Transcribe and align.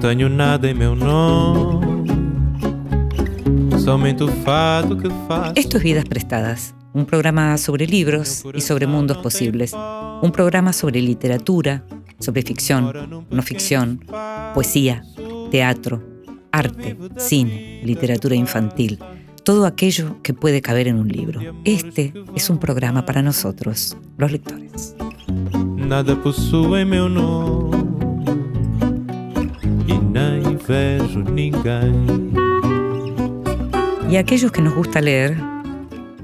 Tenho 0.00 0.28
nada 0.28 0.70
em 0.70 0.74
meu 0.74 0.94
nome. 0.94 2.06
Somente 3.84 4.22
o 4.22 4.28
fato 4.28 4.96
que 4.96 5.08
faço. 5.26 5.54
Esto 5.56 5.76
es 5.78 5.82
Vidas 5.82 6.04
Prestadas, 6.04 6.74
un 6.94 7.04
programa 7.04 7.58
sobre 7.58 7.84
libros 7.86 8.44
y 8.54 8.60
sobre 8.60 8.86
mundos 8.86 9.18
posibles. 9.18 9.74
Un 10.22 10.30
programa 10.30 10.72
sobre 10.72 11.00
literatura, 11.00 11.84
sobre 12.20 12.42
ficción, 12.42 13.26
no 13.28 13.42
ficción, 13.42 14.00
poesía, 14.54 15.02
teatro, 15.50 16.02
arte, 16.52 16.96
cine, 17.16 17.80
literatura 17.84 18.36
infantil. 18.36 19.00
Todo 19.44 19.66
aquello 19.66 20.22
que 20.22 20.32
puede 20.32 20.60
caber 20.60 20.86
en 20.86 20.98
un 21.00 21.08
libro. 21.08 21.40
Este 21.64 22.12
es 22.36 22.50
un 22.50 22.58
programa 22.58 23.04
para 23.04 23.22
nosotros, 23.22 23.96
los 24.16 24.30
lectores. 24.30 24.94
Nada 25.76 26.14
possui 26.16 26.84
meu 26.84 27.08
nome. 27.08 27.77
Y 34.10 34.16
a 34.16 34.20
aquellos 34.20 34.52
que 34.52 34.62
nos 34.62 34.74
gusta 34.74 35.00
leer, 35.00 35.36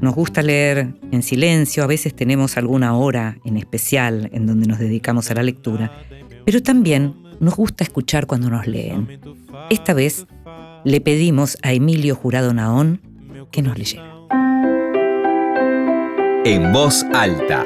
nos 0.00 0.14
gusta 0.14 0.42
leer 0.42 0.94
en 1.10 1.22
silencio, 1.22 1.84
a 1.84 1.86
veces 1.86 2.14
tenemos 2.14 2.56
alguna 2.56 2.96
hora 2.96 3.38
en 3.44 3.56
especial 3.56 4.30
en 4.32 4.46
donde 4.46 4.66
nos 4.66 4.78
dedicamos 4.78 5.30
a 5.30 5.34
la 5.34 5.42
lectura, 5.42 5.92
pero 6.44 6.62
también 6.62 7.14
nos 7.40 7.56
gusta 7.56 7.84
escuchar 7.84 8.26
cuando 8.26 8.48
nos 8.50 8.66
leen. 8.66 9.20
Esta 9.70 9.92
vez 9.92 10.26
le 10.84 11.00
pedimos 11.00 11.58
a 11.62 11.72
Emilio 11.72 12.14
Jurado 12.14 12.54
Naón 12.54 13.00
que 13.50 13.62
nos 13.62 13.78
leyera. 13.78 14.14
En 16.44 16.72
voz 16.72 17.04
alta. 17.14 17.64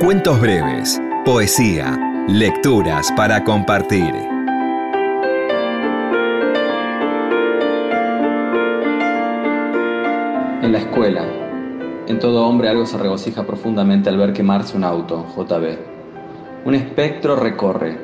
Cuentos 0.00 0.40
breves, 0.40 1.00
poesía, 1.24 1.96
lecturas 2.28 3.12
para 3.16 3.44
compartir. 3.44 4.35
En 10.62 10.72
la 10.72 10.78
escuela. 10.78 11.24
En 12.08 12.18
todo 12.18 12.46
hombre 12.46 12.68
algo 12.68 12.86
se 12.86 12.98
regocija 12.98 13.46
profundamente 13.46 14.08
al 14.08 14.16
ver 14.16 14.32
quemarse 14.32 14.76
un 14.76 14.84
auto, 14.84 15.26
JB. 15.36 15.76
Un 16.64 16.74
espectro 16.74 17.36
recorre 17.36 17.98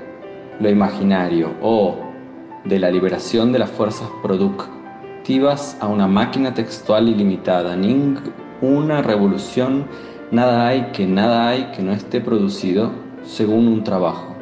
lo 0.61 0.69
imaginario 0.69 1.51
o 1.63 1.97
de 2.65 2.79
la 2.79 2.91
liberación 2.91 3.53
de 3.53 3.59
las 3.59 3.71
fuerzas 3.71 4.09
productivas 4.23 5.77
a 5.81 5.87
una 5.89 6.07
máquina 6.07 6.55
textual 6.55 7.09
ilimitada. 7.09 7.77
Ninguna 7.77 9.03
revolución, 9.03 9.87
nada 10.31 10.67
hay 10.67 10.91
que 10.93 11.07
nada 11.07 11.49
hay 11.49 11.71
que 11.75 11.83
no 11.83 11.93
esté 11.93 12.21
producido 12.21 12.91
según 13.25 13.67
un 13.67 13.83
trabajo. 13.85 14.37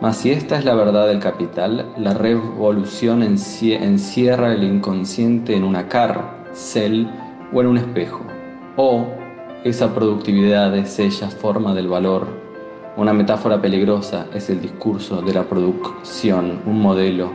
Mas 0.00 0.18
si 0.18 0.30
esta 0.30 0.56
es 0.56 0.64
la 0.64 0.74
verdad 0.74 1.08
del 1.08 1.18
capital, 1.18 1.86
la 1.96 2.14
revolución 2.14 3.22
encie- 3.22 3.80
encierra 3.82 4.52
el 4.52 4.62
inconsciente 4.62 5.56
en 5.56 5.64
una 5.64 5.88
cárcel 6.58 7.08
o 7.52 7.60
en 7.60 7.66
un 7.68 7.78
espejo. 7.78 8.24
O 8.76 9.06
esa 9.64 9.94
productividad 9.94 10.76
es 10.76 10.98
ella 10.98 11.28
forma 11.28 11.72
del 11.72 11.86
valor. 11.86 12.26
Una 12.96 13.12
metáfora 13.12 13.62
peligrosa 13.62 14.26
es 14.34 14.50
el 14.50 14.60
discurso 14.60 15.22
de 15.22 15.34
la 15.34 15.44
producción, 15.44 16.60
un 16.66 16.80
modelo, 16.80 17.30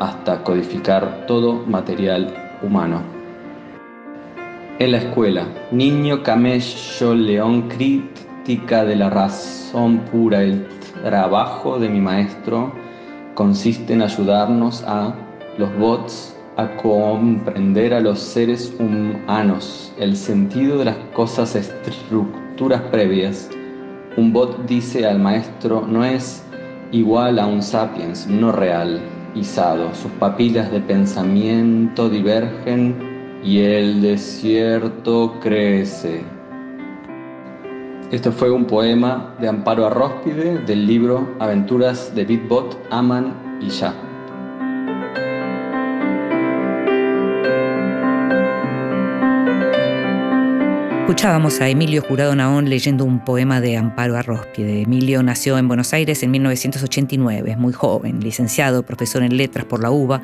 hasta 0.00 0.42
codificar 0.42 1.24
todo 1.26 1.64
material 1.66 2.34
humano. 2.62 3.00
En 4.80 4.92
la 4.92 4.98
escuela, 4.98 5.46
niño 5.70 6.22
camello 6.24 7.14
león 7.14 7.68
crítica 7.68 8.84
de 8.84 8.96
la 8.96 9.08
razón 9.08 9.98
pura, 10.10 10.42
el 10.42 10.66
trabajo 11.04 11.78
de 11.78 11.88
mi 11.88 12.00
maestro 12.00 12.72
consiste 13.34 13.92
en 13.92 14.02
ayudarnos 14.02 14.82
a 14.84 15.14
los 15.58 15.76
bots 15.78 16.37
a 16.58 16.76
comprender 16.76 17.94
a 17.94 18.00
los 18.00 18.18
seres 18.18 18.74
humanos, 18.80 19.92
el 19.96 20.16
sentido 20.16 20.76
de 20.78 20.86
las 20.86 20.96
cosas, 21.14 21.54
estructuras 21.54 22.82
previas. 22.90 23.48
Un 24.16 24.32
bot 24.32 24.66
dice 24.66 25.06
al 25.06 25.20
maestro 25.20 25.86
no 25.86 26.04
es 26.04 26.44
igual 26.90 27.38
a 27.38 27.46
un 27.46 27.62
sapiens, 27.62 28.26
no 28.26 28.50
real, 28.50 29.00
izado. 29.36 29.94
Sus 29.94 30.10
papilas 30.12 30.72
de 30.72 30.80
pensamiento 30.80 32.08
divergen 32.08 33.40
y 33.44 33.60
el 33.60 34.02
desierto 34.02 35.38
crece. 35.40 36.24
Este 38.10 38.32
fue 38.32 38.50
un 38.50 38.64
poema 38.64 39.32
de 39.38 39.46
Amparo 39.46 39.86
Arróspide 39.86 40.58
del 40.58 40.88
libro 40.88 41.36
Aventuras 41.38 42.12
de 42.16 42.24
Bitbot, 42.24 42.76
Aman 42.90 43.60
y 43.60 43.68
Ya. 43.68 44.07
Escuchábamos 51.08 51.62
a 51.62 51.70
Emilio 51.70 52.02
Jurado 52.02 52.36
Naón 52.36 52.68
leyendo 52.68 53.06
un 53.06 53.24
poema 53.24 53.62
de 53.62 53.78
Amparo 53.78 54.18
Arróspide. 54.18 54.82
Emilio 54.82 55.22
nació 55.22 55.56
en 55.56 55.66
Buenos 55.66 55.94
Aires 55.94 56.22
en 56.22 56.30
1989, 56.32 57.52
es 57.52 57.56
muy 57.56 57.72
joven, 57.72 58.20
licenciado, 58.20 58.82
profesor 58.82 59.22
en 59.22 59.38
letras 59.38 59.64
por 59.64 59.82
la 59.82 59.90
UBA, 59.90 60.20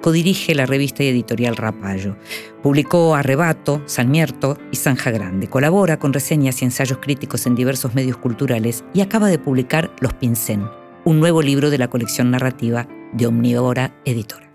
codirige 0.00 0.54
la 0.54 0.64
revista 0.64 1.02
y 1.02 1.08
editorial 1.08 1.56
Rapallo. 1.56 2.16
Publicó 2.62 3.16
Arrebato, 3.16 3.82
San 3.86 4.12
Mierto 4.12 4.56
y 4.70 4.76
Zanja 4.76 5.10
Grande. 5.10 5.48
Colabora 5.48 5.98
con 5.98 6.12
reseñas 6.12 6.62
y 6.62 6.66
ensayos 6.66 6.98
críticos 6.98 7.44
en 7.48 7.56
diversos 7.56 7.96
medios 7.96 8.16
culturales 8.18 8.84
y 8.94 9.00
acaba 9.00 9.26
de 9.26 9.40
publicar 9.40 9.90
Los 9.98 10.14
Pincén, 10.14 10.68
un 11.04 11.18
nuevo 11.18 11.42
libro 11.42 11.68
de 11.68 11.78
la 11.78 11.88
colección 11.88 12.30
narrativa 12.30 12.86
de 13.12 13.26
Omnívora 13.26 13.92
Editora. 14.04 14.48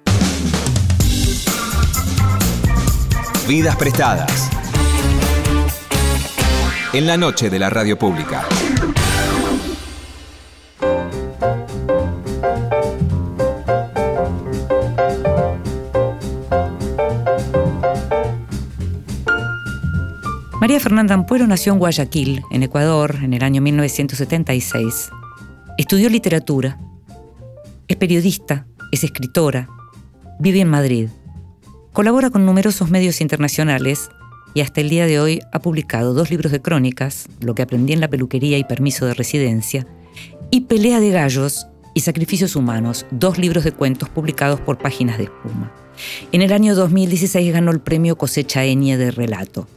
Vidas 3.49 3.75
prestadas. 3.75 4.52
En 6.93 7.07
la 7.07 7.17
noche 7.17 7.49
de 7.49 7.57
la 7.57 7.71
radio 7.71 7.97
pública. 7.97 8.47
María 20.61 20.79
Fernanda 20.79 21.15
Ampuero 21.15 21.47
nació 21.47 21.73
en 21.73 21.79
Guayaquil, 21.79 22.43
en 22.51 22.61
Ecuador, 22.61 23.15
en 23.23 23.33
el 23.33 23.41
año 23.41 23.59
1976. 23.63 25.09
Estudió 25.79 26.11
literatura. 26.11 26.77
Es 27.87 27.97
periodista, 27.97 28.67
es 28.91 29.03
escritora. 29.03 29.67
Vive 30.39 30.59
en 30.59 30.69
Madrid. 30.69 31.09
Colabora 31.91 32.29
con 32.29 32.45
numerosos 32.45 32.91
medios 32.91 33.19
internacionales 33.19 34.11
y 34.53 34.61
hasta 34.61 34.81
el 34.81 34.89
día 34.89 35.05
de 35.05 35.19
hoy 35.19 35.41
ha 35.51 35.59
publicado 35.59 36.13
dos 36.13 36.29
libros 36.29 36.51
de 36.51 36.61
crónicas, 36.61 37.27
Lo 37.41 37.55
que 37.55 37.61
aprendí 37.61 37.93
en 37.93 37.99
la 38.01 38.09
peluquería 38.09 38.57
y 38.57 38.63
Permiso 38.63 39.05
de 39.05 39.13
residencia, 39.13 39.87
y 40.51 40.61
Pelea 40.61 40.99
de 40.99 41.11
gallos 41.11 41.67
y 41.93 42.01
Sacrificios 42.01 42.55
humanos, 42.55 43.05
dos 43.11 43.37
libros 43.37 43.63
de 43.63 43.71
cuentos 43.71 44.09
publicados 44.09 44.59
por 44.59 44.77
Páginas 44.77 45.17
de 45.17 45.25
Espuma. 45.25 45.71
En 46.31 46.41
el 46.41 46.51
año 46.53 46.73
2016 46.75 47.53
ganó 47.53 47.71
el 47.71 47.79
premio 47.79 48.17
Cosecha 48.17 48.65
Enie 48.65 48.97
de 48.97 49.11
Relato. 49.11 49.67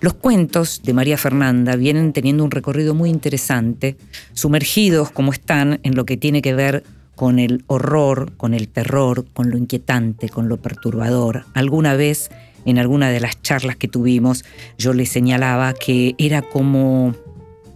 Los 0.00 0.14
cuentos 0.14 0.80
de 0.82 0.94
María 0.94 1.18
Fernanda 1.18 1.76
vienen 1.76 2.12
teniendo 2.12 2.44
un 2.44 2.50
recorrido 2.50 2.94
muy 2.94 3.10
interesante, 3.10 3.96
sumergidos 4.32 5.10
como 5.10 5.32
están 5.32 5.80
en 5.82 5.94
lo 5.94 6.06
que 6.06 6.16
tiene 6.16 6.40
que 6.40 6.54
ver 6.54 6.82
con 7.14 7.38
el 7.38 7.64
horror, 7.66 8.32
con 8.36 8.54
el 8.54 8.68
terror, 8.68 9.26
con 9.32 9.50
lo 9.50 9.56
inquietante, 9.56 10.28
con 10.28 10.48
lo 10.48 10.58
perturbador. 10.58 11.46
Alguna 11.54 11.94
vez, 11.94 12.30
en 12.66 12.78
alguna 12.78 13.10
de 13.10 13.20
las 13.20 13.40
charlas 13.40 13.76
que 13.76 13.88
tuvimos, 13.88 14.44
yo 14.76 14.92
le 14.92 15.06
señalaba 15.06 15.72
que 15.72 16.14
era 16.18 16.42
como... 16.42 17.14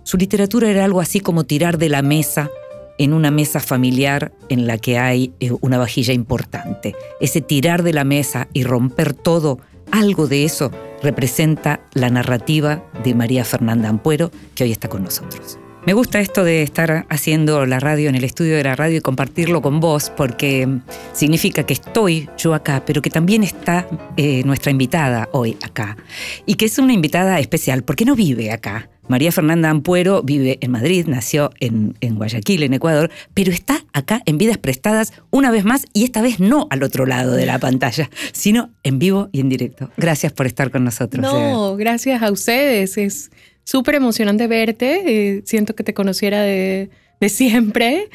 Su 0.03 0.17
literatura 0.17 0.69
era 0.69 0.85
algo 0.85 1.01
así 1.01 1.21
como 1.21 1.45
tirar 1.45 1.79
de 1.79 1.89
la 1.89 2.03
mesa 2.03 2.51
en 2.99 3.15
una 3.15 3.31
mesa 3.31 3.61
familiar 3.61 4.33
en 4.51 4.67
la 4.67 4.77
que 4.77 4.99
hay 4.99 5.33
eh, 5.41 5.53
una 5.63 5.79
vajilla 5.79 6.13
importante. 6.13 6.95
Ese 7.21 7.41
tirar 7.41 7.83
de 7.83 7.95
la 7.95 8.05
mesa 8.05 8.49
y 8.53 8.65
romper 8.65 9.15
todo, 9.15 9.59
algo 9.91 10.27
de 10.27 10.45
eso 10.45 10.71
representa 11.03 11.81
la 11.95 12.11
narrativa 12.11 12.85
de 13.03 13.15
María 13.15 13.45
Fernanda 13.45 13.89
Ampuero, 13.89 14.31
que 14.55 14.65
hoy 14.65 14.73
está 14.73 14.89
con 14.89 15.03
nosotros. 15.05 15.59
Me 15.87 15.94
gusta 15.94 16.21
esto 16.21 16.44
de 16.44 16.62
estar 16.62 17.06
haciendo 17.09 17.65
la 17.65 17.81
radio 17.81 18.11
en 18.11 18.15
el 18.15 18.25
estudio 18.25 18.55
de 18.55 18.62
la 18.62 18.77
radio 18.77 18.99
y 18.99 19.00
compartirlo 19.00 19.62
con 19.62 19.81
vos, 19.81 20.12
porque 20.15 20.69
significa 21.15 21.65
que 21.65 21.73
estoy 21.73 22.29
yo 22.37 22.53
acá, 22.53 22.82
pero 22.85 23.00
que 23.00 23.09
también 23.09 23.43
está 23.43 23.88
eh, 24.19 24.43
nuestra 24.44 24.71
invitada 24.71 25.31
hoy 25.32 25.56
acá. 25.62 25.97
Y 26.44 26.56
que 26.56 26.67
es 26.67 26.79
una 26.79 26.93
invitada 26.93 27.41
especial, 27.41 27.82
porque 27.82 28.05
no 28.05 28.15
vive 28.15 28.53
acá. 28.53 28.91
María 29.09 29.32
Fernanda 29.32 29.71
Ampuero 29.71 30.23
vive 30.23 30.59
en 30.61 30.71
Madrid, 30.71 31.06
nació 31.09 31.50
en, 31.59 31.97
en, 32.00 32.15
Guayaquil, 32.15 32.62
en 32.62 32.75
Ecuador, 32.75 33.11
pero 33.35 33.50
está 33.50 33.85
acá 33.93 34.23
en 34.27 34.38
Vidas 34.38 34.59
Prestadas 34.59 35.15
una 35.31 35.50
vez 35.50 35.65
más 35.65 35.87
y 35.93 36.05
esta 36.05 36.23
vez 36.23 36.38
no 36.38 36.69
al 36.71 36.82
otro 36.85 37.06
lado 37.06 37.32
de 37.32 37.47
la 37.47 37.59
pantalla, 37.59 38.09
sino 38.32 38.71
en 38.85 39.00
vivo 39.00 39.29
y 39.32 39.41
en 39.41 39.49
directo. 39.49 39.91
Gracias 39.97 40.32
por 40.32 40.47
estar 40.47 40.71
con 40.71 40.85
nosotros. 40.85 41.23
No, 41.23 41.75
gracias 41.77 42.23
a 42.23 42.31
ustedes. 42.31 42.99
Es 42.99 43.31
súper 43.70 43.94
emocionante 43.94 44.49
verte. 44.49 45.02
Eh, 45.06 45.43
siento 45.44 45.76
que 45.76 45.84
te 45.84 45.94
conociera 45.94 46.43
de, 46.43 46.90
de 47.20 47.28
siempre. 47.28 48.08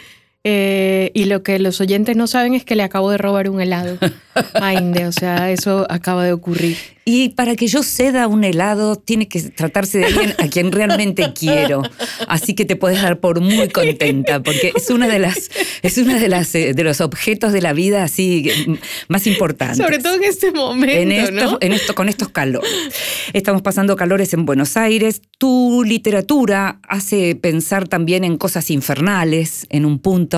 Eh, 0.47 1.09
y 1.15 1.25
lo 1.25 1.41
que 1.41 1.57
los 1.57 1.81
oyentes 1.81 2.15
no 2.15 2.27
saben 2.27 2.53
es 2.53 2.63
que 2.63 2.75
le 2.75 2.83
acabo 2.83 3.09
de 3.09 3.17
robar 3.17 3.49
un 3.49 3.59
helado 3.61 3.97
a 4.53 4.73
Inde, 4.75 5.07
o 5.07 5.11
sea, 5.11 5.49
eso 5.49 5.87
acaba 5.89 6.23
de 6.23 6.33
ocurrir. 6.33 6.77
Y 7.07 7.29
para 7.29 7.55
que 7.55 7.67
yo 7.67 7.83
ceda 7.83 8.27
un 8.27 8.43
helado, 8.43 8.95
tiene 8.95 9.27
que 9.27 9.39
tratarse 9.39 9.99
de 9.99 10.05
alguien 10.05 10.33
a 10.39 10.47
quien 10.47 10.71
realmente 10.71 11.33
quiero. 11.37 11.83
Así 12.27 12.55
que 12.55 12.65
te 12.65 12.75
puedes 12.75 12.99
dar 12.99 13.19
por 13.19 13.41
muy 13.41 13.69
contenta, 13.69 14.41
porque 14.41 14.73
es 14.75 14.89
una 14.89 15.07
de 15.07 15.19
las, 15.19 15.51
es 15.83 15.99
una 15.99 16.19
de 16.19 16.29
las 16.29 16.55
eh, 16.55 16.73
de 16.73 16.83
los 16.83 17.01
objetos 17.01 17.53
de 17.53 17.61
la 17.61 17.73
vida 17.73 18.03
así 18.03 18.51
más 19.07 19.27
importantes. 19.27 19.77
Sobre 19.77 19.99
todo 19.99 20.15
en 20.15 20.23
este 20.23 20.51
momento. 20.51 20.95
En 20.95 21.11
esto, 21.11 21.31
¿no? 21.31 21.57
en 21.61 21.73
esto, 21.73 21.93
con 21.93 22.09
estos 22.09 22.29
calores. 22.29 22.71
Estamos 23.33 23.61
pasando 23.61 23.95
calores 23.95 24.33
en 24.33 24.47
Buenos 24.47 24.75
Aires. 24.75 25.21
Tu 25.37 25.83
literatura 25.83 26.79
hace 26.87 27.35
pensar 27.35 27.87
también 27.87 28.23
en 28.23 28.37
cosas 28.37 28.71
infernales, 28.71 29.67
en 29.69 29.85
un 29.85 29.99
punto. 29.99 30.34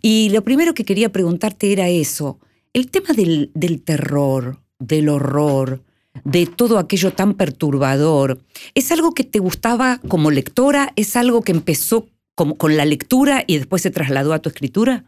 Y 0.00 0.30
lo 0.30 0.42
primero 0.42 0.74
que 0.74 0.84
quería 0.84 1.12
preguntarte 1.12 1.72
era 1.72 1.88
eso. 1.88 2.38
El 2.72 2.90
tema 2.90 3.14
del, 3.14 3.50
del 3.54 3.82
terror, 3.82 4.60
del 4.78 5.08
horror, 5.08 5.82
de 6.24 6.46
todo 6.46 6.78
aquello 6.78 7.12
tan 7.12 7.34
perturbador, 7.34 8.40
¿es 8.74 8.92
algo 8.92 9.14
que 9.14 9.24
te 9.24 9.38
gustaba 9.38 10.00
como 10.08 10.30
lectora? 10.30 10.92
¿Es 10.96 11.16
algo 11.16 11.42
que 11.42 11.52
empezó 11.52 12.08
con 12.34 12.76
la 12.76 12.84
lectura 12.84 13.44
y 13.46 13.58
después 13.58 13.82
se 13.82 13.90
trasladó 13.90 14.32
a 14.32 14.40
tu 14.40 14.48
escritura? 14.48 15.04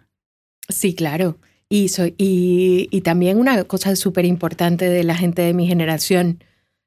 Sí, 0.68 0.94
claro. 0.94 1.38
Y, 1.68 1.88
soy, 1.88 2.14
y, 2.18 2.88
y 2.90 3.00
también 3.00 3.38
una 3.38 3.64
cosa 3.64 3.96
súper 3.96 4.24
importante 4.24 4.88
de 4.88 5.02
la 5.04 5.16
gente 5.16 5.42
de 5.42 5.52
mi 5.52 5.66
generación, 5.66 6.42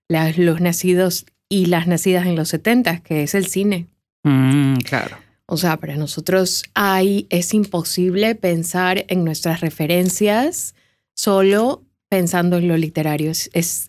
las, 0.07 0.37
los 0.37 0.61
nacidos 0.61 1.25
y 1.49 1.65
las 1.65 1.87
nacidas 1.87 2.25
en 2.25 2.35
los 2.35 2.49
70, 2.49 3.01
que 3.01 3.23
es 3.23 3.35
el 3.35 3.47
cine. 3.47 3.87
Mm, 4.23 4.77
claro. 4.77 5.17
O 5.51 5.57
sea, 5.57 5.77
para 5.77 5.95
nosotros 5.95 6.63
hay, 6.75 7.25
es 7.31 7.55
imposible 7.55 8.35
pensar 8.35 9.05
en 9.07 9.25
nuestras 9.25 9.61
referencias 9.61 10.75
solo 11.15 11.83
pensando 12.07 12.57
en 12.57 12.67
lo 12.67 12.77
literario. 12.77 13.31
Es, 13.31 13.87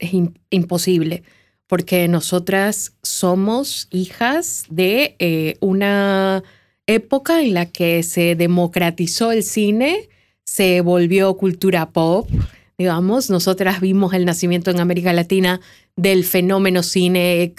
imposible, 0.48 1.22
porque 1.66 2.08
nosotras 2.08 2.94
somos 3.02 3.88
hijas 3.90 4.64
de 4.70 5.16
eh, 5.18 5.56
una 5.60 6.42
época 6.86 7.42
en 7.42 7.52
la 7.52 7.66
que 7.66 8.02
se 8.04 8.36
democratizó 8.36 9.30
el 9.30 9.42
cine, 9.42 10.08
se 10.44 10.80
volvió 10.80 11.36
cultura 11.36 11.90
pop, 11.90 12.26
digamos. 12.78 13.28
Nosotras 13.28 13.82
vimos 13.82 14.14
el 14.14 14.24
nacimiento 14.24 14.70
en 14.70 14.80
América 14.80 15.12
Latina 15.12 15.60
del 15.94 16.24
fenómeno 16.24 16.82
cine 16.82 17.52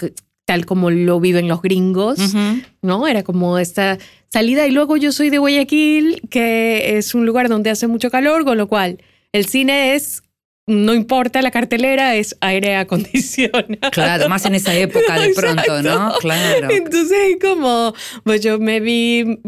tal 0.51 0.65
como 0.65 0.89
lo 0.89 1.21
viven 1.21 1.47
los 1.47 1.61
gringos, 1.61 2.19
uh 2.19 2.23
-huh. 2.23 2.65
¿no? 2.81 3.07
Era 3.07 3.23
como 3.23 3.57
esta 3.57 3.97
salida 4.27 4.67
y 4.67 4.71
luego 4.71 4.97
yo 4.97 5.13
soy 5.13 5.29
de 5.29 5.37
Guayaquil, 5.37 6.23
que 6.29 6.97
es 6.97 7.15
un 7.15 7.25
lugar 7.25 7.47
donde 7.47 7.69
hace 7.69 7.87
mucho 7.87 8.11
calor, 8.11 8.43
con 8.43 8.57
lo 8.57 8.67
cual 8.67 8.97
el 9.31 9.45
cine 9.45 9.95
es 9.95 10.23
no 10.67 10.93
importa 10.93 11.41
la 11.41 11.51
cartelera, 11.51 12.15
es 12.15 12.35
aire 12.41 12.75
acondicionado. 12.75 13.65
Claro, 13.93 14.27
más 14.27 14.45
en 14.45 14.55
esa 14.55 14.75
época 14.75 15.17
de 15.21 15.33
pronto, 15.35 15.81
¿no? 15.81 16.15
Claro. 16.19 16.69
Entonces, 16.69 17.37
como, 17.41 17.93
pues 18.25 18.41
yo 18.41 18.59
me 18.59 18.81
vi 18.81 19.39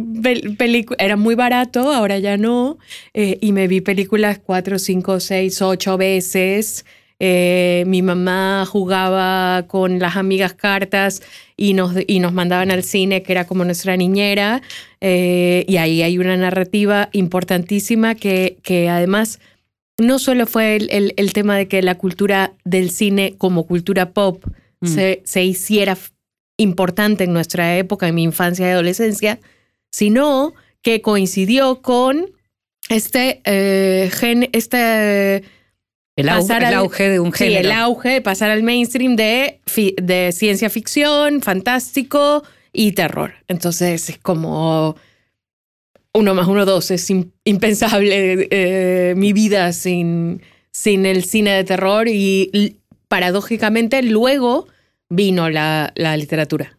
películas, 0.57 0.97
era 1.01 1.17
muy 1.17 1.35
barato, 1.35 1.91
ahora 1.91 2.17
ya 2.17 2.37
no, 2.37 2.77
eh, 3.13 3.39
y 3.41 3.51
me 3.51 3.67
vi 3.67 3.81
películas 3.81 4.39
cuatro, 4.39 4.79
cinco, 4.79 5.19
seis, 5.19 5.61
ocho 5.61 5.97
veces. 5.97 6.85
Eh, 7.25 7.85
mi 7.87 8.01
mamá 8.01 8.65
jugaba 8.65 9.63
con 9.67 9.97
las 9.97 10.17
amigas 10.17 10.53
cartas 10.55 11.21
y 11.55 11.73
nos, 11.73 11.93
y 12.05 12.19
nos 12.19 12.33
mandaban 12.33 12.69
al 12.69 12.83
cine, 12.83 13.23
que 13.23 13.31
era 13.31 13.47
como 13.47 13.63
nuestra 13.63 13.95
niñera. 13.95 14.61
Eh, 14.99 15.63
y 15.65 15.77
ahí 15.77 16.01
hay 16.01 16.17
una 16.17 16.35
narrativa 16.35 17.07
importantísima 17.13 18.15
que, 18.15 18.57
que 18.61 18.89
además 18.89 19.39
no 19.97 20.19
solo 20.19 20.45
fue 20.47 20.75
el, 20.75 20.89
el, 20.91 21.13
el, 21.15 21.31
tema 21.31 21.55
de 21.55 21.69
que 21.69 21.81
la 21.81 21.95
cultura 21.95 22.55
del 22.65 22.89
cine 22.91 23.35
como 23.37 23.67
cultura 23.67 24.11
pop 24.11 24.43
mm. 24.81 24.87
se, 24.87 25.21
se, 25.23 25.45
hiciera 25.45 25.97
importante 26.57 27.23
en 27.23 27.31
nuestra 27.31 27.77
época, 27.77 28.09
en 28.09 28.15
mi 28.15 28.23
infancia 28.23 28.67
y 28.67 28.71
adolescencia, 28.71 29.39
sino 29.91 30.53
que 30.81 31.01
coincidió 31.01 31.81
con 31.81 32.31
este 32.89 33.39
eh, 33.45 34.11
gen, 34.11 34.49
este 34.51 35.45
el 36.15 36.29
auge, 36.29 36.57
el 36.57 36.73
auge, 36.73 37.09
de 37.09 37.19
un 37.19 37.31
género. 37.33 37.61
Sí, 37.61 37.65
el 37.65 37.71
auge 37.71 38.21
pasar 38.21 38.51
al 38.51 38.63
mainstream 38.63 39.15
de, 39.15 39.59
de 40.01 40.31
ciencia 40.31 40.69
ficción, 40.69 41.41
fantástico 41.41 42.43
y 42.71 42.91
terror. 42.91 43.33
Entonces 43.47 44.09
es 44.09 44.17
como 44.19 44.95
uno 46.13 46.35
más 46.35 46.47
uno, 46.47 46.65
dos. 46.65 46.91
Es 46.91 47.09
impensable 47.43 48.47
eh, 48.51 49.13
mi 49.15 49.33
vida 49.33 49.73
sin, 49.73 50.41
sin 50.71 51.05
el 51.05 51.23
cine 51.23 51.51
de 51.51 51.63
terror 51.63 52.07
y 52.07 52.77
paradójicamente 53.07 54.01
luego 54.03 54.67
vino 55.09 55.49
la, 55.49 55.93
la 55.95 56.17
literatura. 56.17 56.77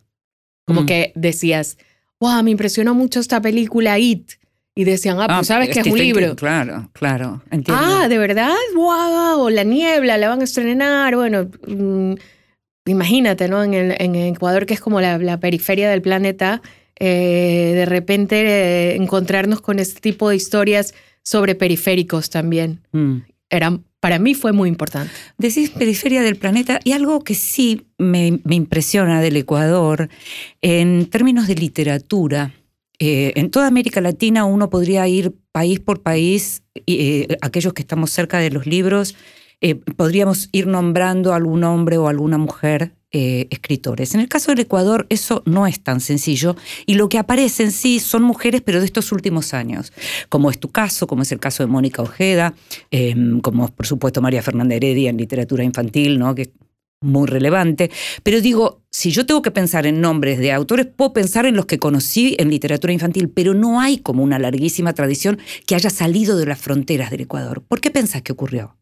Como 0.66 0.82
mm. 0.82 0.86
que 0.86 1.12
decías, 1.14 1.78
wow, 2.20 2.42
me 2.42 2.50
impresionó 2.50 2.94
mucho 2.94 3.20
esta 3.20 3.40
película 3.40 3.98
It. 3.98 4.32
Y 4.76 4.84
decían, 4.84 5.20
ah, 5.20 5.26
pues 5.26 5.38
ah, 5.38 5.44
sabes 5.44 5.70
que 5.70 5.80
es 5.80 5.86
un 5.86 5.96
libro. 5.96 6.34
Claro, 6.34 6.90
claro. 6.92 7.42
Entiendo. 7.50 7.80
Ah, 7.84 8.08
¿de 8.08 8.18
verdad? 8.18 8.54
¡Wow! 8.74 9.42
O 9.42 9.50
La 9.50 9.62
Niebla, 9.62 10.18
la 10.18 10.28
van 10.28 10.40
a 10.40 10.44
estrenar. 10.44 11.14
Bueno, 11.14 11.48
mmm, 11.68 12.14
imagínate, 12.86 13.48
¿no? 13.48 13.62
En, 13.62 13.72
el, 13.72 13.94
en 14.00 14.16
Ecuador, 14.16 14.66
que 14.66 14.74
es 14.74 14.80
como 14.80 15.00
la, 15.00 15.18
la 15.18 15.38
periferia 15.38 15.88
del 15.88 16.02
planeta, 16.02 16.60
eh, 16.98 17.72
de 17.74 17.86
repente 17.86 18.40
eh, 18.40 18.96
encontrarnos 18.96 19.60
con 19.60 19.78
este 19.78 20.00
tipo 20.00 20.28
de 20.28 20.36
historias 20.36 20.92
sobre 21.22 21.54
periféricos 21.54 22.28
también. 22.28 22.80
Mm. 22.90 23.18
Era, 23.50 23.78
para 24.00 24.18
mí 24.18 24.34
fue 24.34 24.52
muy 24.52 24.68
importante. 24.68 25.12
Decís 25.38 25.70
periferia 25.70 26.22
del 26.22 26.34
planeta 26.34 26.80
y 26.82 26.92
algo 26.92 27.22
que 27.22 27.34
sí 27.34 27.86
me, 27.96 28.40
me 28.42 28.56
impresiona 28.56 29.20
del 29.20 29.36
Ecuador 29.36 30.08
en 30.62 31.06
términos 31.06 31.46
de 31.46 31.54
literatura 31.54 32.52
eh, 32.98 33.32
en 33.36 33.50
toda 33.50 33.66
América 33.66 34.00
Latina 34.00 34.44
uno 34.44 34.70
podría 34.70 35.06
ir 35.08 35.34
país 35.52 35.80
por 35.80 36.02
país, 36.02 36.62
eh, 36.86 37.36
aquellos 37.40 37.72
que 37.72 37.82
estamos 37.82 38.10
cerca 38.10 38.38
de 38.38 38.50
los 38.50 38.66
libros, 38.66 39.16
eh, 39.60 39.74
podríamos 39.74 40.48
ir 40.52 40.66
nombrando 40.66 41.32
a 41.32 41.36
algún 41.36 41.64
hombre 41.64 41.98
o 41.98 42.08
alguna 42.08 42.38
mujer 42.38 42.94
escritores. 43.16 44.12
En 44.16 44.20
el 44.20 44.28
caso 44.28 44.50
del 44.50 44.58
Ecuador 44.58 45.06
eso 45.08 45.44
no 45.46 45.68
es 45.68 45.80
tan 45.80 46.00
sencillo 46.00 46.56
y 46.84 46.94
lo 46.94 47.08
que 47.08 47.18
aparece 47.18 47.62
en 47.62 47.70
sí 47.70 48.00
son 48.00 48.24
mujeres, 48.24 48.60
pero 48.60 48.80
de 48.80 48.86
estos 48.86 49.12
últimos 49.12 49.54
años, 49.54 49.92
como 50.28 50.50
es 50.50 50.58
tu 50.58 50.72
caso, 50.72 51.06
como 51.06 51.22
es 51.22 51.30
el 51.30 51.38
caso 51.38 51.62
de 51.62 51.68
Mónica 51.68 52.02
Ojeda, 52.02 52.54
como 53.40 53.68
por 53.68 53.86
supuesto 53.86 54.20
María 54.20 54.42
Fernanda 54.42 54.74
Heredia 54.74 55.10
en 55.10 55.16
literatura 55.16 55.62
infantil, 55.62 56.18
¿no? 56.18 56.34
que 56.34 56.50
muy 57.04 57.28
relevante. 57.28 57.90
Pero 58.24 58.40
digo, 58.40 58.83
si 58.94 59.10
yo 59.10 59.26
tengo 59.26 59.42
que 59.42 59.50
pensar 59.50 59.88
en 59.88 60.00
nombres 60.00 60.38
de 60.38 60.52
autores, 60.52 60.86
puedo 60.86 61.12
pensar 61.12 61.46
en 61.46 61.56
los 61.56 61.66
que 61.66 61.80
conocí 61.80 62.36
en 62.38 62.48
literatura 62.48 62.92
infantil, 62.92 63.28
pero 63.28 63.52
no 63.52 63.80
hay 63.80 63.98
como 63.98 64.22
una 64.22 64.38
larguísima 64.38 64.92
tradición 64.92 65.40
que 65.66 65.74
haya 65.74 65.90
salido 65.90 66.36
de 66.36 66.46
las 66.46 66.60
fronteras 66.60 67.10
del 67.10 67.22
Ecuador. 67.22 67.64
¿Por 67.66 67.80
qué 67.80 67.90
pensás 67.90 68.22
que 68.22 68.30
ocurrió? 68.30 68.76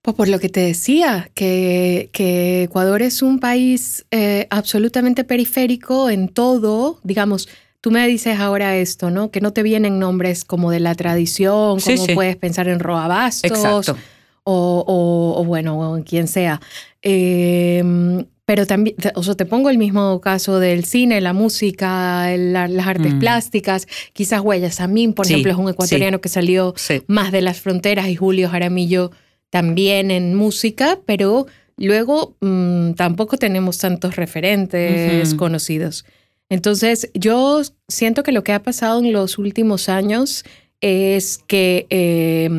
Pues 0.00 0.16
por 0.16 0.28
lo 0.28 0.38
que 0.38 0.48
te 0.48 0.60
decía, 0.60 1.30
que, 1.34 2.08
que 2.12 2.62
Ecuador 2.62 3.02
es 3.02 3.20
un 3.20 3.40
país 3.40 4.06
eh, 4.10 4.46
absolutamente 4.48 5.24
periférico 5.24 6.08
en 6.08 6.28
todo, 6.28 7.00
digamos, 7.02 7.46
tú 7.82 7.90
me 7.90 8.08
dices 8.08 8.40
ahora 8.40 8.74
esto, 8.78 9.10
¿no? 9.10 9.30
Que 9.30 9.42
no 9.42 9.52
te 9.52 9.62
vienen 9.62 9.98
nombres 9.98 10.46
como 10.46 10.70
de 10.70 10.80
la 10.80 10.94
tradición, 10.94 11.78
como 11.78 11.80
sí, 11.80 11.98
sí. 11.98 12.14
puedes 12.14 12.36
pensar 12.36 12.68
en 12.68 12.80
Roa 12.80 13.06
Bastos. 13.06 13.50
Exacto 13.50 13.98
o, 14.44 14.84
o, 15.34 15.40
o 15.40 15.44
bueno, 15.44 15.94
o 15.94 16.04
quien 16.04 16.28
sea. 16.28 16.60
Eh, 17.02 17.82
pero 18.46 18.66
también, 18.66 18.96
o 19.14 19.22
sea, 19.22 19.34
te 19.34 19.46
pongo 19.46 19.70
el 19.70 19.78
mismo 19.78 20.20
caso 20.20 20.58
del 20.58 20.84
cine, 20.84 21.20
la 21.20 21.32
música, 21.32 22.36
la, 22.36 22.68
las 22.68 22.86
artes 22.86 23.14
mm. 23.14 23.18
plásticas, 23.18 23.86
quizás 24.12 24.40
Huellas 24.40 24.76
Samín, 24.76 25.14
por 25.14 25.26
sí, 25.26 25.32
ejemplo, 25.32 25.52
es 25.52 25.58
un 25.58 25.70
ecuatoriano 25.70 26.18
sí, 26.18 26.20
que 26.20 26.28
salió 26.28 26.74
sí. 26.76 27.02
más 27.06 27.32
de 27.32 27.40
las 27.40 27.60
fronteras 27.60 28.08
y 28.08 28.16
Julio 28.16 28.50
Jaramillo 28.50 29.12
también 29.48 30.10
en 30.10 30.34
música, 30.34 30.98
pero 31.06 31.46
luego 31.78 32.36
mmm, 32.40 32.92
tampoco 32.92 33.38
tenemos 33.38 33.78
tantos 33.78 34.16
referentes 34.16 35.32
uh 35.32 35.34
-huh. 35.34 35.38
conocidos. 35.38 36.04
Entonces, 36.50 37.10
yo 37.14 37.62
siento 37.88 38.22
que 38.22 38.32
lo 38.32 38.44
que 38.44 38.52
ha 38.52 38.62
pasado 38.62 38.98
en 39.00 39.12
los 39.12 39.38
últimos 39.38 39.88
años 39.88 40.44
es 40.82 41.38
que 41.46 41.86
eh, 41.88 42.50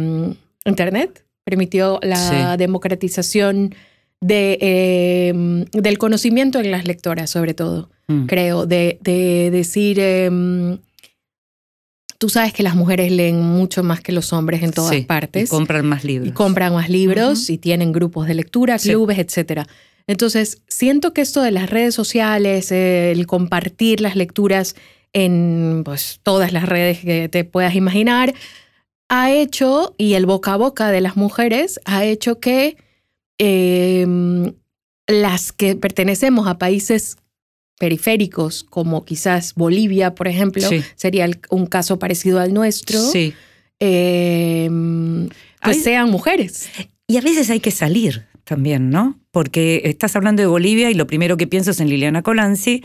Internet 0.65 1.24
permitió 1.45 1.99
la 2.01 2.17
sí. 2.17 2.57
democratización 2.57 3.73
de, 4.19 4.57
eh, 4.59 5.65
del 5.71 5.97
conocimiento 5.97 6.59
en 6.59 6.71
las 6.71 6.85
lectoras, 6.85 7.29
sobre 7.29 7.53
todo, 7.53 7.89
mm. 8.07 8.25
creo, 8.25 8.65
de, 8.65 8.97
de 9.01 9.51
decir, 9.51 9.97
eh, 9.99 10.77
tú 12.17 12.29
sabes 12.29 12.51
que 12.51 12.63
las 12.63 12.75
mujeres 12.75 13.11
leen 13.11 13.41
mucho 13.41 13.83
más 13.83 14.01
que 14.01 14.11
los 14.11 14.33
hombres 14.33 14.63
en 14.63 14.71
todas 14.71 14.95
sí, 14.95 15.01
partes. 15.01 15.45
Y 15.45 15.47
compran 15.47 15.85
más 15.85 16.03
libros. 16.03 16.27
Y 16.27 16.31
compran 16.31 16.73
más 16.73 16.89
libros 16.89 17.39
uh 17.39 17.43
-huh. 17.43 17.53
y 17.53 17.57
tienen 17.59 17.91
grupos 17.91 18.27
de 18.27 18.33
lectura, 18.33 18.77
clubes, 18.79 19.15
sí. 19.15 19.21
etcétera. 19.21 19.67
Entonces, 20.07 20.61
siento 20.67 21.13
que 21.13 21.21
esto 21.21 21.41
de 21.41 21.51
las 21.51 21.69
redes 21.69 21.95
sociales, 21.95 22.71
el 22.71 23.25
compartir 23.27 24.01
las 24.01 24.15
lecturas, 24.15 24.75
en 25.13 25.83
pues, 25.85 26.19
todas 26.23 26.51
las 26.51 26.67
redes 26.67 26.99
que 26.99 27.29
te 27.29 27.43
puedas 27.43 27.73
imaginar, 27.75 28.33
ha 29.09 29.31
hecho, 29.31 29.93
y 29.97 30.13
el 30.13 30.25
boca 30.25 30.53
a 30.53 30.57
boca 30.57 30.89
de 30.91 31.01
las 31.01 31.15
mujeres, 31.15 31.79
ha 31.85 32.05
hecho 32.05 32.39
que 32.39 32.77
em, 33.37 34.53
las 35.07 35.51
que 35.51 35.75
pertenecemos 35.75 36.47
a 36.47 36.57
países 36.57 37.17
periféricos, 37.77 38.63
como 38.63 39.03
quizás 39.03 39.53
Bolivia, 39.55 40.15
por 40.15 40.27
ejemplo, 40.29 40.67
Sí. 40.67 40.81
sería 40.95 41.29
un 41.49 41.65
caso 41.67 41.99
parecido 41.99 42.39
al 42.39 42.53
nuestro, 42.53 42.99
Sí. 42.99 43.33
em, 43.79 45.29
pues 45.61 45.83
sean 45.83 46.09
mujeres. 46.09 46.69
Y 47.07 47.17
a 47.17 47.21
veces 47.21 47.49
hay 47.49 47.59
que 47.59 47.71
salir 47.71 48.25
también, 48.45 48.89
¿no? 48.89 49.19
Porque 49.31 49.81
estás 49.85 50.15
hablando 50.15 50.41
de 50.41 50.47
Bolivia 50.47 50.89
y 50.89 50.93
lo 50.93 51.07
primero 51.07 51.35
que 51.35 51.47
pienso 51.47 51.71
es 51.71 51.79
en 51.81 51.89
Liliana 51.89 52.21
Colanzi, 52.21 52.83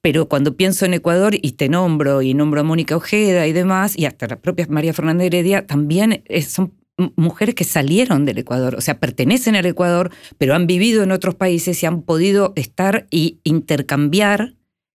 pero 0.00 0.28
cuando 0.28 0.56
pienso 0.56 0.84
en 0.84 0.94
Ecuador 0.94 1.34
y 1.40 1.52
te 1.52 1.68
nombro 1.68 2.22
y 2.22 2.34
nombro 2.34 2.60
a 2.60 2.64
Mónica 2.64 2.96
Ojeda 2.96 3.46
y 3.46 3.52
demás, 3.52 3.96
y 3.96 4.06
hasta 4.06 4.26
la 4.26 4.40
propia 4.40 4.66
María 4.68 4.92
Fernández 4.92 5.26
Heredia, 5.26 5.66
también 5.66 6.24
eh, 6.26 6.42
son 6.42 6.74
mujeres 7.16 7.54
que 7.54 7.64
salieron 7.64 8.24
del 8.24 8.38
Ecuador, 8.38 8.74
o 8.74 8.80
sea, 8.80 8.98
pertenecen 8.98 9.54
al 9.54 9.66
Ecuador, 9.66 10.10
pero 10.38 10.54
han 10.54 10.66
vivido 10.66 11.02
en 11.02 11.12
otros 11.12 11.34
países 11.34 11.82
y 11.82 11.86
han 11.86 12.02
podido 12.02 12.52
estar 12.56 13.06
y 13.10 13.40
intercambiar 13.44 14.54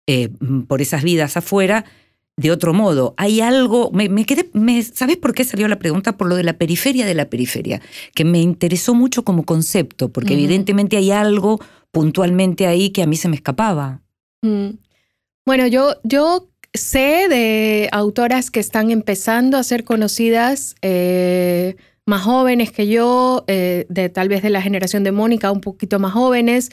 eh, 0.06 0.30
por 0.68 0.82
esas 0.82 1.02
vidas 1.02 1.36
afuera 1.36 1.84
de 2.42 2.50
otro 2.50 2.74
modo. 2.74 3.14
Hay 3.16 3.40
algo, 3.40 3.90
me, 3.92 4.08
me 4.08 4.26
quedé, 4.26 4.50
me, 4.52 4.82
¿sabes 4.82 5.16
por 5.16 5.32
qué 5.32 5.44
salió 5.44 5.68
la 5.68 5.78
pregunta? 5.78 6.16
Por 6.16 6.28
lo 6.28 6.36
de 6.36 6.42
la 6.42 6.54
periferia 6.54 7.06
de 7.06 7.14
la 7.14 7.26
periferia, 7.26 7.80
que 8.14 8.24
me 8.24 8.40
interesó 8.40 8.94
mucho 8.94 9.24
como 9.24 9.44
concepto, 9.44 10.10
porque 10.10 10.34
evidentemente 10.34 10.96
hay 10.96 11.12
algo 11.12 11.60
puntualmente 11.92 12.66
ahí 12.66 12.90
que 12.90 13.02
a 13.02 13.06
mí 13.06 13.16
se 13.16 13.28
me 13.28 13.36
escapaba. 13.36 14.00
Mm. 14.42 14.70
Bueno, 15.46 15.66
yo, 15.66 15.94
yo 16.02 16.48
sé 16.74 17.28
de 17.28 17.88
autoras 17.92 18.50
que 18.50 18.60
están 18.60 18.90
empezando 18.90 19.56
a 19.56 19.62
ser 19.62 19.84
conocidas, 19.84 20.74
eh, 20.82 21.76
más 22.06 22.22
jóvenes 22.22 22.72
que 22.72 22.88
yo, 22.88 23.44
eh, 23.46 23.86
de 23.88 24.08
tal 24.08 24.28
vez 24.28 24.42
de 24.42 24.50
la 24.50 24.62
generación 24.62 25.04
de 25.04 25.12
Mónica, 25.12 25.52
un 25.52 25.60
poquito 25.60 25.98
más 25.98 26.12
jóvenes, 26.12 26.70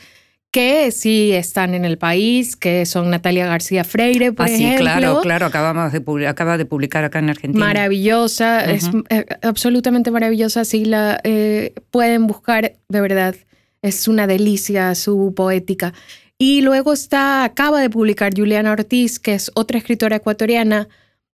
que 0.52 0.92
sí 0.92 1.32
están 1.32 1.74
en 1.76 1.86
el 1.86 1.98
país, 1.98 2.56
que 2.56 2.86
son 2.86 3.10
Natalia 3.10 3.46
García 3.46 3.84
Freire, 3.84 4.32
por 4.32 4.48
ah, 4.48 4.50
sí, 4.50 4.66
ejemplo. 4.66 4.86
claro, 4.86 5.22
claro, 5.22 5.46
acabamos 5.46 5.92
de, 5.92 6.28
acaba 6.28 6.58
de 6.58 6.66
publicar 6.66 7.04
acá 7.04 7.20
en 7.20 7.30
Argentina. 7.30 7.64
Maravillosa, 7.64 8.66
es 8.66 8.86
Ujú. 8.88 9.04
eh, 9.10 9.26
absolutamente 9.44 10.10
maravillosa. 10.10 10.66
Si 10.66 10.86
la 10.86 11.20
eh, 11.24 11.74
pueden 11.92 12.26
buscar, 12.26 12.74
de 12.88 13.02
verdad, 13.02 13.36
es 13.82 14.08
una 14.08 14.26
delicia 14.26 14.96
su 14.96 15.34
poética. 15.36 15.94
Y 16.38 16.62
luego 16.62 16.94
está, 16.94 17.44
acaba 17.44 17.82
de 17.82 17.90
publicar 17.90 18.34
Juliana 18.36 18.72
Ortiz, 18.72 19.20
que 19.20 19.34
es 19.34 19.52
otra 19.56 19.78
escritora 19.78 20.16
ecuatoriana, 20.16 20.88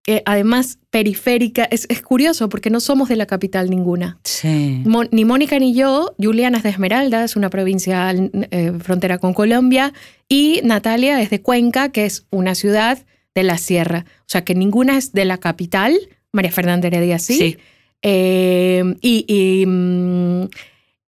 eh, 0.07 0.23
además 0.27 0.79
periférica. 0.91 1.65
Es, 1.65 1.87
es 1.89 2.03
curioso 2.03 2.49
porque 2.49 2.71
no 2.71 2.81
somos 2.81 3.09
de 3.09 3.17
la 3.17 3.27
capital 3.27 3.71
ninguna. 3.71 4.19
Sí. 4.25 4.83
Mon- 4.85 5.09
ni 5.13 5.25
Mónica 5.25 5.59
ni 5.59 5.75
yo, 5.75 6.15
Juliana 6.23 6.59
es 6.59 6.65
de 6.65 6.71
Esmeralda, 6.71 7.25
es 7.25 7.37
una 7.37 7.51
provincia 7.51 8.13
eh, 8.51 8.73
frontera 8.81 9.19
con 9.19 9.35
Colombia, 9.35 9.93
y 10.29 10.61
Natalia 10.65 11.21
es 11.23 11.31
de 11.31 11.41
Cuenca, 11.43 11.91
que 11.91 12.05
es 12.05 12.27
una 12.31 12.55
ciudad 12.55 12.99
de 13.35 13.43
la 13.43 13.59
sierra. 13.59 14.05
O 14.21 14.25
sea 14.29 14.45
que 14.45 14.55
ninguna 14.55 14.97
es 14.97 15.13
de 15.13 15.25
la 15.25 15.39
capital, 15.39 15.95
María 16.33 16.53
Fernanda 16.53 16.87
Heredia 16.89 17.19
sí. 17.19 17.35
Sí. 17.35 17.57
Eh, 18.03 18.83
y, 19.01 19.25
y, 19.27 19.65
mm, 19.67 20.49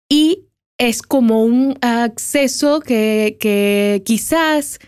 y 0.09 0.41
es 0.79 1.03
como 1.03 1.43
un 1.45 1.77
acceso 1.83 2.81
que, 2.81 3.37
que 3.39 4.03
quizás 4.05 4.79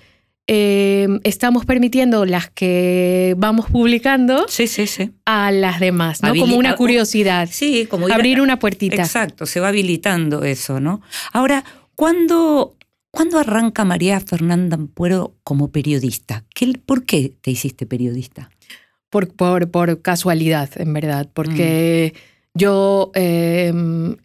eh, 0.48 1.06
estamos 1.24 1.64
permitiendo 1.66 2.24
las 2.24 2.50
que 2.50 3.34
vamos 3.38 3.66
publicando 3.70 4.46
Sí, 4.48 4.66
sí, 4.66 4.86
sí. 4.86 5.12
a 5.26 5.52
las 5.52 5.78
demás, 5.78 6.22
¿no? 6.22 6.30
Habili- 6.30 6.40
Como 6.40 6.56
una 6.56 6.74
curiosidad. 6.74 7.48
Sí, 7.52 7.86
como 7.86 8.08
a- 8.08 8.14
Abrir 8.14 8.40
una 8.40 8.58
puertita. 8.58 8.96
Exacto, 8.96 9.46
se 9.46 9.60
va 9.60 9.68
habilitando 9.68 10.42
eso, 10.44 10.80
¿no? 10.80 11.02
Ahora, 11.32 11.64
¿cuándo, 11.94 12.76
¿cuándo 13.10 13.38
arranca 13.38 13.84
María 13.84 14.18
Fernanda 14.20 14.76
Ampuero 14.76 15.36
como 15.44 15.70
periodista? 15.70 16.44
¿Qué, 16.54 16.72
¿Por 16.84 17.04
qué 17.04 17.32
te 17.40 17.50
hiciste 17.50 17.86
periodista? 17.86 18.50
por, 19.10 19.32
por, 19.34 19.70
por 19.70 20.02
casualidad, 20.02 20.68
en 20.76 20.92
verdad, 20.92 21.30
porque 21.32 22.12
Mm. 22.14 22.58
yo 22.58 23.10
eh, 23.14 23.72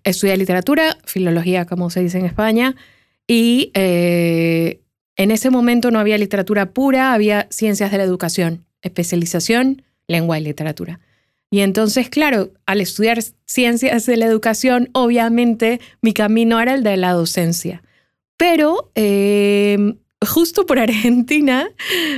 estudié 0.03 0.35
literatura, 0.35 0.97
filología, 1.05 1.65
como 1.65 1.89
se 1.89 2.01
dice 2.01 2.17
en 2.19 2.25
España, 2.25 2.75
y 3.25 3.71
eh, 3.75 4.81
en 5.15 5.31
ese 5.31 5.49
momento 5.49 5.91
no 5.91 5.99
había 5.99 6.17
literatura 6.17 6.71
pura, 6.71 7.13
había 7.13 7.47
ciencias 7.49 7.91
de 7.91 7.97
la 7.97 8.03
educación, 8.03 8.65
especialización, 8.81 9.83
lengua 10.07 10.39
y 10.39 10.43
literatura. 10.43 10.99
Y 11.49 11.59
entonces, 11.59 12.09
claro, 12.09 12.49
al 12.65 12.81
estudiar 12.81 13.19
ciencias 13.45 14.07
de 14.07 14.17
la 14.17 14.25
educación, 14.25 14.89
obviamente 14.93 15.79
mi 16.01 16.13
camino 16.13 16.59
era 16.59 16.73
el 16.73 16.81
de 16.81 16.97
la 16.97 17.11
docencia. 17.11 17.83
Pero 18.37 18.91
eh, 18.95 19.95
justo 20.25 20.65
por 20.65 20.79
Argentina, 20.79 21.69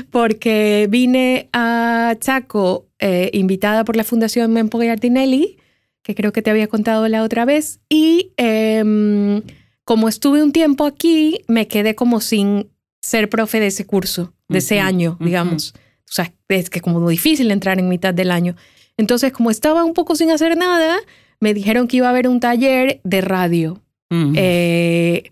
porque 0.10 0.88
vine 0.90 1.50
a 1.52 2.16
Chaco 2.20 2.88
eh, 3.00 3.30
invitada 3.34 3.84
por 3.84 3.96
la 3.96 4.04
Fundación 4.04 4.54
Mempo 4.54 4.80
que 4.80 6.14
creo 6.14 6.32
que 6.32 6.42
te 6.42 6.52
había 6.52 6.68
contado 6.68 7.08
la 7.08 7.24
otra 7.24 7.46
vez, 7.46 7.80
y 7.90 8.32
em, 8.38 9.42
como 9.84 10.08
estuve 10.08 10.44
un 10.44 10.52
tiempo 10.52 10.86
aquí, 10.86 11.40
me 11.48 11.68
quedé 11.68 11.96
como 11.96 12.22
sin 12.22 12.70
ser 13.06 13.30
profe 13.30 13.60
de 13.60 13.68
ese 13.68 13.86
curso, 13.86 14.34
de 14.50 14.58
ese 14.58 14.78
Ujú, 14.78 14.86
año, 14.88 15.12
ujú. 15.14 15.26
digamos. 15.26 15.74
O 16.10 16.12
sea, 16.12 16.32
es 16.50 16.70
que 16.72 16.82
como 16.82 17.08
difícil 17.10 17.52
entrar 17.52 17.78
en 17.80 17.88
mitad 17.88 18.14
del 18.16 18.32
año. 18.32 18.56
Entonces, 18.98 19.32
como 19.32 19.52
estaba 19.52 19.84
un 19.84 19.94
poco 19.94 20.16
sin 20.16 20.32
hacer 20.32 20.58
nada, 20.58 20.98
me 21.40 21.54
dijeron 21.54 21.88
que 21.88 21.98
iba 21.98 22.08
a 22.08 22.10
haber 22.10 22.28
un 22.28 22.40
taller 22.40 23.02
de 23.04 23.22
radio. 23.22 23.80
Mm. 24.10 24.34
Eh, 24.38 25.32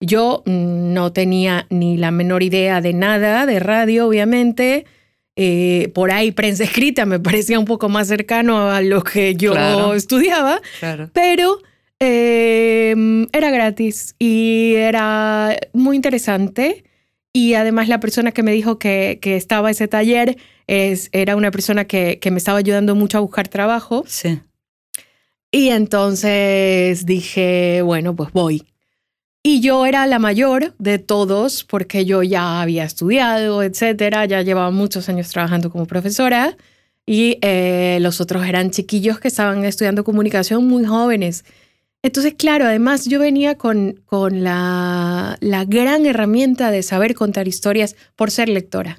yo 0.00 0.42
no 0.46 1.12
tenía 1.12 1.66
ni 1.68 1.96
la 1.96 2.10
menor 2.12 2.42
idea 2.44 2.80
de 2.80 2.92
nada 2.92 3.44
de 3.46 3.58
radio, 3.58 4.06
obviamente. 4.06 4.84
Eh, 5.36 5.90
por 5.94 6.12
ahí 6.12 6.30
prensa 6.30 6.62
escrita 6.70 7.06
me 7.06 7.18
parecía 7.18 7.58
un 7.58 7.64
poco 7.64 7.88
más 7.88 8.06
cercano 8.08 8.70
a 8.70 8.80
lo 8.82 9.02
que 9.02 9.34
yo 9.34 9.52
Claro. 9.52 9.94
estudiaba, 9.94 10.60
claro. 10.78 11.10
pero 11.12 11.58
eh, 11.98 13.26
era 13.32 13.50
gratis 13.50 14.14
y 14.18 14.74
era 14.76 15.56
muy 15.72 15.96
interesante. 15.96 16.84
Y 17.32 17.54
además 17.54 17.88
la 17.88 18.00
persona 18.00 18.32
que 18.32 18.42
me 18.42 18.52
dijo 18.52 18.78
que, 18.78 19.18
que 19.22 19.36
estaba 19.36 19.70
ese 19.70 19.88
taller 19.88 20.36
es, 20.66 21.08
era 21.12 21.36
una 21.36 21.50
persona 21.50 21.84
que, 21.84 22.18
que 22.20 22.30
me 22.30 22.38
estaba 22.38 22.58
ayudando 22.58 22.94
mucho 22.94 23.18
a 23.18 23.20
buscar 23.20 23.48
trabajo. 23.48 24.04
Sí. 24.06 24.40
Y 25.52 25.68
entonces 25.68 27.06
dije, 27.06 27.82
bueno, 27.82 28.14
pues 28.14 28.32
voy. 28.32 28.64
Y 29.42 29.60
yo 29.60 29.86
era 29.86 30.06
la 30.06 30.18
mayor 30.18 30.74
de 30.78 30.98
todos 30.98 31.64
porque 31.64 32.04
yo 32.04 32.22
ya 32.22 32.60
había 32.60 32.84
estudiado, 32.84 33.62
etcétera, 33.62 34.26
ya 34.26 34.42
llevaba 34.42 34.70
muchos 34.70 35.08
años 35.08 35.30
trabajando 35.30 35.70
como 35.70 35.86
profesora 35.86 36.56
y 37.06 37.38
eh, 37.40 37.98
los 38.02 38.20
otros 38.20 38.44
eran 38.46 38.70
chiquillos 38.70 39.18
que 39.18 39.28
estaban 39.28 39.64
estudiando 39.64 40.04
comunicación 40.04 40.66
muy 40.66 40.84
jóvenes. 40.84 41.44
Entonces, 42.02 42.34
claro, 42.38 42.64
además 42.64 43.04
yo 43.04 43.18
venía 43.18 43.56
con, 43.56 44.00
con 44.06 44.42
la, 44.42 45.36
la 45.40 45.64
gran 45.66 46.06
herramienta 46.06 46.70
de 46.70 46.82
saber 46.82 47.14
contar 47.14 47.46
historias 47.48 47.94
por 48.16 48.30
ser 48.30 48.48
lectora. 48.48 48.98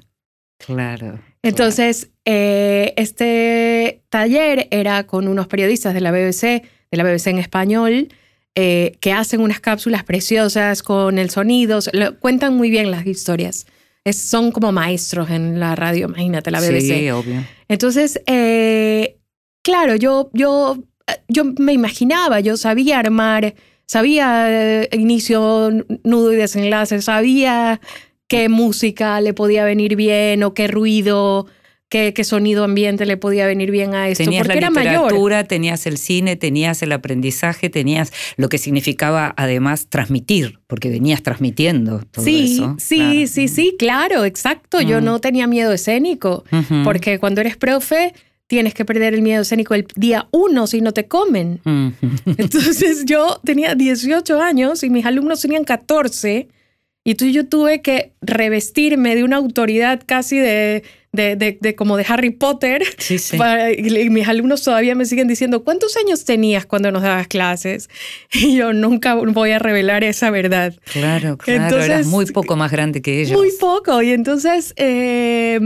Claro. 0.64 1.18
Entonces, 1.42 2.10
eh, 2.24 2.94
este 2.96 4.02
taller 4.08 4.68
era 4.70 5.04
con 5.08 5.26
unos 5.26 5.48
periodistas 5.48 5.94
de 5.94 6.00
la 6.00 6.12
BBC, 6.12 6.42
de 6.90 6.96
la 6.96 7.02
BBC 7.02 7.26
en 7.30 7.38
español, 7.38 8.08
eh, 8.54 8.96
que 9.00 9.12
hacen 9.12 9.40
unas 9.40 9.58
cápsulas 9.58 10.04
preciosas 10.04 10.84
con 10.84 11.18
el 11.18 11.30
sonido, 11.30 11.80
lo- 11.92 12.18
cuentan 12.20 12.54
muy 12.54 12.70
bien 12.70 12.92
las 12.92 13.04
historias. 13.06 13.66
Es- 14.04 14.20
son 14.20 14.52
como 14.52 14.70
maestros 14.70 15.30
en 15.30 15.58
la 15.58 15.74
radio, 15.74 16.06
imagínate, 16.06 16.52
la 16.52 16.60
BBC. 16.60 16.80
Sí, 17.00 17.10
obvio. 17.10 17.42
Entonces, 17.66 18.20
eh, 18.26 19.16
claro, 19.64 19.96
yo, 19.96 20.30
yo, 20.34 20.78
yo 21.28 21.44
me 21.44 21.72
imaginaba, 21.72 22.40
yo 22.40 22.56
sabía 22.56 22.98
armar, 22.98 23.54
sabía 23.86 24.46
eh, 24.82 24.88
inicio, 24.92 25.70
nudo 26.04 26.32
y 26.32 26.36
desenlace, 26.36 27.02
sabía 27.02 27.80
qué 28.28 28.48
música 28.48 29.20
le 29.20 29.34
podía 29.34 29.64
venir 29.64 29.96
bien 29.96 30.42
o 30.42 30.54
qué 30.54 30.66
ruido, 30.68 31.46
qué, 31.90 32.14
qué 32.14 32.24
sonido 32.24 32.64
ambiente 32.64 33.04
le 33.04 33.18
podía 33.18 33.46
venir 33.46 33.70
bien 33.70 33.94
a 33.94 34.08
esto, 34.08 34.24
Tenías 34.24 34.40
porque 34.46 34.54
la 34.54 34.58
era 34.66 34.70
mayor. 34.70 34.92
literatura, 35.02 35.44
tenías 35.44 35.86
el 35.86 35.98
cine, 35.98 36.36
tenías 36.36 36.82
el 36.82 36.92
aprendizaje, 36.92 37.68
tenías 37.68 38.10
lo 38.38 38.48
que 38.48 38.56
significaba 38.56 39.34
además 39.36 39.88
transmitir, 39.90 40.60
porque 40.66 40.88
venías 40.88 41.22
transmitiendo 41.22 42.00
todo 42.10 42.24
Sí, 42.24 42.54
eso. 42.54 42.76
sí, 42.78 42.96
claro. 42.96 43.26
sí, 43.26 43.48
sí, 43.48 43.76
claro, 43.78 44.24
exacto. 44.24 44.80
Yo 44.80 45.02
Mm. 45.02 45.04
no 45.04 45.20
tenía 45.20 45.46
miedo 45.46 45.70
escénico, 45.72 46.44
porque 46.84 47.18
cuando 47.18 47.42
eres 47.42 47.58
profe 47.58 48.14
tienes 48.52 48.74
que 48.74 48.84
perder 48.84 49.14
el 49.14 49.22
miedo 49.22 49.40
escénico 49.40 49.72
el 49.74 49.86
día 49.96 50.28
uno 50.30 50.66
si 50.66 50.82
no 50.82 50.92
te 50.92 51.06
comen. 51.08 51.58
Ujú. 51.64 52.34
Entonces 52.36 53.06
yo 53.06 53.40
tenía 53.42 53.74
18 53.74 54.42
años 54.42 54.82
y 54.82 54.90
mis 54.90 55.06
alumnos 55.06 55.40
tenían 55.40 55.64
14 55.64 56.48
Y 57.02 57.14
tú 57.14 57.24
yo 57.24 57.46
tuve 57.46 57.80
que 57.80 58.12
revestirme 58.20 59.16
de 59.16 59.24
una 59.24 59.36
autoridad 59.38 60.02
casi 60.04 60.36
de, 60.36 60.82
de, 61.12 61.34
de, 61.36 61.56
de 61.62 61.74
como 61.74 61.96
de 61.96 62.04
Harry 62.06 62.28
Potter. 62.28 62.82
Sí, 62.98 63.16
sí. 63.18 63.38
Para- 63.38 63.72
y, 63.72 63.88
y 63.98 64.10
mis 64.10 64.28
alumnos 64.28 64.62
todavía 64.62 64.94
me 64.94 65.06
siguen 65.06 65.28
diciendo, 65.28 65.64
¿cuántos 65.64 65.96
años 65.96 66.26
tenías 66.26 66.66
cuando 66.66 66.92
nos 66.92 67.02
dabas 67.02 67.28
clases? 67.28 67.88
Y 68.34 68.54
yo 68.56 68.74
nunca 68.74 69.14
voy 69.14 69.52
a 69.52 69.58
revelar 69.58 70.04
esa 70.04 70.28
verdad. 70.30 70.74
Claro, 70.92 71.38
claro. 71.38 71.62
Entonces, 71.64 71.88
eras 71.88 72.06
muy 72.06 72.26
poco 72.26 72.54
más 72.56 72.70
grande 72.70 73.00
que 73.00 73.22
ellos. 73.22 73.32
Muy 73.38 73.48
poco. 73.58 74.02
Y 74.02 74.10
entonces 74.10 74.74
eh, 74.76 75.58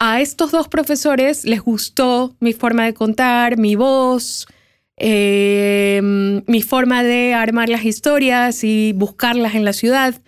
a 0.00 0.20
estos 0.22 0.50
dos 0.50 0.66
profesores 0.66 1.44
les 1.44 1.60
gustó 1.60 2.34
mi 2.40 2.54
forma 2.54 2.86
de 2.86 2.94
contar, 2.94 3.58
mi 3.58 3.76
voz, 3.76 4.48
eh, 4.96 6.00
mi 6.02 6.62
forma 6.62 7.02
de 7.02 7.34
armar 7.34 7.68
las 7.68 7.84
historias 7.84 8.64
y 8.64 8.92
buscarlas 8.94 9.54
en 9.54 9.64
la 9.64 9.74
ciudad. 9.74 10.20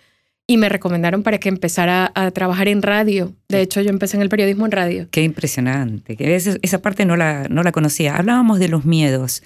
Y 0.45 0.57
me 0.57 0.69
recomendaron 0.69 1.23
para 1.23 1.39
que 1.39 1.49
empezara 1.49 2.11
a 2.15 2.29
trabajar 2.31 2.67
en 2.67 2.81
radio. 2.81 3.33
De 3.47 3.61
hecho, 3.61 3.81
yo 3.81 3.89
empecé 3.89 4.17
en 4.17 4.21
el 4.23 4.29
periodismo 4.29 4.65
en 4.65 4.71
radio. 4.73 5.07
Qué 5.09 5.23
impresionante. 5.23 6.17
Esa, 6.19 6.81
parte 6.81 7.05
no 7.05 7.15
la, 7.15 7.47
no 7.49 7.63
la 7.63 7.71
conocía. 7.71 8.17
Hablábamos 8.17 8.59
de 8.59 8.67
los 8.67 8.85
miedos. 8.85 9.41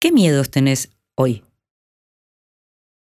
¿Qué 0.00 0.10
miedos 0.10 0.50
tenés 0.50 0.90
hoy? 1.14 1.44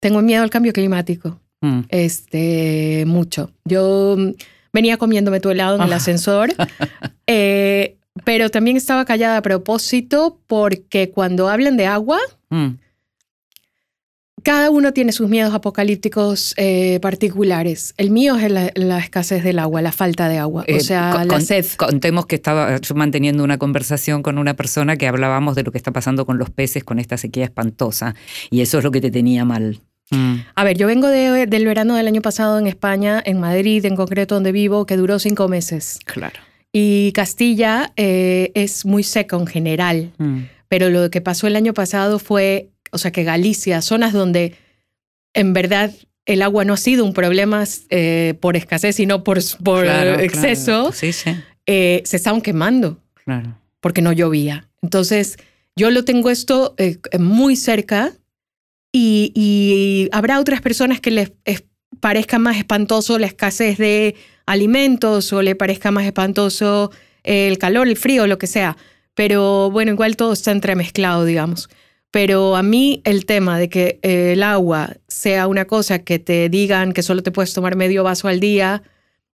Tengo 0.02 0.22
miedo 0.22 0.44
al 0.44 0.50
cambio 0.50 0.74
climático. 0.74 1.40
Mm. 1.62 1.82
Este, 1.90 3.06
mucho. 3.08 3.52
Yo 3.64 4.18
venía 4.75 4.98
comiéndome 4.98 5.39
tu 5.39 5.50
helado 5.50 5.75
en 5.77 5.82
el 5.82 5.94
Ah. 5.94 5.96
ascensor, 5.96 6.53
eh, 7.27 7.98
pero 8.24 8.50
también 8.50 8.77
estaba 8.77 9.05
callada 9.05 9.38
a 9.38 9.41
propósito 9.41 10.39
porque 10.48 11.10
cuando 11.10 11.50
hablan 11.50 11.77
de 11.77 11.88
agua, 11.88 12.20
Mm. 12.50 12.75
cada 14.44 14.70
uno 14.70 14.94
tiene 14.94 15.12
sus 15.12 15.27
miedos 15.27 15.53
apocalípticos 15.55 16.53
eh, 16.58 17.00
particulares. 17.01 17.96
El 17.98 18.12
mío 18.12 18.36
es 18.36 18.51
la, 18.51 18.70
la 18.75 19.00
escasez 19.00 19.44
del 19.44 19.58
agua, 19.58 19.82
la 19.82 19.91
falta 19.91 20.29
de 20.29 20.38
agua, 20.38 20.63
Eh, 20.67 20.75
o 20.77 20.79
sea, 20.82 21.13
con- 21.17 21.27
la 21.29 21.41
sed. 21.41 21.65
Contemos 21.77 22.27
que 22.27 22.36
estaba 22.36 22.77
yo 22.79 22.94
manteniendo 22.96 23.44
una 23.44 23.58
conversación 23.58 24.22
con 24.22 24.38
una 24.38 24.53
persona 24.53 24.98
que 24.98 25.08
hablábamos 25.08 25.55
de 25.55 25.63
lo 25.63 25.72
que 25.72 25.79
está 25.79 25.91
pasando 25.91 26.25
con 26.27 26.38
los 26.38 26.51
peces 26.51 26.84
con 26.84 27.00
esta 27.00 27.17
sequía 27.17 27.46
espantosa. 27.46 28.13
Y 28.51 28.62
eso 28.62 28.77
es 28.77 28.84
lo 28.84 28.91
que 28.91 29.01
te 29.01 29.10
tenía 29.10 29.46
mal. 29.46 29.79
Mm. 30.12 30.36
A 30.56 30.64
ver, 30.64 30.78
yo 30.78 30.88
vengo 30.88 31.08
de- 31.08 31.48
del 31.48 31.66
verano 31.66 31.96
del 31.96 32.08
año 32.08 32.22
pasado 32.22 32.60
en 32.60 32.68
España, 32.68 33.22
en 33.26 33.40
Madrid 33.40 33.84
en 33.86 33.96
concreto, 33.96 34.36
donde 34.36 34.52
vivo, 34.52 34.86
que 34.86 34.98
duró 34.98 35.18
cinco 35.20 35.48
meses. 35.48 36.00
Claro. 36.06 36.40
Y 36.72 37.12
Castilla 37.14 37.92
eh, 37.96 38.52
es 38.54 38.86
muy 38.86 39.04
seco 39.04 39.38
en 39.38 39.48
general. 39.48 40.12
Mm. 40.18 40.40
pero 40.68 40.90
lo 40.90 41.10
que 41.12 41.22
pasó 41.22 41.46
el 41.48 41.56
año 41.56 41.74
pasado 41.74 42.18
fue, 42.20 42.70
o 42.92 42.98
sea, 42.98 43.12
que 43.12 43.24
Galicia, 43.24 43.82
zonas 43.82 44.12
donde 44.14 44.56
en 45.34 45.54
verdad 45.54 45.92
el 46.26 46.42
agua 46.42 46.66
no 46.66 46.74
ha 46.74 46.78
sido 46.78 47.06
un 47.06 47.14
problema 47.14 47.64
eh, 47.92 48.34
por 48.42 48.58
escasez, 48.58 48.96
sino 48.96 49.24
por, 49.24 49.38
por 49.64 49.84
Claro, 49.86 50.20
exceso, 50.20 50.66
claro. 50.66 50.92
Sí, 50.92 51.14
sí. 51.14 51.32
eh, 51.68 52.02
se 52.04 52.18
estaban 52.18 52.42
quemando 52.42 53.00
Claro. 53.24 53.56
porque 53.80 54.02
no 54.02 54.12
llovía. 54.12 54.68
Entonces, 54.82 55.38
yo 55.76 55.92
lo 55.92 56.04
tengo 56.04 56.30
esto 56.32 56.76
muy 57.20 57.56
cerca 57.56 58.12
y, 58.98 60.10
habrá 60.12 60.40
otras 60.40 60.62
personas 60.62 61.00
que 61.02 61.12
les 61.12 61.34
es- 61.46 61.64
parezca 62.00 62.40
más 62.40 62.58
espantoso 62.58 63.20
la 63.20 63.28
escasez 63.28 63.78
de 63.78 64.16
alimentos 64.46 65.32
o 65.34 65.42
le 65.42 65.56
parezca 65.56 65.92
más 65.92 66.06
espantoso 66.06 66.92
el 67.24 67.58
calor, 67.58 67.88
el 67.88 67.98
frío, 67.98 68.28
lo 68.28 68.38
que 68.38 68.48
sea. 68.48 68.78
Pero 69.16 69.72
bueno, 69.72 69.92
igual 69.92 70.16
todo 70.16 70.34
está 70.34 70.51
entremezclado, 70.51 71.25
digamos. 71.25 71.70
Pero 72.12 72.55
a 72.55 72.64
mí 72.64 73.01
el 73.03 73.25
tema 73.25 73.58
de 73.60 73.70
que 73.70 74.00
eh, 74.01 74.34
el 74.34 74.44
agua 74.44 74.98
sea 75.08 75.48
una 75.48 75.66
cosa 75.66 76.00
que 76.00 76.20
te 76.20 76.48
digan 76.50 76.94
que 76.94 77.01
solo 77.03 77.24
te 77.24 77.31
puedes 77.31 77.53
tomar 77.53 77.75
medio 77.75 78.03
vaso 78.03 78.27
al 78.27 78.40
día. 78.40 78.84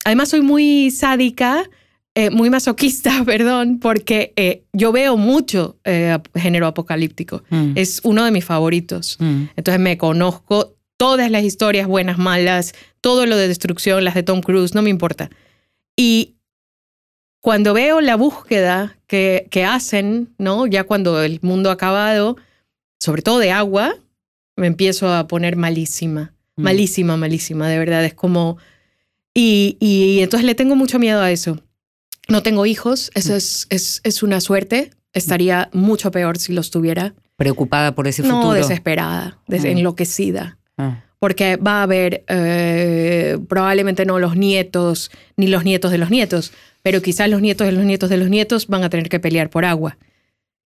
Además, 0.05 0.31
soy 0.31 0.41
muy 0.41 0.91
sádica, 0.91 1.69
eh, 2.15 2.31
muy 2.31 2.51
masoquista, 2.51 3.23
perdón, 3.27 3.79
porque 3.79 4.33
eh, 4.37 4.65
yo 4.73 4.93
veo 4.93 5.17
mucho 5.17 5.79
eh, 5.85 6.19
género 6.35 6.67
apocalíptico. 6.67 7.43
Mm. 7.51 7.73
Es 7.77 8.01
uno 8.03 8.25
de 8.25 8.31
mis 8.31 8.45
favoritos. 8.45 9.17
Mm. 9.21 9.45
Entonces 9.57 9.81
me 9.81 9.97
conozco 9.97 10.77
todas 10.97 11.31
las 11.31 11.45
historias 11.45 11.87
buenas, 11.87 12.19
malas, 12.19 12.75
todo 13.01 13.27
lo 13.27 13.37
de 13.37 13.49
destrucción, 13.49 14.05
las 14.05 14.15
de 14.15 14.23
Tom 14.23 14.41
Cruise, 14.41 14.75
no 14.75 14.83
me 14.83 14.91
importa. 14.91 15.31
Y 15.97 16.35
cuando 17.41 17.73
veo 17.73 18.01
la 18.01 18.17
búsqueda 18.17 18.99
que, 19.07 19.47
que 19.51 19.65
hacen, 19.65 20.35
¿no? 20.37 20.67
Ya 20.67 20.85
cuando 20.85 21.23
el 21.23 21.39
mundo 21.43 21.71
ha 21.71 21.75
acabado, 21.75 22.37
sobre 22.99 23.23
todo 23.23 23.39
de 23.39 23.51
agua, 23.53 23.95
me 24.57 24.67
empiezo 24.67 25.13
a 25.13 25.27
poner 25.27 25.57
malísima. 25.57 26.35
Mm. 26.57 26.63
Malísima, 26.63 27.17
malísima, 27.17 27.69
de 27.69 27.79
verdad. 27.79 28.05
Es 28.05 28.15
como... 28.15 28.59
Y, 29.33 29.77
y 29.79 30.21
entonces 30.23 30.45
le 30.45 30.57
tengo 30.57 30.75
mucho 30.75 30.99
miedo 30.99 31.21
a 31.21 31.31
eso. 31.31 31.63
No 32.31 32.43
tengo 32.43 32.65
hijos, 32.67 33.11
eso 33.15 33.35
es, 33.35 33.67
es, 33.71 34.01
es 34.05 34.23
una 34.23 34.41
suerte. 34.41 34.91
Estaría 35.13 35.69
mucho 35.73 36.11
peor 36.11 36.39
si 36.39 36.53
los 36.53 36.71
tuviera. 36.71 37.15
Preocupada 37.37 37.95
por 37.95 38.07
ese 38.07 38.23
No, 38.23 38.37
futuro. 38.43 38.55
desesperada, 38.55 39.39
des- 39.49 39.65
Mm. 39.65 39.79
enloquecida. 39.79 40.59
Ah. 40.79 41.03
Porque 41.19 41.57
va 41.57 41.81
a 41.81 41.83
haber 41.83 42.25
eh, 42.29 43.37
probablemente 43.49 44.07
no 44.07 44.19
los 44.19 44.37
nietos 44.37 45.11
ni 45.37 45.49
los 45.49 45.65
nietos 45.65 45.91
de 45.91 45.99
los 45.99 46.11
nietos, 46.11 46.53
pero 46.83 47.03
quizás 47.03 47.29
los 47.29 47.43
nietos 47.43 47.67
de 47.67 47.73
los 47.73 47.85
nietos 47.85 48.09
de 48.09 48.17
los 48.17 48.31
nietos 48.31 48.69
van 48.69 48.85
a 48.85 48.89
tener 48.91 49.09
que 49.11 49.21
pelear 49.21 49.51
por 49.51 49.65
agua. 49.67 49.99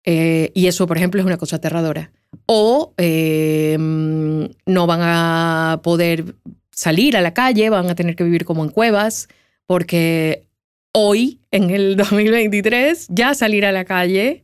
Eh, 0.06 0.52
y 0.54 0.68
eso, 0.68 0.88
por 0.88 0.96
ejemplo, 0.98 1.20
es 1.20 1.26
una 1.28 1.38
cosa 1.38 1.58
aterradora. 1.58 2.12
O 2.46 2.94
eh, 2.98 3.76
mm, 3.78 4.44
no 4.68 4.88
van 4.88 5.00
a 5.02 5.82
poder 5.84 6.36
salir 6.72 7.18
a 7.18 7.22
la 7.22 7.34
calle, 7.34 7.70
van 7.70 7.90
a 7.90 7.96
tener 7.96 8.16
que 8.16 8.24
vivir 8.24 8.46
como 8.46 8.64
en 8.64 8.70
cuevas, 8.70 9.28
porque 9.66 10.47
hoy, 10.98 11.40
en 11.52 11.70
el 11.70 11.96
2023, 11.98 13.08
ya 13.10 13.34
salir 13.34 13.66
a 13.66 13.72
la 13.72 13.86
calle, 13.86 14.44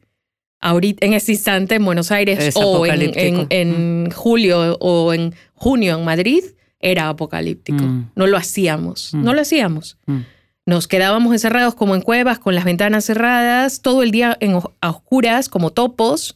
ahorita, 0.61 1.05
en 1.05 1.13
este 1.13 1.31
instante 1.33 1.75
en 1.75 1.85
Buenos 1.85 2.11
Aires 2.11 2.39
Es 2.39 2.55
o 2.55 2.85
en, 2.85 3.47
en 3.49 4.11
julio 4.11 4.77
o 4.79 5.13
en 5.13 5.33
junio 5.53 5.97
en 5.97 6.05
Madrid, 6.05 6.43
era 6.79 7.09
apocalíptico. 7.09 7.83
Mm. 7.83 8.11
No 8.15 8.27
lo 8.27 8.37
hacíamos, 8.37 9.13
Mm. 9.13 9.23
no 9.23 9.33
lo 9.33 9.41
hacíamos. 9.41 9.97
Mm. 10.05 10.19
Nos 10.65 10.87
quedábamos 10.87 11.33
encerrados 11.33 11.75
como 11.75 11.95
en 11.95 12.01
cuevas, 12.01 12.39
con 12.39 12.55
las 12.55 12.63
ventanas 12.65 13.03
cerradas, 13.05 13.81
todo 13.81 14.01
el 14.03 14.11
día 14.11 14.37
en, 14.39 14.57
a 14.81 14.89
oscuras, 14.89 15.49
como 15.49 15.71
topos, 15.71 16.35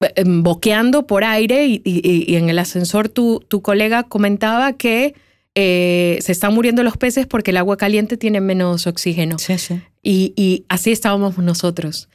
eh, 0.00 0.12
em, 0.16 0.42
boqueando 0.44 1.06
por 1.06 1.24
aire 1.24 1.66
y, 1.66 1.82
y- 1.84 2.24
y 2.32 2.36
en 2.36 2.48
el 2.50 2.58
ascensor 2.58 3.08
tu, 3.08 3.44
tu 3.48 3.62
colega 3.62 4.04
comentaba 4.04 4.72
que 4.74 5.14
eh, 5.62 6.18
se 6.22 6.32
están 6.32 6.54
muriendo 6.54 6.82
los 6.82 6.96
peces 6.96 7.26
porque 7.26 7.50
el 7.50 7.58
agua 7.58 7.76
caliente 7.76 8.16
tiene 8.16 8.40
menos 8.40 8.86
oxígeno. 8.86 9.38
Sí, 9.38 9.58
sí. 9.58 9.82
Y, 10.02 10.32
y 10.36 10.64
así 10.68 10.90
estábamos 10.90 11.36
nosotros. 11.38 12.08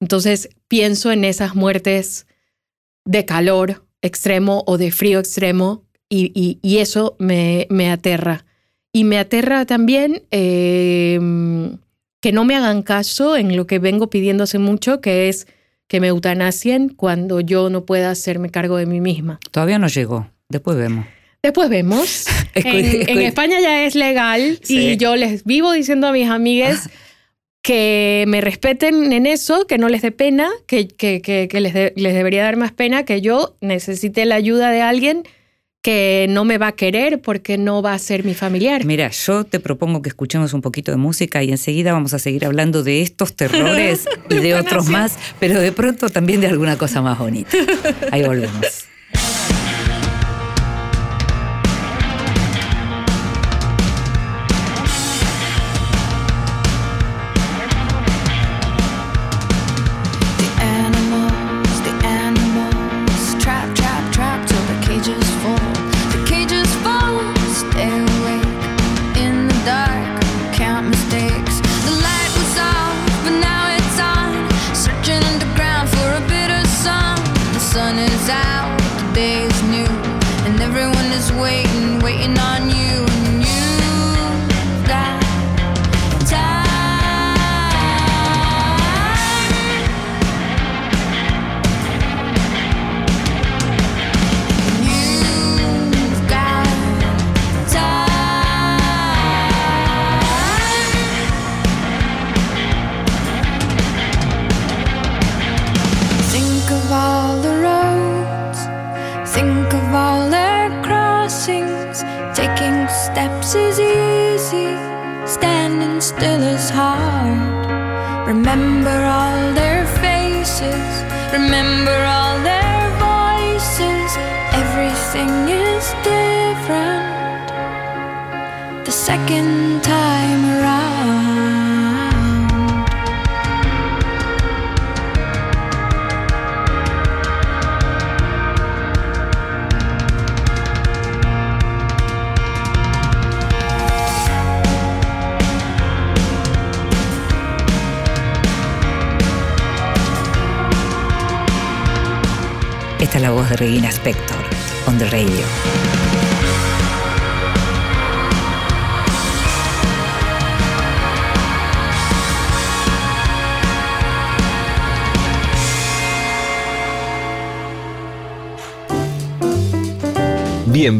Entonces 0.00 0.48
pienso 0.66 1.12
en 1.12 1.24
esas 1.24 1.54
muertes 1.54 2.26
de 3.04 3.24
calor 3.24 3.84
extremo 4.02 4.64
o 4.66 4.78
de 4.78 4.90
frío 4.90 5.18
extremo 5.20 5.84
y, 6.08 6.32
y- 6.34 6.58
y 6.62 6.78
eso 6.78 7.14
me, 7.18 7.66
me 7.70 7.90
aterra. 7.90 8.44
Y 8.92 9.04
me 9.04 9.18
aterra 9.18 9.64
también 9.66 10.22
eh, 10.30 11.20
que 12.20 12.32
no 12.32 12.44
me 12.44 12.56
hagan 12.56 12.82
caso 12.82 13.36
en 13.36 13.56
lo 13.56 13.66
que 13.66 13.78
vengo 13.78 14.08
pidiendo 14.10 14.44
hace 14.44 14.58
mucho, 14.58 15.00
que 15.00 15.28
es 15.28 15.46
que 15.86 16.00
me 16.00 16.08
eutanasien 16.08 16.88
cuando 16.90 17.40
yo 17.40 17.70
no 17.70 17.84
pueda 17.84 18.10
hacerme 18.10 18.50
cargo 18.50 18.76
de 18.76 18.86
mí 18.86 19.00
misma. 19.00 19.38
Todavía 19.52 19.78
no 19.78 19.88
llegó. 19.88 20.28
Después 20.48 20.76
vemos. 20.76 21.06
Después 21.42 21.68
vemos. 21.68 22.26
En, 22.54 23.18
España 23.20 23.60
ya 23.60 23.84
es 23.84 23.94
legal 23.94 24.58
Sí. 24.64 24.78
y 24.92 24.96
yo 24.96 25.14
les 25.14 25.44
vivo 25.44 25.70
diciendo 25.72 26.08
a 26.08 26.12
mis 26.12 26.28
amigues 26.28 26.88
que 27.62 28.24
me 28.26 28.40
respeten 28.40 29.12
en 29.12 29.26
eso, 29.26 29.66
que 29.66 29.78
no 29.78 29.88
les 29.88 30.02
dé 30.02 30.10
pena, 30.10 30.48
que, 30.66 30.88
que, 30.88 31.20
que, 31.20 31.46
que 31.48 31.60
les, 31.60 31.72
de- 31.74 31.92
les 31.96 32.14
debería 32.14 32.42
dar 32.42 32.56
más 32.56 32.72
pena 32.72 33.04
que 33.04 33.20
yo 33.20 33.56
necesite 33.60 34.24
la 34.24 34.34
ayuda 34.36 34.70
de 34.72 34.80
alguien 34.82 35.22
que 35.82 36.26
no 36.30 36.44
me 36.44 36.58
va 36.58 36.68
a 36.68 36.72
querer 36.72 37.20
porque 37.20 37.56
no 37.58 37.80
va 37.82 37.92
a 37.94 37.98
ser 38.00 38.24
mi 38.24 38.34
familiar. 38.34 38.84
Mira, 38.84 39.10
yo 39.10 39.44
te 39.44 39.60
propongo 39.60 40.02
que 40.02 40.08
escuchemos 40.08 40.52
un 40.54 40.60
poquito 40.62 40.90
de 40.90 40.96
música 40.96 41.44
y 41.44 41.50
enseguida 41.52 41.92
vamos 41.92 42.12
a 42.14 42.18
seguir 42.18 42.44
hablando 42.44 42.82
de 42.82 43.02
estos 43.02 43.36
terrores 43.36 44.08
y 44.30 44.34
de 44.36 44.54
otros 44.56 44.88
más, 44.88 45.16
pero 45.38 45.60
de 45.60 45.70
pronto 45.70 46.08
también 46.10 46.40
de 46.40 46.48
alguna 46.48 46.76
cosa 46.76 47.02
más 47.02 47.18
bonita. 47.18 47.56
Ahí 48.10 48.22
volvemos. 48.24 48.87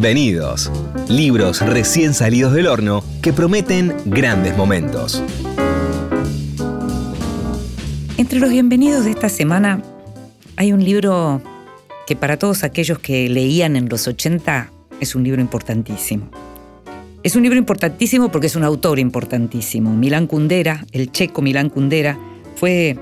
Bienvenidos. 0.01 0.71
Libros 1.09 1.59
recién 1.59 2.13
salidos 2.13 2.53
del 2.53 2.67
horno 2.67 3.03
que 3.21 3.33
prometen 3.33 3.93
grandes 4.05 4.55
momentos. 4.55 5.21
Entre 8.17 8.39
los 8.39 8.49
bienvenidos 8.49 9.03
de 9.03 9.11
esta 9.11 9.27
semana 9.27 9.83
hay 10.55 10.71
un 10.71 10.81
libro 10.81 11.41
que 12.07 12.15
para 12.15 12.39
todos 12.39 12.63
aquellos 12.63 12.99
que 12.99 13.27
leían 13.27 13.75
en 13.75 13.89
los 13.89 14.07
80 14.07 14.71
es 15.01 15.15
un 15.15 15.25
libro 15.25 15.41
importantísimo. 15.41 16.29
Es 17.21 17.35
un 17.35 17.43
libro 17.43 17.57
importantísimo 17.57 18.31
porque 18.31 18.47
es 18.47 18.55
un 18.55 18.63
autor 18.63 18.99
importantísimo. 18.99 19.93
Milán 19.93 20.27
Kundera, 20.27 20.85
el 20.93 21.11
checo 21.11 21.41
Milán 21.41 21.69
Kundera, 21.69 22.17
fue 22.55 22.97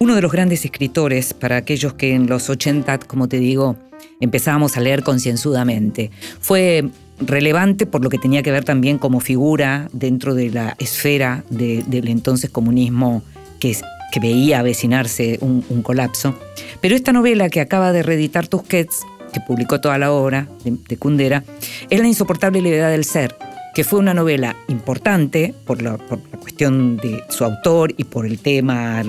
uno 0.00 0.16
de 0.16 0.22
los 0.22 0.32
grandes 0.32 0.64
escritores 0.64 1.34
para 1.34 1.58
aquellos 1.58 1.94
que 1.94 2.16
en 2.16 2.26
los 2.26 2.50
80, 2.50 2.98
como 2.98 3.28
te 3.28 3.38
digo, 3.38 3.76
empezábamos 4.20 4.76
a 4.76 4.80
leer 4.80 5.02
concienzudamente. 5.02 6.10
Fue 6.40 6.84
relevante 7.20 7.86
por 7.86 8.02
lo 8.02 8.10
que 8.10 8.18
tenía 8.18 8.42
que 8.42 8.50
ver 8.50 8.64
también 8.64 8.98
como 8.98 9.20
figura 9.20 9.88
dentro 9.92 10.34
de 10.34 10.50
la 10.50 10.74
esfera 10.78 11.44
de- 11.50 11.84
del 11.86 12.08
entonces 12.08 12.50
comunismo 12.50 13.22
que, 13.60 13.76
veía 14.20 14.58
avecinarse 14.58 15.38
un, 15.40 15.64
un 15.70 15.80
colapso. 15.82 16.34
Pero 16.82 16.94
esta 16.94 17.12
novela 17.14 17.48
que 17.48 17.60
acaba 17.62 17.92
de 17.92 18.02
reeditar 18.02 18.46
Tusquets, 18.46 19.00
que 19.32 19.40
publicó 19.40 19.80
toda 19.80 19.96
la 19.96 20.12
obra 20.12 20.48
de, 20.64 20.76
de 20.86 20.96
Kundera, 20.98 21.44
es 21.88 21.98
La 21.98 22.06
insoportable 22.06 22.60
levedad 22.60 22.90
del 22.90 23.04
ser, 23.04 23.34
que 23.74 23.84
fue 23.84 23.98
una 23.98 24.14
novela 24.14 24.56
importante 24.68 25.54
por 25.66 25.82
la, 25.82 25.98
cuestión 26.40 26.96
de 26.96 27.22
su 27.28 27.44
autor 27.44 27.94
y 27.96 28.04
por 28.04 28.26
el 28.26 28.38
tema, 28.38 29.02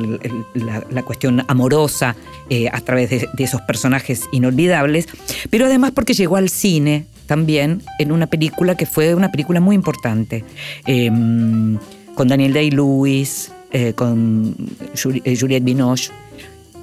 la, 0.53 1.03
cuestión 1.03 1.43
amorosa 1.47 2.15
eh, 2.49 2.69
a 2.71 2.79
través 2.81 3.09
de, 3.09 3.29
esos 3.37 3.61
personajes 3.61 4.23
inolvidables, 4.31 5.07
pero 5.49 5.65
además 5.65 5.91
porque 5.91 6.13
llegó 6.13 6.37
al 6.37 6.49
cine 6.49 7.05
también 7.25 7.81
en 7.99 8.11
una 8.11 8.27
película 8.27 8.75
que 8.75 8.85
fue 8.85 9.15
una 9.15 9.31
película 9.31 9.59
muy 9.59 9.75
importante, 9.75 10.43
eh, 10.85 11.09
con 12.15 12.27
Daniel 12.27 12.53
Day-Lewis, 12.53 13.51
eh, 13.75 13.93
con 13.93 14.55
eh, 15.25 15.35
Juliette 15.35 15.63
Binoche. 15.63 16.11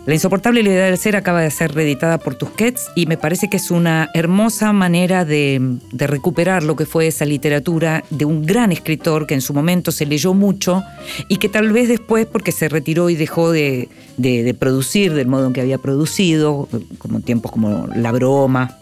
La 0.07 0.15
insoportable 0.15 0.63
levedad 0.63 0.87
del 0.87 0.99
ser 0.99 1.15
acaba 1.15 1.43
de 1.43 1.51
ser 1.51 1.73
reeditada 1.75 2.19
por 2.19 2.35
Tusquets 2.35 2.89
y 2.97 3.07
me 3.07 3.17
parece 3.19 3.49
que 3.51 3.59
es 3.59 3.71
una 3.71 4.09
hermosa 4.15 4.73
manera 4.73 5.25
de, 5.25 5.77
recuperar 5.93 6.63
lo 6.65 6.75
que 6.75 6.87
fue 6.87 7.07
esa 7.07 7.25
literatura 7.27 8.03
de 8.11 8.25
un 8.25 8.45
gran 8.45 8.73
escritor 8.73 9.27
que 9.27 9.35
en 9.35 9.41
su 9.43 9.53
momento 9.55 9.93
se 9.93 10.07
leyó 10.07 10.33
mucho 10.35 10.83
y 11.29 11.37
que 11.37 11.49
tal 11.49 11.71
vez 11.71 11.87
después, 11.89 12.27
porque 12.27 12.51
se 12.51 12.69
retiró 12.69 13.11
y 13.11 13.15
dejó 13.15 13.53
de, 13.53 13.89
de- 14.17 14.43
de 14.43 14.55
producir 14.55 15.13
del 15.15 15.29
modo 15.29 15.47
en 15.47 15.53
que 15.53 15.61
había 15.61 15.79
producido, 15.79 16.67
como 16.99 17.21
tiempos 17.21 17.53
como 17.53 17.87
La 17.95 18.11
Broma, 18.11 18.79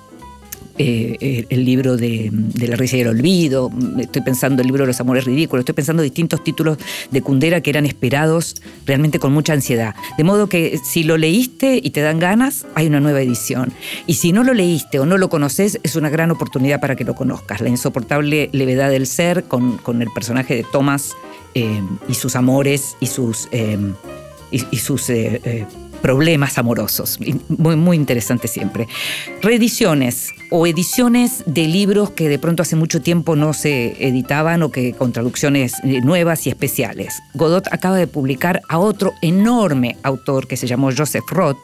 eh, 0.81 1.17
eh, 1.21 1.47
el 1.49 1.65
libro 1.65 1.97
de, 1.97 2.31
La 2.55 2.77
risa 2.77 2.97
y 2.97 3.01
el 3.01 3.09
olvido, 3.09 3.69
estoy 3.99 4.23
pensando 4.23 4.63
el 4.63 4.69
libro 4.69 4.85
de 4.85 4.87
los 4.87 5.01
amores 5.01 5.25
ridículos, 5.25 5.63
estoy 5.63 5.75
pensando 5.75 6.05
distintos 6.05 6.45
títulos 6.45 6.79
de 7.11 7.21
Kundera 7.21 7.61
que 7.61 7.71
eran 7.71 7.85
esperados 7.85 8.55
realmente 8.87 9.19
con 9.19 9.33
mucha 9.33 9.55
ansiedad. 9.55 9.97
De 10.17 10.23
modo 10.23 10.49
que 10.49 10.79
si 10.85 11.03
lo 11.03 11.17
leíste 11.17 11.81
y 11.83 11.91
te 11.91 12.01
dan 12.01 12.21
ganas, 12.21 12.65
hay 12.77 12.87
una 12.87 13.01
nueva 13.01 13.21
edición. 13.21 13.73
Y 14.07 14.15
si 14.15 14.31
no 14.33 14.45
lo 14.45 14.55
leíste 14.55 15.01
o 15.01 15.07
no 15.07 15.19
lo 15.19 15.29
conoces, 15.29 15.81
es 15.83 15.97
una 15.97 16.11
gran 16.11 16.31
oportunidad 16.31 16.81
para 16.81 16.95
que 16.95 17.05
lo 17.05 17.17
conozcas. 17.17 17.61
La 17.61 17.69
insoportable 17.69 18.49
levedad 18.53 18.91
del 18.91 19.09
ser 19.09 19.45
con, 19.45 19.79
con 19.79 20.01
el 20.01 20.11
personaje 20.13 20.55
de 20.55 20.65
Thomas 20.71 21.15
eh, 21.55 21.83
y 22.09 22.15
sus 22.15 22.37
amores 22.37 22.97
y 23.01 23.07
sus... 23.07 23.49
y, 24.51 24.79
sus 24.79 25.11
problemas 26.01 26.59
amorosos. 26.59 27.19
Muy, 27.49 27.77
muy 27.77 27.97
interesante 27.97 28.49
siempre. 28.49 28.89
Reediciones 29.43 30.33
o 30.51 30.67
ediciones 30.67 31.43
de 31.47 31.67
libros 31.67 32.11
que 32.11 32.29
de 32.29 32.39
pronto 32.39 32.63
hace 32.63 32.77
mucho 32.77 33.01
tiempo 33.01 33.37
no 33.37 33.53
se 33.53 33.97
editaban 34.07 34.63
o 34.63 34.71
que 34.71 34.93
con 34.93 35.13
traducciones 35.13 35.75
eh, 35.85 36.01
nuevas 36.01 36.47
y 36.47 36.51
especiales. 36.51 37.21
Godot 37.35 37.67
acaba 37.73 37.97
de 37.97 38.07
publicar 38.07 38.63
a 38.69 38.79
otro 38.79 39.13
enorme 39.23 39.97
autor 40.03 40.47
que 40.47 40.57
se 40.57 40.67
llamó 40.67 40.91
Joseph 40.97 41.25
Roth 41.31 41.59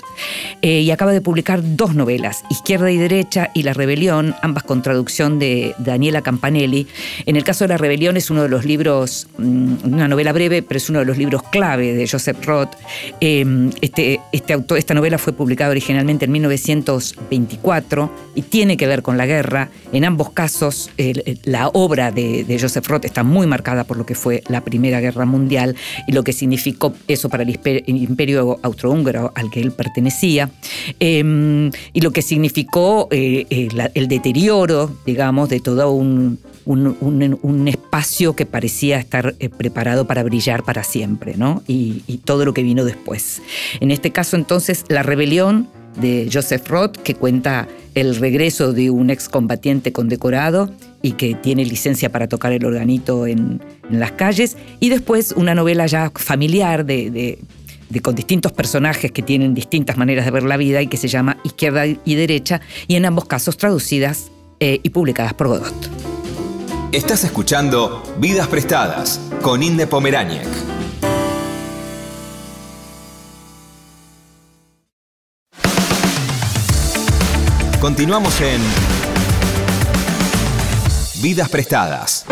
eh, 0.63 0.81
y 0.81 0.91
acaba 0.91 1.13
de 1.13 1.21
publicar 1.21 1.61
dos 1.77 1.95
novelas, 1.95 2.43
Izquierda 2.51 2.91
y 2.91 2.97
Derecha 2.97 3.51
y 3.55 3.63
La 3.63 3.73
Rebelión, 3.73 4.35
ambas 4.43 4.65
con 4.65 4.83
traducción 4.83 5.39
de 5.39 5.75
Daniela 5.79 6.23
Campanelli. 6.23 6.87
En 7.27 7.37
el 7.37 7.45
caso 7.45 7.65
de 7.65 7.69
La 7.69 7.77
Rebelión 7.77 8.17
es 8.17 8.31
uno 8.31 8.43
de 8.43 8.49
los 8.49 8.65
libros, 8.65 9.29
mm, 9.39 9.75
una 9.85 10.09
novela 10.09 10.33
breve, 10.33 10.63
pero 10.63 10.79
es 10.79 10.91
uno 10.91 11.01
de 11.01 11.05
los 11.05 11.19
libros 11.19 11.43
clave 11.51 11.95
de 11.95 12.09
Joseph 12.09 12.45
Roth. 12.45 12.75
Eh, 13.21 13.71
este, 13.81 14.21
este 14.33 14.53
autor, 14.53 14.79
esta 14.79 14.95
novela 14.95 15.19
fue 15.19 15.33
publicada 15.33 15.71
originalmente 15.71 16.25
en 16.27 16.33
1924 16.33 18.11
y 18.35 18.43
tiene 18.43 18.74
que 18.77 18.87
ver 18.87 19.03
con 19.03 19.17
la 19.17 19.27
guerra. 19.27 19.71
En 19.93 20.05
ambos 20.05 20.31
casos, 20.31 20.91
la 21.45 21.69
obra 21.69 22.11
de, 22.11 22.45
de 22.45 22.59
Joseph 22.59 22.87
Roth 22.87 23.05
está 23.05 23.23
muy 23.23 23.47
marcada 23.47 23.85
por 23.85 23.97
lo 23.97 24.07
que 24.07 24.15
fue 24.15 24.43
la 24.49 24.63
Primera 24.63 25.01
Guerra 25.01 25.25
Mundial 25.25 25.77
y 26.07 26.13
lo 26.13 26.25
que 26.25 26.33
significó 26.33 26.95
eso 27.09 27.29
para 27.29 27.43
el 27.43 27.51
imper- 27.51 27.85
el 27.87 27.97
imperio 27.97 28.59
austrohúngaro 28.63 29.33
al 29.35 29.51
que 29.51 29.61
él 29.61 29.73
pertenecía, 29.73 30.51
eh, 31.01 31.71
y 31.93 32.01
lo 32.01 32.11
que 32.11 32.23
significó 32.23 33.09
eh, 33.11 33.47
eh, 33.51 33.69
el 33.95 34.09
deterioro, 34.09 34.91
digamos, 35.07 35.49
de 35.49 35.61
todo 35.61 35.93
un, 35.93 36.39
un, 36.67 37.69
espacio 37.69 38.35
que 38.35 38.47
parecía 38.47 38.99
estar 38.99 39.35
eh, 39.39 39.49
preparado 39.49 40.07
para 40.07 40.23
brillar 40.23 40.63
para 40.63 40.83
siempre, 40.83 41.35
¿no? 41.37 41.63
Y 41.67 42.01
todo 42.25 42.45
lo 42.45 42.55
que 42.55 42.63
vino 42.63 42.85
después. 42.85 43.43
En 43.81 43.91
este 43.91 44.11
caso, 44.11 44.37
entonces, 44.37 44.85
la 44.89 45.03
rebelión 45.03 45.69
de 45.97 46.29
Joseph 46.33 46.69
Roth, 46.69 46.97
que 46.97 47.15
cuenta 47.15 47.69
el 47.95 48.17
regreso 48.17 48.73
de 48.73 48.91
un 48.91 49.11
excombatiente 49.11 49.93
condecorado 49.93 50.71
y 51.03 51.13
que 51.13 51.35
tiene 51.35 51.65
licencia 51.65 52.11
para 52.11 52.29
tocar 52.29 52.53
el 52.53 52.65
organito 52.65 53.27
en, 53.27 53.61
en 53.91 54.01
las 54.01 54.13
calles, 54.13 54.57
y 54.81 54.89
después 54.89 55.33
una 55.37 55.55
novela 55.55 55.87
ya 55.87 56.11
familiar 56.15 56.85
de, 56.85 57.11
de- 57.11 57.39
con 58.01 58.17
distintos 58.17 58.51
personajes 58.51 59.13
que 59.13 59.23
tienen 59.23 59.55
distintas 59.55 59.97
maneras 59.97 60.25
de 60.25 60.33
ver 60.33 60.43
la 60.43 60.57
vida 60.57 60.83
y 60.83 60.89
que 60.89 60.97
se 60.97 61.07
llama 61.07 61.37
Izquierda 61.45 61.87
y 61.87 62.15
Derecha, 62.17 62.61
y 62.89 62.97
en 62.97 63.05
ambos 63.05 63.27
casos 63.27 63.57
traducidas 63.57 64.33
eh, 64.59 64.81
y 64.83 64.91
publicadas 64.91 65.35
por 65.35 65.47
Godot. 65.47 65.75
Estás 66.91 67.23
escuchando 67.23 68.03
Vidas 68.19 68.49
Prestadas 68.49 69.21
con 69.43 69.63
Inde 69.63 69.87
Pomeráñez. 69.87 70.49
Continuamos 77.85 78.41
en 78.41 78.63
Vidas 81.21 81.51
Prestadas. 81.51 82.25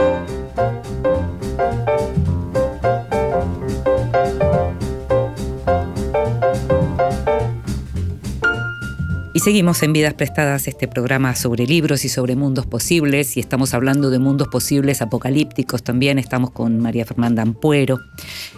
Y 9.34 9.40
seguimos 9.40 9.82
en 9.82 9.92
Vidas 9.92 10.14
Prestadas, 10.14 10.68
este 10.68 10.88
programa 10.88 11.34
sobre 11.34 11.66
libros 11.66 12.06
y 12.06 12.08
sobre 12.08 12.34
mundos 12.34 12.64
posibles, 12.64 13.36
y 13.36 13.40
estamos 13.40 13.74
hablando 13.74 14.08
de 14.08 14.18
mundos 14.18 14.48
posibles 14.48 15.02
apocalípticos 15.02 15.82
también. 15.82 16.18
Estamos 16.18 16.50
con 16.52 16.80
María 16.80 17.04
Fernanda 17.04 17.42
Ampuero. 17.42 18.00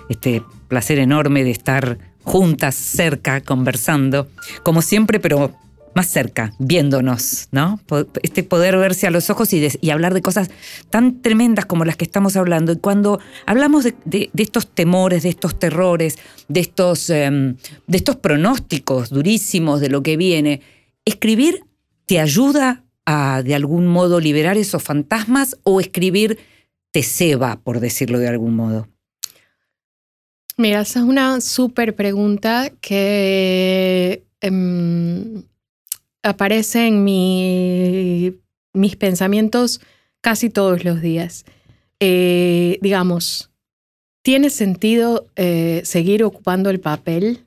Este 0.08 0.44
placer 0.68 1.00
enorme 1.00 1.42
de 1.42 1.50
estar 1.50 1.98
juntas, 2.22 2.76
cerca, 2.76 3.40
conversando, 3.40 4.28
como 4.62 4.80
siempre, 4.80 5.18
pero 5.18 5.52
más 5.94 6.06
cerca, 6.08 6.52
viéndonos, 6.58 7.48
¿no? 7.52 7.80
Este 8.22 8.42
poder 8.42 8.76
verse 8.76 9.06
a 9.06 9.10
los 9.10 9.30
ojos 9.30 9.52
y, 9.52 9.90
hablar 9.90 10.12
de 10.14 10.22
cosas 10.22 10.50
tan 10.90 11.22
tremendas 11.22 11.66
como 11.66 11.84
las 11.84 11.96
que 11.96 12.04
estamos 12.04 12.36
hablando. 12.36 12.72
Y 12.72 12.76
cuando 12.78 13.20
hablamos 13.46 13.84
de, 13.84 13.94
de- 14.04 14.30
de 14.32 14.42
estos 14.42 14.66
temores, 14.66 15.22
de 15.22 15.28
estos 15.28 15.58
terrores, 15.58 16.18
de 16.48 16.60
estos, 16.60 17.10
em, 17.10 17.56
de 17.86 17.96
estos 17.96 18.16
pronósticos 18.16 19.10
durísimos 19.10 19.80
de 19.80 19.88
lo 19.88 20.02
que 20.02 20.16
viene, 20.16 20.60
escribir 21.04 21.64
te 22.06 22.18
ayuda 22.20 22.82
a 23.06 23.42
de 23.42 23.54
algún 23.54 23.86
modo 23.86 24.18
liberar 24.18 24.56
esos 24.56 24.82
fantasmas 24.82 25.56
o 25.62 25.80
escribir 25.80 26.38
te 26.90 27.02
ceba, 27.02 27.60
por 27.62 27.80
decirlo 27.80 28.18
de 28.18 28.28
algún 28.28 28.54
modo. 28.56 28.88
Mira, 30.56 30.80
esa 30.82 31.00
es 31.00 31.04
una 31.04 31.40
súper 31.40 31.94
pregunta 31.96 32.70
que 32.80 34.22
em, 34.40 35.42
aparece 36.24 36.86
en 36.88 37.04
mi- 37.04 38.34
mis 38.72 38.96
pensamientos 38.96 39.80
casi 40.20 40.50
todos 40.50 40.84
los 40.84 41.00
días. 41.00 41.44
Eh, 42.00 42.78
digamos, 42.82 43.50
¿tiene 44.22 44.50
sentido 44.50 45.26
eh, 45.36 45.82
seguir 45.84 46.24
ocupando 46.24 46.70
el 46.70 46.80
papel? 46.80 47.40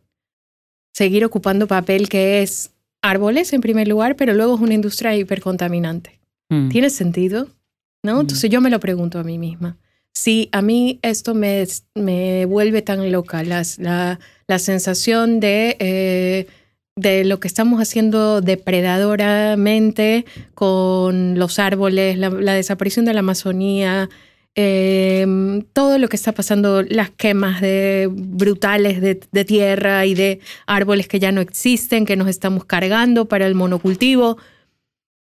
Seguir 0.93 1.25
ocupando 1.25 1.67
papel 1.67 2.09
que 2.09 2.41
es 2.41 2.71
árboles 3.01 3.53
en 3.53 3.61
primer 3.61 3.87
lugar, 3.87 4.15
pero 4.15 4.33
luego 4.33 4.55
es 4.55 4.61
una 4.61 4.73
industria 4.73 5.15
hipercontaminante. 5.15 6.19
Mm. 6.49 6.69
¿Tiene 6.69 6.89
sentido? 6.89 7.47
¿No? 8.03 8.17
Mm. 8.17 8.21
Entonces 8.21 8.49
yo 8.49 8.61
me 8.61 8.69
lo 8.69 8.79
pregunto 8.79 9.19
a 9.19 9.23
mí 9.23 9.37
misma. 9.37 9.77
Si 10.13 10.49
a 10.51 10.61
mí 10.63 10.97
esto 11.03 11.35
me, 11.35 11.67
me 11.93 12.45
vuelve 12.45 12.81
tan 12.81 13.11
loca, 13.11 13.43
las- 13.43 13.77
la, 13.77 14.19
la 14.47 14.57
sensación 14.59 15.39
de, 15.39 15.75
eh, 15.79 16.47
de 16.97 17.23
lo 17.23 17.39
que 17.39 17.47
estamos 17.47 17.79
haciendo 17.79 18.41
depredadoramente 18.41 20.25
con 20.55 21.39
los 21.39 21.59
árboles, 21.59 22.17
la, 22.17 22.29
la 22.29 22.53
desaparición 22.53 23.05
de 23.05 23.13
la 23.13 23.19
Amazonía, 23.19 24.09
eh, 24.59 25.63
todo 25.71 25.99
lo 25.99 26.09
que 26.09 26.15
está 26.15 26.31
pasando, 26.31 26.81
las 26.81 27.11
quemas 27.11 27.61
de, 27.61 28.09
brutales 28.11 28.99
de, 28.99 29.19
de 29.31 29.45
tierra 29.45 30.07
y 30.07 30.15
de 30.15 30.39
árboles 30.65 31.07
que 31.07 31.19
ya 31.19 31.31
no 31.31 31.41
existen, 31.41 32.07
que 32.07 32.15
nos 32.15 32.27
estamos 32.27 32.65
cargando 32.65 33.27
para 33.27 33.45
el 33.45 33.53
monocultivo. 33.53 34.37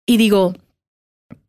Y 0.06 0.16
digo, 0.16 0.54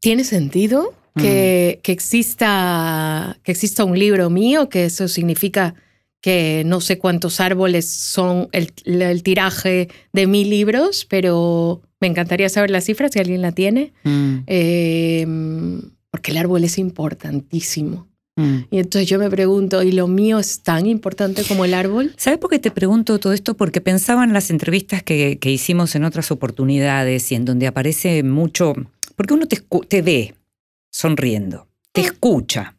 ¿tiene 0.02 0.26
sentido 0.26 0.93
que, 1.15 1.80
que, 1.82 1.93
exista, 1.93 3.39
que 3.43 3.54
exista 3.54 3.86
un 3.86 3.97
libro 3.97 4.30
mío? 4.30 4.67
Que 4.67 4.84
eso 4.84 5.08
significa 5.08 5.74
que 6.21 6.63
no 6.65 6.81
sé 6.81 6.97
cuántos 6.99 7.39
árboles 7.39 7.89
son 7.89 8.47
el, 8.51 8.71
el 8.86 9.23
tiraje 9.23 9.89
de 10.13 10.27
mil 10.27 10.49
libros, 10.49 11.05
pero 11.10 11.81
me 11.99 12.07
encantaría 12.07 12.47
saber 12.49 12.69
la 12.69 12.81
cifra 12.81 13.10
si 13.10 13.19
alguien 13.19 13.41
la 13.41 13.51
tiene, 13.51 13.91
Mm, 14.03 14.38
eh, 14.47 15.27
porque 16.12 16.31
el 16.31 16.38
árbol 16.38 16.63
es 16.63 16.77
importantísimo. 16.77 18.07
mm. 18.36 18.57
Y 18.69 18.77
entonces 18.79 19.10
yo 19.10 19.17
me 19.19 19.29
pregunto, 19.29 19.81
¿y 19.84 19.91
lo 19.91 20.07
mío 20.07 20.39
es 20.39 20.62
tan 20.62 20.86
importante 20.86 21.43
como 21.43 21.65
el 21.65 21.73
árbol? 21.73 22.13
¿Sabes 22.17 22.39
por 22.39 22.49
qué 22.49 22.60
te 22.60 22.71
pregunto 22.71 23.19
todo 23.19 23.34
esto? 23.34 23.55
Porque 23.55 23.81
pensaba 23.81 24.23
en 24.23 24.34
las 24.34 24.49
entrevistas 24.51 25.03
que, 25.03 25.38
que 25.39 25.51
hicimos 25.51 25.95
en 25.95 26.03
otras 26.03 26.31
oportunidades 26.31 27.31
y 27.31 27.36
en 27.36 27.45
donde 27.45 27.67
aparece 27.67 28.21
mucho, 28.23 28.73
porque 29.15 29.34
uno 29.34 29.47
te, 29.47 29.57
te 29.88 30.01
ve 30.01 30.36
sonriendo, 30.91 31.67
te 31.93 32.01
escucha 32.01 32.77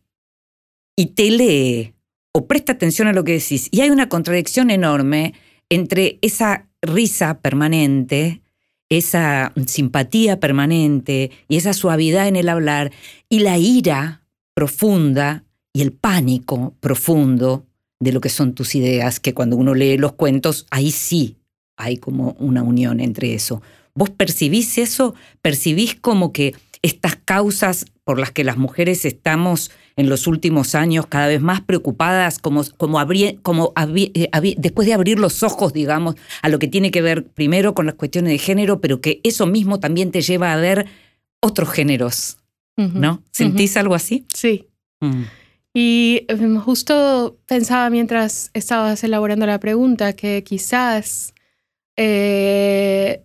y 0.96 1.06
te 1.06 1.30
lee 1.30 1.94
o 2.32 2.46
presta 2.46 2.72
atención 2.72 3.08
a 3.08 3.12
lo 3.12 3.24
que 3.24 3.32
decís. 3.32 3.68
Y 3.70 3.82
hay 3.82 3.90
una 3.90 4.08
contradicción 4.08 4.70
enorme 4.70 5.34
entre 5.68 6.18
esa 6.22 6.68
risa 6.80 7.40
permanente, 7.40 8.42
esa 8.88 9.52
simpatía 9.66 10.40
permanente 10.40 11.30
y 11.48 11.56
esa 11.56 11.72
suavidad 11.72 12.28
en 12.28 12.36
el 12.36 12.48
hablar 12.48 12.92
y 13.28 13.40
la 13.40 13.58
ira 13.58 14.22
profunda 14.54 15.44
y 15.72 15.82
el 15.82 15.92
pánico 15.92 16.74
profundo 16.80 17.66
de 18.00 18.12
lo 18.12 18.20
que 18.20 18.28
son 18.28 18.54
tus 18.54 18.74
ideas, 18.74 19.20
que 19.20 19.32
cuando 19.32 19.56
uno 19.56 19.74
lee 19.74 19.96
los 19.96 20.12
cuentos, 20.12 20.66
ahí 20.70 20.90
sí 20.90 21.36
hay 21.76 21.96
como 21.96 22.36
una 22.38 22.62
unión 22.62 23.00
entre 23.00 23.32
eso. 23.34 23.62
¿Vos 23.94 24.10
percibís 24.10 24.76
eso? 24.78 25.14
¿Percibís 25.40 25.94
como 25.94 26.32
que 26.32 26.54
estas 26.82 27.16
causas 27.16 27.86
por 28.04 28.18
las 28.18 28.32
que 28.32 28.44
las 28.44 28.56
mujeres 28.56 29.04
estamos 29.04 29.70
en 29.96 30.08
los 30.08 30.26
últimos 30.26 30.74
años 30.74 31.06
cada 31.06 31.28
vez 31.28 31.40
más 31.40 31.60
preocupadas, 31.60 32.38
como, 32.38 32.62
como, 32.76 32.98
como 33.42 33.72
eh, 33.76 34.30
después 34.58 34.86
de 34.86 34.94
abrir 34.94 35.18
los 35.18 35.42
ojos, 35.42 35.72
digamos, 35.72 36.16
a 36.42 36.48
lo 36.48 36.58
que 36.58 36.68
tiene 36.68 36.90
que 36.90 37.02
ver 37.02 37.24
primero 37.24 37.74
con 37.74 37.86
las 37.86 37.94
cuestiones 37.94 38.32
de 38.32 38.38
género, 38.38 38.80
pero 38.80 39.00
que 39.00 39.20
eso 39.22 39.46
mismo 39.46 39.78
también 39.80 40.10
te 40.10 40.22
lleva 40.22 40.52
a 40.52 40.56
ver 40.56 40.86
otros 41.40 41.70
géneros. 41.70 42.38
¿no? 42.76 43.22
¿Sentís 43.30 43.76
algo 43.76 43.94
así? 43.94 44.26
Sí. 44.32 44.66
Mm. 45.00 45.22
Y 45.74 46.24
em, 46.28 46.58
justo 46.58 47.38
pensaba 47.46 47.88
mientras 47.90 48.50
estabas 48.54 49.04
elaborando 49.04 49.46
la 49.46 49.60
pregunta 49.60 50.14
que 50.14 50.42
quizás 50.44 51.32
eh, 51.96 53.22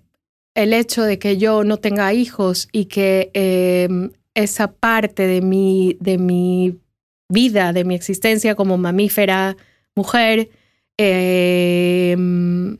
el 0.55 0.73
hecho 0.73 1.03
de 1.03 1.19
que 1.19 1.37
yo 1.37 1.63
no 1.63 1.77
tenga 1.77 2.13
hijos 2.13 2.69
y 2.71 2.85
que 2.85 3.31
em, 3.33 4.11
esa 4.43 4.71
parte 4.71 5.27
de 5.27 5.41
mi, 5.41 5.97
de 5.99 6.17
mi 6.17 6.79
vida, 7.29 7.73
de 7.73 7.83
mi 7.83 7.95
existencia 7.95 8.55
como 8.55 8.77
mamífera 8.77 9.57
mujer, 9.95 10.49
em, 10.97 12.77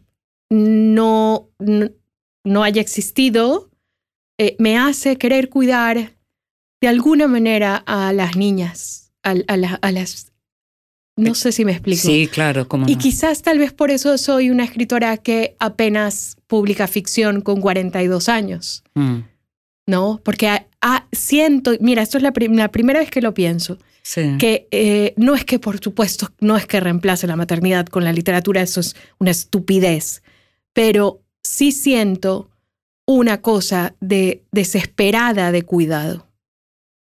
no, 0.49 1.49
no, 1.59 1.89
no 2.45 2.63
haya 2.63 2.81
existido, 2.81 3.69
eh, 4.39 4.55
me 4.59 4.77
hace 4.77 5.17
querer 5.17 5.49
cuidar 5.49 6.13
de 6.81 6.87
alguna 6.87 7.27
manera 7.27 7.75
a 7.87 8.13
las 8.13 8.35
niñas, 8.35 9.11
a, 9.23 9.31
a 9.47 9.57
la- 9.57 9.79
a 9.81 9.91
las... 9.91 10.31
No 11.19 11.33
sé 11.33 11.51
si 11.51 11.65
me 11.65 11.71
explico. 11.71 12.03
Sí, 12.07 12.27
claro, 12.27 12.67
Y 12.91 12.97
quizás 12.97 13.41
tal 13.41 13.57
vez 13.57 13.73
por 13.73 13.89
eso 13.89 14.15
soy 14.19 14.51
una 14.51 14.63
escritora 14.63 15.17
que 15.17 15.55
apenas 15.59 16.37
publica 16.45 16.87
ficción 16.87 17.41
con 17.41 17.59
42 17.59 18.29
años, 18.29 18.83
¿no? 19.87 20.21
Porque 20.23 20.67
ah, 20.81 21.07
siento, 21.11 21.71
mira, 21.79 22.01
esto 22.01 22.17
es 22.17 22.23
la, 22.23 22.31
prim- 22.33 22.55
la 22.55 22.69
primera 22.71 22.99
vez 22.99 23.09
que 23.11 23.21
lo 23.21 23.33
pienso, 23.33 23.77
Sí. 24.03 24.37
que 24.39 24.67
eh, 24.71 25.13
no 25.17 25.35
es 25.35 25.43
que 25.43 25.59
por 25.59 25.79
supuesto, 25.79 26.31
no 26.39 26.55
es 26.55 26.65
que 26.65 26.79
reemplace 26.79 27.27
la 27.27 27.35
maternidad 27.35 27.87
con 27.87 28.03
la 28.05 28.13
literatura, 28.13 28.61
eso 28.61 28.79
es 28.79 28.95
una 29.19 29.31
estupidez, 29.31 30.23
pero 30.73 31.21
sí 31.43 31.71
siento 31.73 32.49
una 33.05 33.41
cosa 33.41 33.95
de 33.99 34.43
desesperada 34.51 35.51
de 35.51 35.63
cuidado 35.63 36.27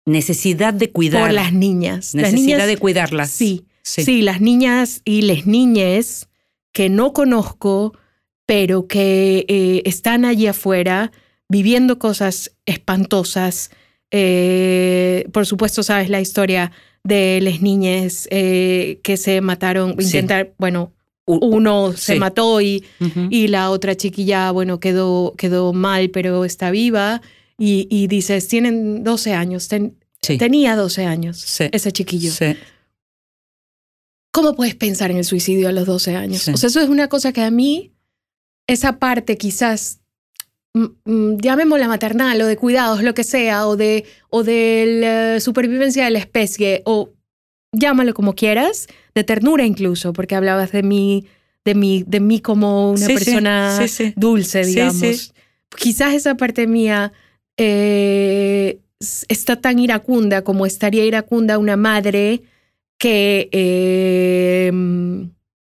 Necesidad 0.05 0.75
de 0.75 0.91
cuidar. 0.91 1.23
por 1.23 1.33
las 1.33 1.53
niñas. 1.53 2.13
las 2.15 2.33
Necesidad 2.33 2.57
niñas 2.57 2.67
de 2.67 2.77
cuidarlas. 2.77 3.31
Sí, 3.31 3.67
Sí. 3.83 4.05
sí, 4.05 4.23
las 4.23 4.41
niñas 4.41 5.01
y 5.05 5.23
las 5.23 5.47
niñes 5.47 6.29
que 6.73 6.89
no 6.89 7.13
conozco, 7.13 7.97
pero 8.47 8.87
que 8.89 9.45
eh, 9.49 9.83
están 9.85 10.25
allí 10.25 10.47
afuera 10.47 11.13
viviendo 11.53 11.99
cosas 11.99 12.53
espantosas. 12.67 13.71
Eh, 14.11 15.29
por 15.33 15.45
supuesto, 15.47 15.83
sabes 15.83 16.09
la 16.09 16.21
historia 16.21 16.73
de 17.05 17.41
las 17.43 17.61
niñas 17.61 18.27
eh, 18.31 19.01
que 19.03 19.17
se 19.17 19.41
mataron, 19.41 19.95
Sí. 19.99 20.05
intentar, 20.07 20.55
bueno, 20.59 20.93
uno 21.27 21.93
se 21.93 22.15
sí. 22.15 22.19
mató 22.19 22.61
y, 22.61 22.85
y 23.31 23.49
la 23.49 23.71
otra 23.71 23.95
chiquilla, 23.97 24.51
bueno, 24.51 24.81
quedó, 24.81 25.35
quedó 25.37 25.73
mal, 25.73 26.11
pero 26.11 26.45
está 26.45 26.71
viva. 26.71 27.21
Y, 27.59 27.87
y 27.91 28.07
dices, 28.09 28.49
tienen 28.49 29.05
12 29.05 29.35
años, 29.35 29.69
ten- 29.69 29.97
Sí. 30.23 30.39
tenía 30.39 30.77
12 30.77 31.05
años 31.05 31.61
ese 31.73 31.91
chiquillo. 31.93 32.31
¿Cómo 34.33 34.55
puedes 34.55 34.75
pensar 34.77 35.11
en 35.11 35.19
el 35.19 35.25
suicidio 35.25 35.69
a 35.69 35.73
los 35.73 35.87
12 35.87 36.15
años? 36.17 36.49
O 36.49 36.57
sea, 36.57 36.69
eso 36.69 36.81
es 36.81 36.89
una 36.89 37.09
cosa 37.09 37.33
que 37.33 37.43
a 37.43 37.51
mí, 37.51 37.93
esa 38.69 38.99
parte 38.99 39.37
quizás, 39.37 40.01
llamémosla 41.05 41.89
maternal 41.89 42.41
o 42.41 42.47
de 42.47 42.57
cuidados, 42.57 43.03
lo 43.03 43.15
que 43.15 43.25
sea, 43.25 43.67
o 43.67 43.77
de, 43.77 44.05
o 44.31 44.43
de 44.43 44.99
la 45.35 45.41
supervivencia 45.41 46.05
de 46.05 46.11
la 46.11 46.19
especie, 46.19 46.83
o 46.85 47.11
llámalo 47.73 48.15
como 48.15 48.35
quieras, 48.35 48.87
de 49.15 49.25
ternura 49.25 49.65
incluso, 49.67 50.13
porque 50.13 50.35
hablabas 50.35 50.73
de 50.73 50.83
mí, 50.83 51.27
de 51.65 51.75
mí, 51.75 52.05
de 52.07 52.21
mí 52.21 52.41
como 52.41 52.91
una 52.91 53.07
Sí, 53.07 53.15
persona 53.15 53.79
sí, 53.83 53.89
sí. 53.89 54.13
dulce, 54.17 54.65
digamos. 54.65 55.35
Quizás 55.77 56.15
esa 56.15 56.37
parte 56.37 56.67
mía 56.67 57.13
eh, 57.57 58.79
está 59.29 59.57
tan 59.61 59.79
iracunda 59.79 60.43
como 60.43 60.67
estaría 60.67 61.05
iracunda 61.05 61.59
una 61.59 61.77
madre 61.77 62.43
que 62.99 63.49
eh, 63.53 64.71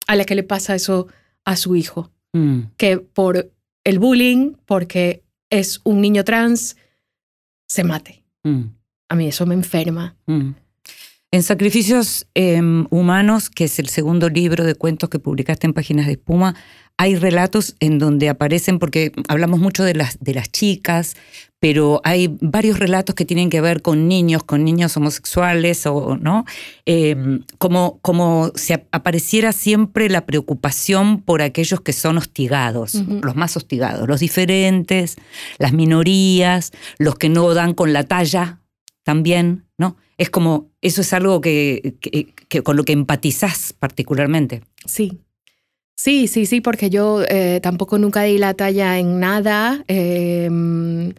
a 0.08 0.16
la 0.16 0.26
que 0.26 0.36
le 0.36 0.44
pasa 0.44 0.76
eso 0.76 1.08
a 1.46 1.56
su 1.56 1.76
hijo, 1.76 2.12
Mm. 2.34 2.64
que 2.76 2.98
por 2.98 3.50
el 3.88 4.00
bullying, 4.00 4.56
porque 4.66 5.24
es 5.50 5.80
un 5.86 6.02
niño 6.02 6.26
trans, 6.26 6.76
se 7.70 7.86
mate. 7.86 8.26
Mm. 8.44 8.64
A 9.08 9.16
mí 9.16 9.28
eso 9.28 9.46
me 9.46 9.54
enferma. 9.54 10.18
Mm. 10.26 10.52
En 11.32 11.44
Sacrificios 11.44 12.28
eh, 12.36 12.62
Humanos, 12.90 13.50
que 13.50 13.64
es 13.64 13.80
el 13.80 13.88
segundo 13.88 14.28
libro 14.28 14.66
de 14.66 14.76
cuentos 14.76 15.10
que 15.10 15.20
publicaste 15.20 15.68
en 15.68 15.74
Páginas 15.74 16.06
de 16.06 16.14
Espuma, 16.14 16.54
hay 16.98 17.16
relatos 17.16 17.78
en 17.80 17.98
donde 17.98 18.28
aparecen, 18.28 18.78
porque 18.78 19.14
hablamos 19.30 19.62
mucho 19.62 19.86
de 19.86 19.94
las, 19.94 20.18
de 20.20 20.34
las 20.34 20.52
chicas, 20.52 21.16
pero 21.60 22.02
hay 22.04 22.38
varios 22.40 22.78
relatos 22.78 23.16
que 23.16 23.26
tienen 23.26 23.50
que 23.50 23.62
ver 23.62 23.82
con 23.82 24.08
niños, 24.08 24.44
con 24.44 24.64
niños 24.64 24.96
homosexuales, 24.96 25.86
o 25.88 26.16
no, 26.18 26.46
Eh, 26.86 27.16
como, 27.58 28.00
como 28.02 28.52
si 28.56 28.74
ap- 28.74 28.86
apareciera 28.92 29.52
siempre 29.52 30.08
la 30.10 30.26
preocupación 30.26 31.22
por 31.22 31.42
aquellos 31.42 31.82
que 31.82 31.94
son 31.94 32.18
hostigados, 32.18 32.94
los 33.24 33.36
más 33.36 33.58
hostigados, 33.58 34.08
los 34.08 34.20
diferentes, 34.20 35.16
las 35.58 35.74
minorías, 35.74 36.72
los 37.00 37.16
que 37.16 37.30
no 37.30 37.54
dan 37.54 37.74
con 37.74 37.92
la 37.92 38.04
talla 38.04 38.60
también, 39.04 39.66
¿no? 39.78 39.98
Es 40.18 40.30
como, 40.30 40.70
eso 40.82 41.02
es 41.02 41.12
algo 41.14 41.42
que, 41.42 41.96
que- 42.02 42.34
que 42.50 42.62
con 42.64 42.78
lo 42.78 42.84
que 42.84 42.94
empatizás 42.94 43.74
particularmente. 43.74 44.62
Sí. 44.86 45.20
Sí, 45.96 46.28
sí, 46.28 46.46
sí, 46.46 46.62
porque 46.62 46.90
yo 46.92 47.24
eh, 47.28 47.60
tampoco 47.64 47.98
nunca 47.98 48.22
di 48.24 48.38
la 48.38 48.54
talla 48.54 49.00
en 49.00 49.20
nada. 49.20 49.84
Eh, 49.88 50.48
mm, 50.52 51.10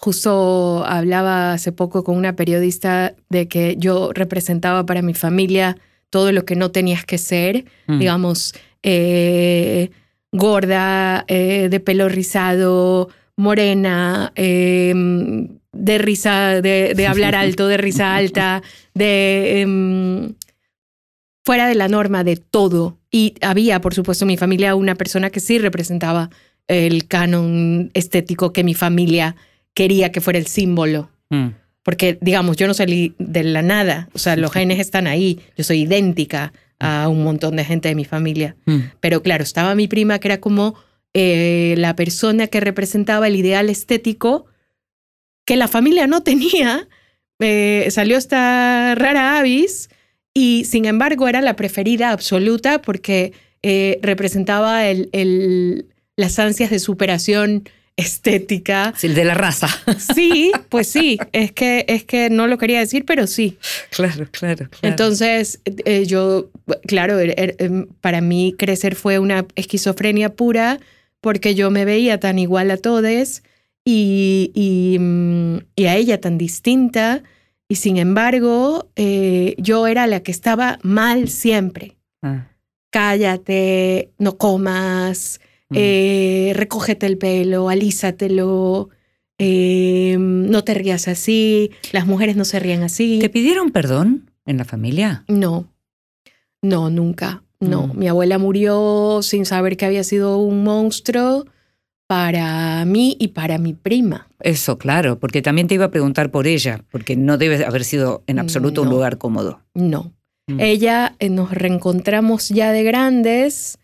justo 0.00 0.84
hablaba 0.86 1.52
hace 1.54 1.72
poco 1.72 2.04
con 2.04 2.16
una 2.16 2.34
periodista 2.36 3.14
de 3.28 3.48
que 3.48 3.74
yo 3.78 4.12
representaba 4.14 4.86
para 4.86 5.02
mi 5.02 5.12
familia 5.14 5.76
todo 6.10 6.30
lo 6.32 6.44
que 6.44 6.56
no 6.56 6.70
tenías 6.70 7.04
que 7.04 7.18
ser, 7.18 7.64
Mm. 7.86 7.98
digamos, 7.98 8.54
eh, 8.82 9.90
gorda, 10.32 11.24
eh, 11.28 11.68
de 11.70 11.80
pelo 11.80 12.08
rizado, 12.08 13.08
morena, 13.36 14.32
eh, 14.36 14.94
de 15.72 15.98
risa, 15.98 16.60
de, 16.62 16.94
de 16.94 17.06
hablar 17.06 17.34
alto, 17.44 17.66
de 17.68 17.76
risa 17.76 18.14
alta, 18.16 18.62
de... 18.94 19.60
em, 19.62 20.34
fuera 21.44 21.66
de 21.66 21.74
la 21.74 21.88
norma 21.88 22.24
de 22.24 22.36
todo. 22.36 22.98
Y 23.10 23.34
había, 23.40 23.80
por 23.80 23.94
supuesto, 23.94 24.24
en 24.24 24.28
mi 24.28 24.36
familia 24.36 24.74
una 24.74 24.94
persona 24.96 25.30
que 25.30 25.40
sí 25.40 25.58
representaba 25.58 26.30
el 26.68 27.06
canon 27.08 27.90
estético 27.94 28.52
que 28.52 28.62
mi 28.64 28.74
familia 28.74 29.34
quería 29.74 30.12
que 30.12 30.20
fuera 30.20 30.38
el 30.38 30.46
símbolo. 30.46 31.10
Mm. 31.30 31.48
Porque, 31.82 32.18
digamos, 32.20 32.56
yo 32.56 32.66
no 32.66 32.74
salí 32.74 33.14
de 33.18 33.44
la 33.44 33.62
nada. 33.62 34.08
O 34.12 34.18
sea, 34.18 34.36
los 34.36 34.52
genes 34.52 34.78
están 34.78 35.06
ahí. 35.06 35.40
Yo 35.56 35.64
soy 35.64 35.82
idéntica 35.82 36.52
a 36.80 37.08
un 37.08 37.24
montón 37.24 37.56
de 37.56 37.64
gente 37.64 37.88
de 37.88 37.94
mi 37.94 38.04
familia. 38.04 38.56
Mm. 38.66 38.78
Pero 39.00 39.22
claro, 39.22 39.42
estaba 39.42 39.74
mi 39.74 39.88
prima 39.88 40.18
que 40.18 40.28
era 40.28 40.38
como 40.40 40.74
eh, 41.14 41.74
la 41.78 41.96
persona 41.96 42.46
que 42.46 42.60
representaba 42.60 43.26
el 43.26 43.36
ideal 43.36 43.70
estético 43.70 44.46
que 45.46 45.56
la 45.56 45.66
familia 45.68 46.06
no 46.06 46.22
tenía. 46.22 46.86
Eh, 47.40 47.86
salió 47.90 48.18
esta 48.18 48.94
rara 48.96 49.38
avis 49.38 49.88
y 50.34 50.64
sin 50.66 50.84
embargo 50.84 51.26
era 51.28 51.40
la 51.40 51.56
preferida 51.56 52.10
absoluta 52.10 52.82
porque 52.82 53.32
eh, 53.62 53.98
representaba 54.02 54.86
el, 54.88 55.08
el- 55.12 55.86
las 56.16 56.38
ansias 56.38 56.70
de 56.70 56.80
superación 56.80 57.68
estética. 57.98 58.94
Es 58.96 59.04
el 59.04 59.14
de 59.14 59.24
la 59.24 59.34
raza. 59.34 59.68
Sí, 60.14 60.52
pues 60.70 60.88
sí, 60.90 61.18
es 61.32 61.52
que, 61.52 61.84
es 61.88 62.04
que 62.04 62.30
no 62.30 62.46
lo 62.46 62.56
quería 62.56 62.78
decir, 62.80 63.04
pero 63.04 63.26
sí. 63.26 63.58
claro, 63.90 64.26
claro, 64.30 64.68
claro. 64.70 64.70
Entonces, 64.82 65.60
eh, 65.66 66.06
yo, 66.06 66.50
claro, 66.86 67.18
er- 67.20 67.34
er- 67.36 67.56
em, 67.58 67.86
para 68.00 68.20
mí 68.20 68.54
crecer 68.58 68.94
fue 68.94 69.18
una 69.18 69.44
esquizofrenia 69.56 70.30
pura 70.34 70.78
porque 71.20 71.54
yo 71.54 71.70
me 71.70 71.84
veía 71.84 72.18
tan 72.20 72.38
igual 72.38 72.70
a 72.70 72.76
todos 72.78 73.42
y, 73.84 74.50
y, 74.54 74.98
mm, 74.98 75.58
y 75.76 75.86
a 75.86 75.96
ella 75.96 76.20
tan 76.20 76.38
distinta 76.38 77.22
y 77.68 77.76
sin 77.76 77.96
embargo 77.98 78.88
eh, 78.96 79.54
yo 79.58 79.86
era 79.86 80.06
la 80.06 80.20
que 80.22 80.30
estaba 80.30 80.78
mal 80.82 81.28
siempre. 81.28 81.96
Ah, 82.22 82.46
Cállate, 82.90 84.10
no 84.18 84.38
comas, 84.38 85.40
mm. 85.70 85.74
eh, 85.76 86.52
recógete 86.54 87.06
el 87.06 87.18
pelo, 87.18 87.68
alízatelo, 87.68 88.90
eh, 89.38 90.16
no 90.18 90.64
te 90.64 90.74
rías 90.74 91.08
así, 91.08 91.70
las 91.92 92.06
mujeres 92.06 92.36
no 92.36 92.44
se 92.44 92.58
ríen 92.58 92.82
así. 92.82 93.18
¿Te 93.20 93.30
pidieron 93.30 93.70
perdón 93.70 94.30
en 94.46 94.56
la 94.56 94.64
familia? 94.64 95.24
No, 95.28 95.72
no, 96.62 96.90
nunca. 96.90 97.42
No, 97.60 97.88
Mm. 97.88 97.98
mi 97.98 98.06
abuela 98.08 98.38
murió 98.38 99.18
sin 99.22 99.44
saber 99.44 99.76
que 99.76 99.84
había 99.84 100.04
sido 100.04 100.38
un 100.38 100.62
monstruo 100.62 101.44
para 102.06 102.84
mí 102.84 103.16
y 103.18 103.28
para 103.28 103.58
mi 103.58 103.74
prima. 103.74 104.28
Eso, 104.40 104.78
claro, 104.78 105.18
porque 105.18 105.42
también 105.42 105.66
te 105.66 105.74
iba 105.74 105.86
a 105.86 105.90
preguntar 105.90 106.30
por 106.30 106.46
ella, 106.46 106.84
porque 106.90 107.16
no 107.16 107.36
debe 107.36 107.64
haber 107.64 107.84
sido 107.84 108.22
en 108.28 108.38
absoluto 108.38 108.82
un 108.82 108.90
lugar 108.90 109.18
cómodo. 109.18 109.60
No. 109.74 110.12
Mm. 110.46 110.60
Ella 110.60 111.16
eh, 111.18 111.28
nos 111.30 111.50
reencontramos 111.52 112.48
ya 112.48 112.72
de 112.72 112.82
grandes 112.84 113.78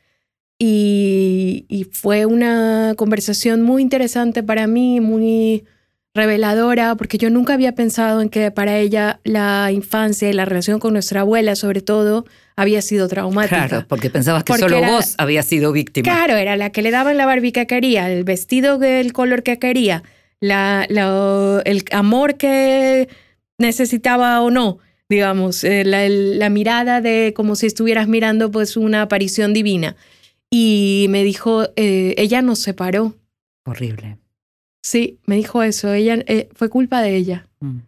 y, 0.59 1.67
y 1.69 1.85
fue 1.85 2.27
una 2.27 2.95
conversación 2.97 3.62
muy 3.62 3.83
interesante 3.83 4.43
para 4.43 4.67
mí, 4.67 5.01
muy 5.01 5.64
reveladora, 6.14 6.95
porque 6.95 7.19
yo 7.19 7.29
nunca 7.29 7.55
había 7.55 7.75
pensado 7.75 8.21
en 8.23 8.29
que 8.29 8.51
para 8.53 8.79
ella 8.79 9.21
la 9.25 9.71
infancia 9.73 10.31
y 10.31 10.33
la 10.33 10.45
relación 10.45 10.79
con 10.79 10.93
nuestra 10.93 11.23
abuela, 11.23 11.57
sobre 11.57 11.81
todo, 11.83 12.25
había 12.55 12.83
sido 12.83 13.09
traumática. 13.09 13.67
Claro, 13.67 13.87
porque 13.88 14.11
pensabas 14.11 14.45
que 14.45 14.53
Porque 14.53 14.62
solo 14.62 14.77
era- 14.79 14.90
vos 14.93 15.14
habías 15.19 15.45
sido 15.47 15.73
víctima. 15.73 16.05
Claro, 16.05 16.37
era 16.37 16.57
la 16.57 16.71
que 16.71 16.83
le 16.83 16.93
daban 16.93 17.17
la 17.17 17.27
Barbie 17.27 17.51
que 17.51 17.67
quería, 17.67 18.09
el 18.12 18.23
vestido 18.23 18.79
del 18.79 19.12
color 19.12 19.43
que 19.43 19.59
quería, 19.59 20.05
la, 20.38 20.87
la- 20.88 21.62
el 21.64 21.83
amor 21.90 22.37
que 22.37 23.09
necesitaba 23.59 24.40
o 24.40 24.53
no, 24.53 24.79
digamos, 25.09 25.64
eh, 25.64 25.85
la, 25.85 26.09
la 26.09 26.49
mirada 26.49 27.01
de 27.01 27.33
como 27.35 27.57
si 27.57 27.67
estuvieras 27.67 28.07
mirando 28.07 28.53
pues 28.53 28.77
una 28.77 29.03
aparición 29.03 29.53
divina. 29.53 29.97
Y 30.57 31.07
me 31.09 31.25
dijo, 31.25 31.64
eh, 31.75 32.14
ella 32.17 32.40
nos 32.40 32.61
separó. 32.61 33.17
Horrible. 33.67 34.19
Sí, 34.85 35.19
me 35.27 35.35
dijo 35.35 35.64
eso, 35.64 35.93
ella 35.93 36.23
eh, 36.29 36.49
fue 36.55 36.69
culpa 36.69 37.03
de 37.03 37.17
ella. 37.17 37.49
Mm. 37.59 37.79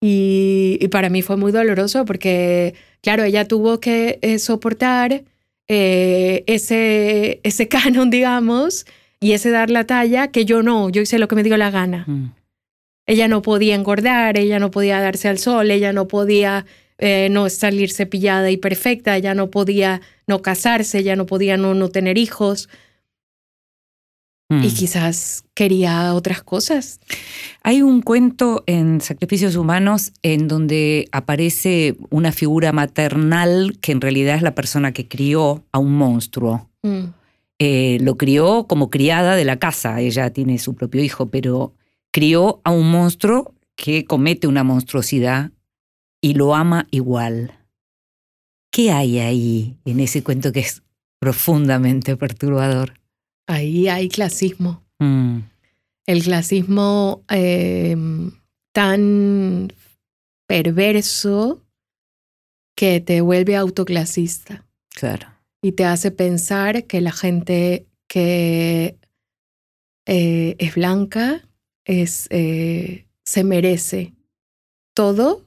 Y, 0.00 0.78
y 0.80 0.88
para 0.88 1.08
mí 1.08 1.22
fue 1.22 1.36
muy 1.36 1.50
doloroso 1.50 2.04
porque, 2.04 2.74
claro, 3.02 3.24
ella 3.24 3.48
tuvo 3.48 3.80
que 3.80 4.20
eh, 4.22 4.38
soportar 4.38 5.24
eh, 5.66 6.44
ese, 6.46 7.40
ese 7.42 7.66
canon, 7.74 8.10
digamos, 8.10 8.86
y 9.18 9.32
ese 9.32 9.50
dar 9.50 9.70
la 9.70 9.84
talla 9.84 10.28
que 10.28 10.44
yo 10.44 10.62
no, 10.62 10.90
yo 10.90 11.02
hice 11.02 11.18
lo 11.18 11.26
que 11.26 11.34
me 11.34 11.42
dio 11.42 11.56
la 11.56 11.72
gana. 11.72 12.04
Mm. 12.06 12.32
Ella 13.06 13.26
no 13.26 13.42
podía 13.42 13.74
engordar, 13.74 14.38
ella 14.38 14.60
no 14.60 14.70
podía 14.70 15.00
darse 15.00 15.26
al 15.26 15.38
sol, 15.38 15.68
ella 15.68 15.92
no 15.92 16.06
podía 16.06 16.64
eh, 16.98 17.26
no 17.28 17.48
salir 17.50 17.90
cepillada 17.90 18.52
y 18.52 18.56
perfecta, 18.56 19.16
ella 19.16 19.34
no 19.34 19.50
podía 19.50 20.00
no 20.26 20.42
casarse, 20.42 20.98
ella 20.98 21.16
no 21.16 21.26
podía 21.26 21.56
no, 21.56 21.74
no 21.74 21.88
tener 21.88 22.18
hijos 22.18 22.68
Mm. 24.50 24.62
y 24.62 24.68
quizás 24.74 25.44
quería 25.54 26.12
otras 26.12 26.42
cosas. 26.42 27.00
Hay 27.62 27.80
un 27.80 28.02
cuento 28.02 28.62
en 28.66 29.00
Sacrificios 29.00 29.56
Humanos 29.56 30.12
en 30.22 30.48
donde 30.48 31.08
aparece 31.12 31.96
una 32.10 32.30
figura 32.30 32.70
maternal 32.70 33.78
que 33.80 33.92
en 33.92 34.02
realidad 34.02 34.36
es 34.36 34.42
la 34.42 34.54
persona 34.54 34.92
que 34.92 35.08
crió 35.08 35.64
a 35.72 35.78
un 35.78 35.94
monstruo. 35.96 36.68
Mm, 36.82 37.04
Eh, 37.60 37.98
lo 38.02 38.18
crió 38.18 38.66
como 38.66 38.90
criada 38.90 39.36
de 39.36 39.44
la 39.44 39.58
casa, 39.60 40.00
ella 40.00 40.30
tiene 40.30 40.58
su 40.58 40.74
propio 40.74 41.02
hijo, 41.04 41.26
pero 41.30 41.72
crió 42.10 42.60
a 42.64 42.72
un 42.72 42.90
monstruo 42.90 43.54
que 43.76 44.04
comete 44.04 44.48
una 44.48 44.64
monstruosidad 44.64 45.52
y 46.20 46.34
lo 46.34 46.54
ama 46.56 46.86
igual. 46.90 47.52
¿Qué 48.74 48.90
hay 48.90 49.20
ahí 49.20 49.78
en 49.84 50.00
ese 50.00 50.24
cuento 50.24 50.50
que 50.50 50.58
es 50.58 50.82
profundamente 51.20 52.16
perturbador? 52.16 52.94
Ahí 53.46 53.86
hay 53.86 54.08
clasismo. 54.08 54.82
Mm, 54.98 55.42
el 56.06 56.24
clasismo 56.24 57.22
eh, 57.30 57.96
tan 58.72 59.72
perverso 60.48 61.62
que 62.76 63.00
te 63.00 63.20
vuelve 63.20 63.54
autoclasista 63.54 64.66
claro. 64.88 65.28
y 65.62 65.70
te 65.70 65.84
hace 65.84 66.10
pensar 66.10 66.82
que 66.86 67.00
la 67.00 67.12
gente 67.12 67.86
que 68.08 68.98
eh, 70.04 70.56
es 70.58 70.74
blanca 70.74 71.48
es, 71.84 72.26
eh, 72.30 73.06
se 73.22 73.44
merece 73.44 74.14
todo 74.94 75.46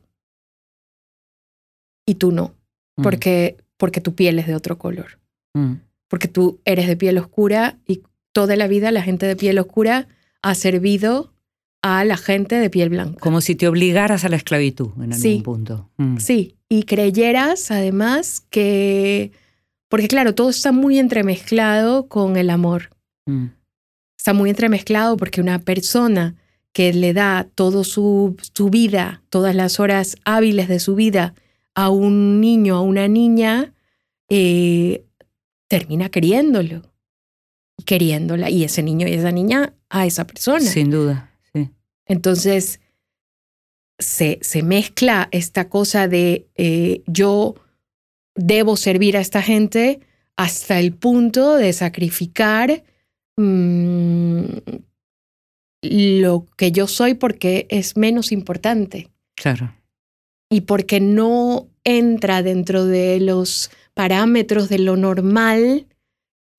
y 2.05 2.15
tú 2.15 2.32
no, 2.32 2.57
Mm, 2.98 3.04
porque, 3.04 3.58
porque 3.78 4.02
tu 4.02 4.16
piel 4.16 4.39
es 4.39 4.48
de 4.48 4.56
otro 4.56 4.78
color, 4.78 5.20
mm, 5.54 5.74
porque 6.08 6.28
tú 6.28 6.60
eres 6.66 6.88
de 6.88 6.98
piel 6.98 7.18
oscura 7.18 7.78
y 7.88 8.02
toda 8.34 8.56
la 8.56 8.68
vida 8.68 8.91
la 8.91 9.02
gente 9.04 9.26
de 9.26 9.36
piel 9.36 9.60
oscura 9.60 10.08
ha 10.41 10.56
servido 10.56 11.34
a 11.84 12.04
la 12.06 12.18
gente 12.18 12.56
de 12.56 12.70
piel 12.70 12.89
blanca. 12.89 13.20
Como 13.20 13.39
si 13.41 13.56
te 13.56 13.68
obligaras 13.68 14.26
a 14.26 14.30
la 14.30 14.36
esclavitud 14.36 14.89
en 14.98 15.14
algún 15.14 15.18
Sí. 15.22 15.41
punto. 15.43 15.89
Mm, 15.98 16.18
Sí, 16.18 16.56
y 16.70 16.84
creyeras 16.84 17.70
además 17.72 18.41
que, 18.50 19.32
porque 19.89 20.08
claro, 20.08 20.34
todo 20.36 20.50
está 20.50 20.72
muy 20.72 20.98
entremezclado 21.00 22.08
con 22.08 22.36
el 22.38 22.50
amor. 22.50 22.89
mm, 23.26 23.45
Está 24.18 24.34
muy 24.34 24.50
entremezclado 24.50 25.16
porque 25.16 25.39
una 25.39 25.60
persona 25.60 26.36
que 26.74 26.91
le 26.91 27.14
da 27.14 27.48
todo 27.56 27.84
su, 27.84 28.36
su 28.54 28.70
vida, 28.70 29.22
todas 29.30 29.56
las 29.56 29.80
horas 29.80 30.18
hábiles 30.26 30.68
de 30.68 30.80
su 30.80 30.95
vida 30.95 31.34
a 31.78 31.89
un 31.89 32.41
niño, 32.41 32.75
a 32.75 32.82
una 32.82 33.07
niña, 33.07 33.71
eh, 34.30 35.05
termina 35.67 36.09
queriéndolo, 36.09 36.82
queriéndola, 37.86 38.49
y 38.49 38.63
ese 38.63 38.82
niño 38.82 39.07
y 39.07 39.13
esa 39.13 39.32
niña 39.32 39.75
a 39.88 40.07
esa 40.07 40.25
persona. 40.25 40.65
Sin 40.65 40.89
duda, 40.89 41.32
sí. 41.53 41.69
Entonces, 42.07 42.80
se, 43.99 44.39
se 44.41 44.63
mezcla 44.63 45.30
esta 45.32 45.69
cosa 45.69 46.07
de 46.07 46.47
eh, 46.55 47.03
yo 47.05 47.53
debo 48.34 48.75
servir 48.75 49.15
a 49.15 49.21
esta 49.21 49.43
gente 49.43 49.99
hasta 50.36 50.80
el 50.80 50.93
punto 50.93 51.57
de 51.57 51.73
sacrificar 51.73 52.84
mm, 53.38 54.45
lo 55.84 56.45
que 56.57 56.71
yo 56.71 56.88
soy 56.88 57.13
porque 57.13 57.67
es 57.69 57.97
menos 57.97 58.32
importante 58.32 59.11
Claro. 59.38 59.71
Y 60.50 60.62
porque 60.62 61.00
no 61.00 61.68
entra 61.84 62.43
dentro 62.43 62.86
de 62.86 63.20
los 63.20 63.70
parámetros 63.93 64.70
de 64.70 64.80
lo 64.80 64.95
normal 64.98 65.88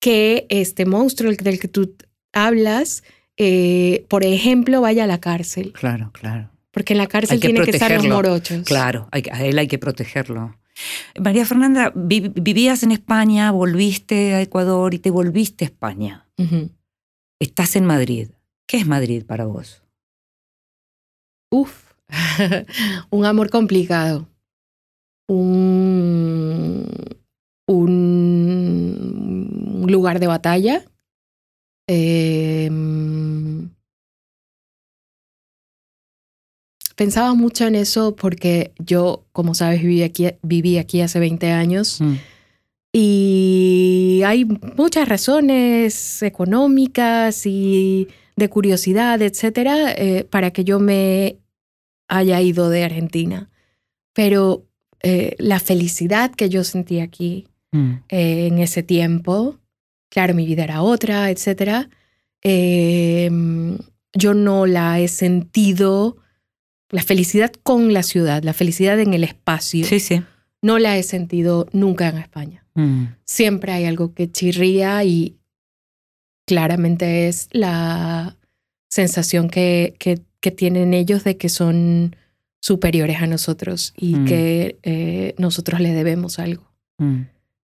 que 0.01 0.45
este 0.49 0.85
monstruo 0.85 1.31
del 1.31 1.59
que 1.59 1.67
tú 1.67 1.95
hablas, 2.33 3.03
eh, 3.37 4.05
por 4.09 4.23
ejemplo, 4.23 4.81
vaya 4.81 5.03
a 5.03 5.07
la 5.07 5.19
cárcel. 5.19 5.71
Claro, 5.73 6.11
claro. 6.13 6.51
Porque 6.71 6.93
en 6.93 6.97
la 6.99 7.07
cárcel 7.07 7.35
Hay 7.35 7.39
que 7.39 7.47
tiene 7.49 7.65
que 7.65 7.71
estar 7.71 7.91
los 7.91 8.05
morochos. 8.07 8.63
Claro, 8.65 9.07
hay 9.11 9.23
a 9.31 9.43
él 9.43 9.57
hay 9.57 9.67
que 9.67 9.79
protegerlo. 9.79 10.55
María 11.19 11.45
Fernanda, 11.45 11.91
vi- 11.95 12.29
vivías 12.33 12.83
en 12.83 12.91
España, 12.91 13.51
volviste 13.51 14.35
a 14.35 14.41
Ecuador 14.41 14.93
y 14.93 14.99
te 14.99 15.09
volviste 15.09 15.65
a 15.65 15.67
España. 15.67 16.27
Estás 17.39 17.75
en 17.75 17.85
Madrid. 17.85 18.29
¿Qué 18.67 18.77
es 18.77 18.85
Madrid 18.87 19.25
para 19.25 19.45
vos? 19.45 19.83
Uf, 21.51 21.88
un 23.09 23.25
amor 23.25 23.49
complicado. 23.49 24.27
Un, 25.27 26.85
un 27.67 29.85
lugar 29.89 30.19
de 30.19 30.27
batalla. 30.27 30.85
Em, 31.87 33.69
pensaba 36.95 37.33
mucho 37.33 37.65
en 37.65 37.75
eso 37.75 38.15
porque 38.15 38.73
yo, 38.77 39.25
como 39.31 39.55
sabes, 39.55 39.81
viví 39.81 40.03
aquí, 40.03 40.27
viví 40.43 40.77
aquí 40.77 41.01
hace 41.01 41.19
20 41.19 41.51
años. 41.51 41.99
Mm, 42.01 42.15
Y 42.91 44.21
hay 44.25 44.45
muchas 44.45 45.07
razones 45.07 46.23
económicas 46.23 47.45
y 47.45 48.07
de 48.35 48.49
curiosidad, 48.49 49.21
etcétera, 49.21 49.91
eh, 49.93 50.23
para 50.23 50.51
que 50.51 50.63
yo 50.63 50.79
me 50.79 51.37
haya 52.09 52.41
ido 52.41 52.69
de 52.69 52.83
Argentina. 52.83 53.49
Pero 54.13 54.65
eh, 55.01 55.35
la 55.39 55.59
felicidad 55.61 56.31
que 56.31 56.49
yo 56.49 56.63
sentí 56.65 56.99
aquí 56.99 57.47
mm, 57.71 57.91
eh, 58.09 58.47
en 58.47 58.59
ese 58.59 58.83
tiempo, 58.83 59.57
claro, 60.09 60.33
mi 60.33 60.45
vida 60.45 60.65
era 60.65 60.81
otra, 60.81 61.29
etcétera, 61.29 61.89
eh, 62.43 63.29
yo 64.13 64.33
no 64.33 64.65
la 64.65 64.99
he 64.99 65.07
sentido, 65.07 66.17
la 66.89 67.03
felicidad 67.03 67.51
con 67.63 67.93
la 67.93 68.03
ciudad, 68.03 68.43
la 68.43 68.53
felicidad 68.53 68.99
en 68.99 69.13
el 69.13 69.23
espacio, 69.23 69.85
Sí, 69.85 69.99
sí. 69.99 70.21
no 70.61 70.79
la 70.79 70.97
he 70.97 71.03
sentido 71.03 71.67
nunca 71.71 72.09
en 72.09 72.17
España 72.17 72.65
Mm, 72.75 73.15
siempre 73.25 73.73
hay 73.73 73.85
algo 73.85 74.13
que 74.13 74.31
chirría 74.31 75.03
y 75.03 75.35
claramente 76.47 77.27
es 77.27 77.49
la 77.51 78.37
sensación 78.89 79.49
que, 79.49 79.95
que, 79.99 80.21
que 80.41 80.51
tienen 80.51 80.93
ellos 80.93 81.23
de 81.23 81.37
que 81.37 81.49
son 81.49 82.15
superiores 82.61 83.21
a 83.21 83.27
nosotros 83.27 83.93
y 83.97 84.15
Mm. 84.15 84.25
que 84.25 84.79
eh, 84.83 85.35
nosotros 85.37 85.79
les 85.81 85.93
debemos 85.95 86.39
algo. 86.39 86.69
mm, 86.97 87.21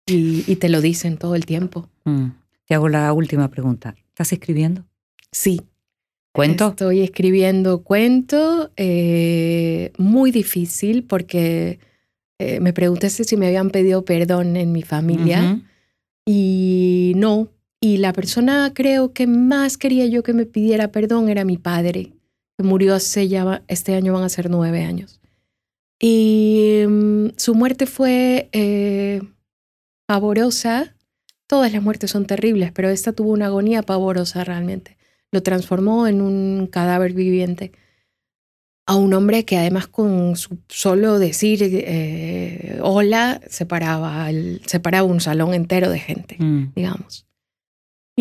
Y, 0.07 0.43
y 0.47 0.55
te 0.57 0.67
lo 0.69 0.81
dicen 0.81 1.17
todo 1.17 1.35
el 1.35 1.45
tiempo. 1.45 1.87
mm. 2.05 2.27
Te 2.67 2.75
hago 2.75 2.89
la 2.89 3.11
última 3.13 3.49
pregunta. 3.49 3.95
¿Estás 4.09 4.31
escribiendo? 4.33 4.83
Sí. 5.31 5.61
¿Cuento? 6.33 6.69
Estoy 6.69 7.01
escribiendo 7.01 7.83
cuento, 7.83 8.71
eh, 8.77 9.91
muy 9.97 10.31
difícil 10.31 11.03
porque 11.03 11.79
eh, 12.39 12.59
me 12.61 12.71
pregunté 12.73 13.09
si 13.09 13.35
me 13.37 13.47
habían 13.47 13.69
pedido 13.69 14.03
perdón 14.05 14.55
en 14.55 14.71
mi 14.71 14.81
familia. 14.81 15.53
Ujú. 15.53 15.61
Y 16.25 17.13
no, 17.17 17.49
y 17.81 17.97
la 17.97 18.13
persona 18.13 18.71
creo 18.73 19.11
que 19.13 19.27
más 19.27 19.77
quería 19.77 20.05
yo 20.07 20.23
que 20.23 20.33
me 20.33 20.45
pidiera 20.45 20.91
perdón 20.91 21.29
era 21.29 21.43
mi 21.45 21.57
padre, 21.57 22.13
que 22.61 22.67
murió 22.67 22.95
hace 22.95 23.27
ya, 23.27 23.63
este 23.67 23.95
año 23.95 24.13
van 24.13 24.23
a 24.23 24.29
ser 24.29 24.49
nueve 24.49 24.83
años. 24.83 25.19
Y 25.99 26.83
mm, 26.87 27.27
su 27.37 27.53
muerte 27.55 27.85
fue 27.85 28.49
eh, 28.53 29.21
pavorosa. 30.07 30.95
Todas 31.47 31.71
las 31.73 31.83
muertes 31.83 32.11
son 32.11 32.25
terribles, 32.25 32.71
pero 32.71 32.89
esta 32.89 33.13
tuvo 33.13 33.31
una 33.31 33.47
agonía 33.47 33.83
pavorosa 33.83 34.43
realmente. 34.43 34.97
Lo 35.31 35.43
transformó 35.43 36.07
en 36.07 36.21
un 36.21 36.67
cadáver 36.67 37.13
viviente. 37.13 37.71
A 38.87 38.95
un 38.95 39.13
hombre 39.13 39.45
que 39.45 39.57
además 39.57 39.87
con 39.87 40.35
su 40.35 40.57
solo 40.67 41.19
decir 41.19 41.59
eh, 41.61 42.79
hola 42.81 43.39
separaba, 43.47 44.29
el- 44.29 44.61
separaba 44.65 45.07
un 45.07 45.21
salón 45.21 45.53
entero 45.53 45.89
de 45.89 45.99
gente 45.99 46.35
Mm, 46.39 46.73
digamos. 46.75 47.25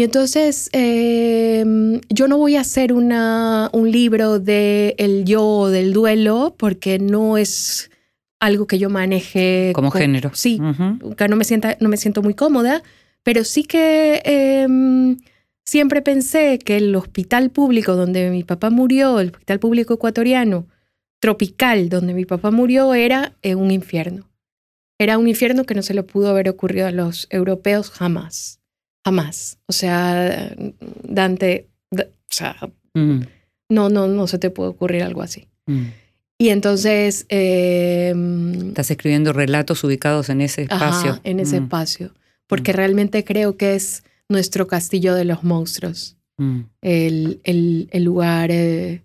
Y 0.00 0.02
entonces 0.02 0.70
eh, 0.72 1.62
yo 2.08 2.26
no 2.26 2.38
voy 2.38 2.56
a 2.56 2.62
hacer 2.62 2.94
una, 2.94 3.68
un 3.74 3.90
libro 3.90 4.38
de 4.38 4.94
el 4.96 5.26
yo 5.26 5.44
o 5.46 5.68
del 5.68 5.92
duelo 5.92 6.54
porque 6.56 6.98
no 6.98 7.36
es 7.36 7.90
algo 8.40 8.66
que 8.66 8.78
yo 8.78 8.88
maneje 8.88 9.72
Como 9.74 9.90
con- 9.90 10.00
género. 10.00 10.30
Sí, 10.32 10.58
que 11.18 11.28
no 11.28 11.36
me, 11.36 11.44
sienta, 11.44 11.76
no 11.80 11.90
me 11.90 11.98
siento 11.98 12.22
muy 12.22 12.32
cómoda, 12.32 12.82
pero 13.22 13.44
sí 13.44 13.64
que 13.64 14.22
eh, 14.24 14.66
siempre 15.66 16.00
pensé 16.00 16.58
que 16.58 16.78
el 16.78 16.96
hospital 16.96 17.50
público 17.50 17.94
donde 17.94 18.30
mi 18.30 18.42
papá 18.42 18.70
murió, 18.70 19.20
el 19.20 19.32
hospital 19.32 19.58
público 19.58 19.92
ecuatoriano, 19.92 20.66
tropical, 21.18 21.90
donde 21.90 22.14
mi 22.14 22.24
papá 22.24 22.50
murió, 22.50 22.94
era 22.94 23.36
eh, 23.42 23.54
un 23.54 23.70
infierno. 23.70 24.30
Era 24.98 25.18
un 25.18 25.28
infierno 25.28 25.64
que 25.64 25.74
no 25.74 25.82
se 25.82 25.92
le 25.92 26.04
pudo 26.04 26.30
haber 26.30 26.48
ocurrido 26.48 26.86
a 26.86 26.90
los 26.90 27.26
europeos 27.28 27.90
jamás. 27.90 28.59
Jamás. 29.04 29.58
O 29.66 29.72
sea, 29.72 30.54
Dante, 31.02 31.68
o 31.92 31.98
sea, 32.28 32.56
Mm, 32.94 33.20
no, 33.68 33.88
no, 33.88 34.08
no 34.08 34.26
se 34.26 34.38
te 34.38 34.50
puede 34.50 34.70
ocurrir 34.70 35.02
algo 35.04 35.22
así. 35.22 35.48
mm. 35.66 35.84
Y 36.38 36.48
entonces, 36.48 37.26
eh, 37.28 38.14
Estás 38.68 38.90
escribiendo 38.90 39.32
relatos 39.34 39.84
ubicados 39.84 40.30
en 40.30 40.40
ese 40.40 40.62
espacio. 40.62 41.10
Ajá, 41.12 41.20
en 41.24 41.38
ese 41.38 41.60
Mm, 41.60 41.64
espacio. 41.64 42.14
Porque 42.46 42.72
realmente 42.72 43.24
creo 43.24 43.56
que 43.58 43.74
es 43.74 44.02
nuestro 44.28 44.66
castillo 44.66 45.14
de 45.14 45.24
los 45.26 45.44
monstruos. 45.44 46.16
El, 46.80 47.40
el- 47.44 47.88
el 47.92 48.04
lugar 48.04 48.50
eh, 48.50 49.02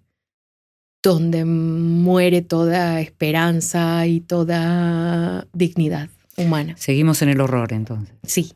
donde 1.04 1.43
muere 1.46 2.41
toda 2.41 3.02
esperanza 3.02 4.08
y 4.08 4.22
toda 4.22 5.46
dignidad 5.54 6.10
humana. 6.38 6.76
Seguimos 6.78 7.22
en 7.22 7.30
el 7.30 7.41
horror 7.41 7.74
entonces. 7.74 8.16
Sí. 8.24 8.54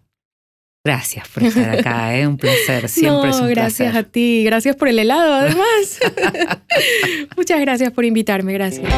Gracias 0.90 1.28
por 1.28 1.44
estar 1.44 1.70
acá, 1.70 2.16
¿eh? 2.18 2.26
un 2.26 2.36
placer. 2.36 2.90
Siempre 2.90 3.30
no, 3.30 3.36
es 3.36 3.40
un 3.40 3.50
gracias 3.50 3.92
placer. 3.92 4.08
a 4.08 4.12
ti. 4.12 4.44
Gracias 4.44 4.76
por 4.76 4.88
el 4.88 4.98
helado, 4.98 5.36
además. 5.36 6.00
Muchas 7.38 7.62
gracias 7.62 7.92
por 7.92 8.06
invitarme. 8.06 8.54
Gracias. 8.54 8.92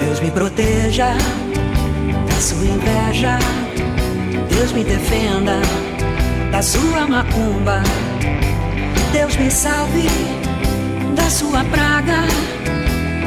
Deus 0.00 0.22
me 0.22 0.30
proteja 0.30 1.16
da 2.28 2.40
sua 2.40 2.64
inveja. 2.64 3.38
Deus 4.50 4.72
me 4.72 4.84
defenda 4.84 5.58
da 6.52 6.62
sua 6.62 7.08
macumba. 7.08 7.82
Deus 9.12 9.36
me 9.36 9.50
salve 9.50 10.06
da 11.16 11.28
sua 11.28 11.64
praga. 11.64 12.22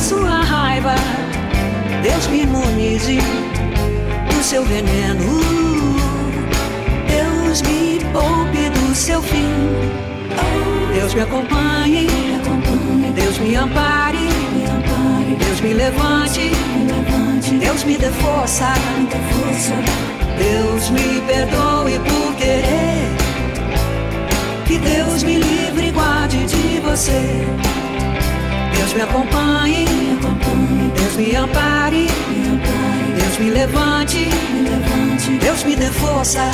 sua 0.00 0.42
raiva. 0.42 0.94
Deus 2.02 2.26
me 2.28 2.42
imunize 2.42 3.18
do 4.28 4.42
seu 4.42 4.64
veneno. 4.64 5.40
Deus 7.06 7.62
me 7.62 8.00
poupe 8.12 8.70
do 8.70 8.94
seu 8.94 9.22
fim. 9.22 9.50
Deus 10.94 11.14
me 11.14 11.20
acompanhe, 11.20 12.06
Deus 13.14 13.38
me 13.38 13.56
ampare, 13.56 14.28
Deus 15.38 15.60
me 15.60 15.72
levante, 15.74 16.50
Deus 17.58 17.84
me 17.84 17.96
dê 17.96 18.10
força, 18.10 18.72
Deus 20.38 20.90
me 20.90 21.20
perdoe 21.26 21.98
por 22.00 22.34
querer. 22.36 23.08
Que 24.66 24.78
Deus 24.78 25.22
me 25.22 25.36
livre 25.36 25.88
e 25.88 25.90
guarde 25.90 26.44
de 26.44 26.80
você. 26.80 27.46
Deus 28.76 28.92
me 28.94 29.02
acompanhe, 29.02 29.49
Deus 31.20 31.28
me 31.28 31.36
ampare, 31.36 32.06
Deus 33.14 33.38
me 33.38 33.50
levante, 33.50 34.26
Deus 35.42 35.64
me 35.64 35.76
dê 35.76 35.90
força, 35.90 36.50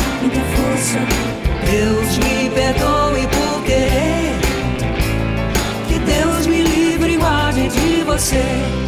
Deus 1.71 2.19
me 2.19 2.51
perdoe 2.51 3.29
por 3.29 3.63
querer. 3.63 4.33
Que 5.87 5.99
Deus 6.01 6.49
me 6.49 6.63
livre 6.63 7.13
e 7.13 7.17
guarde 7.17 7.69
de 7.69 8.03
você. 8.03 8.86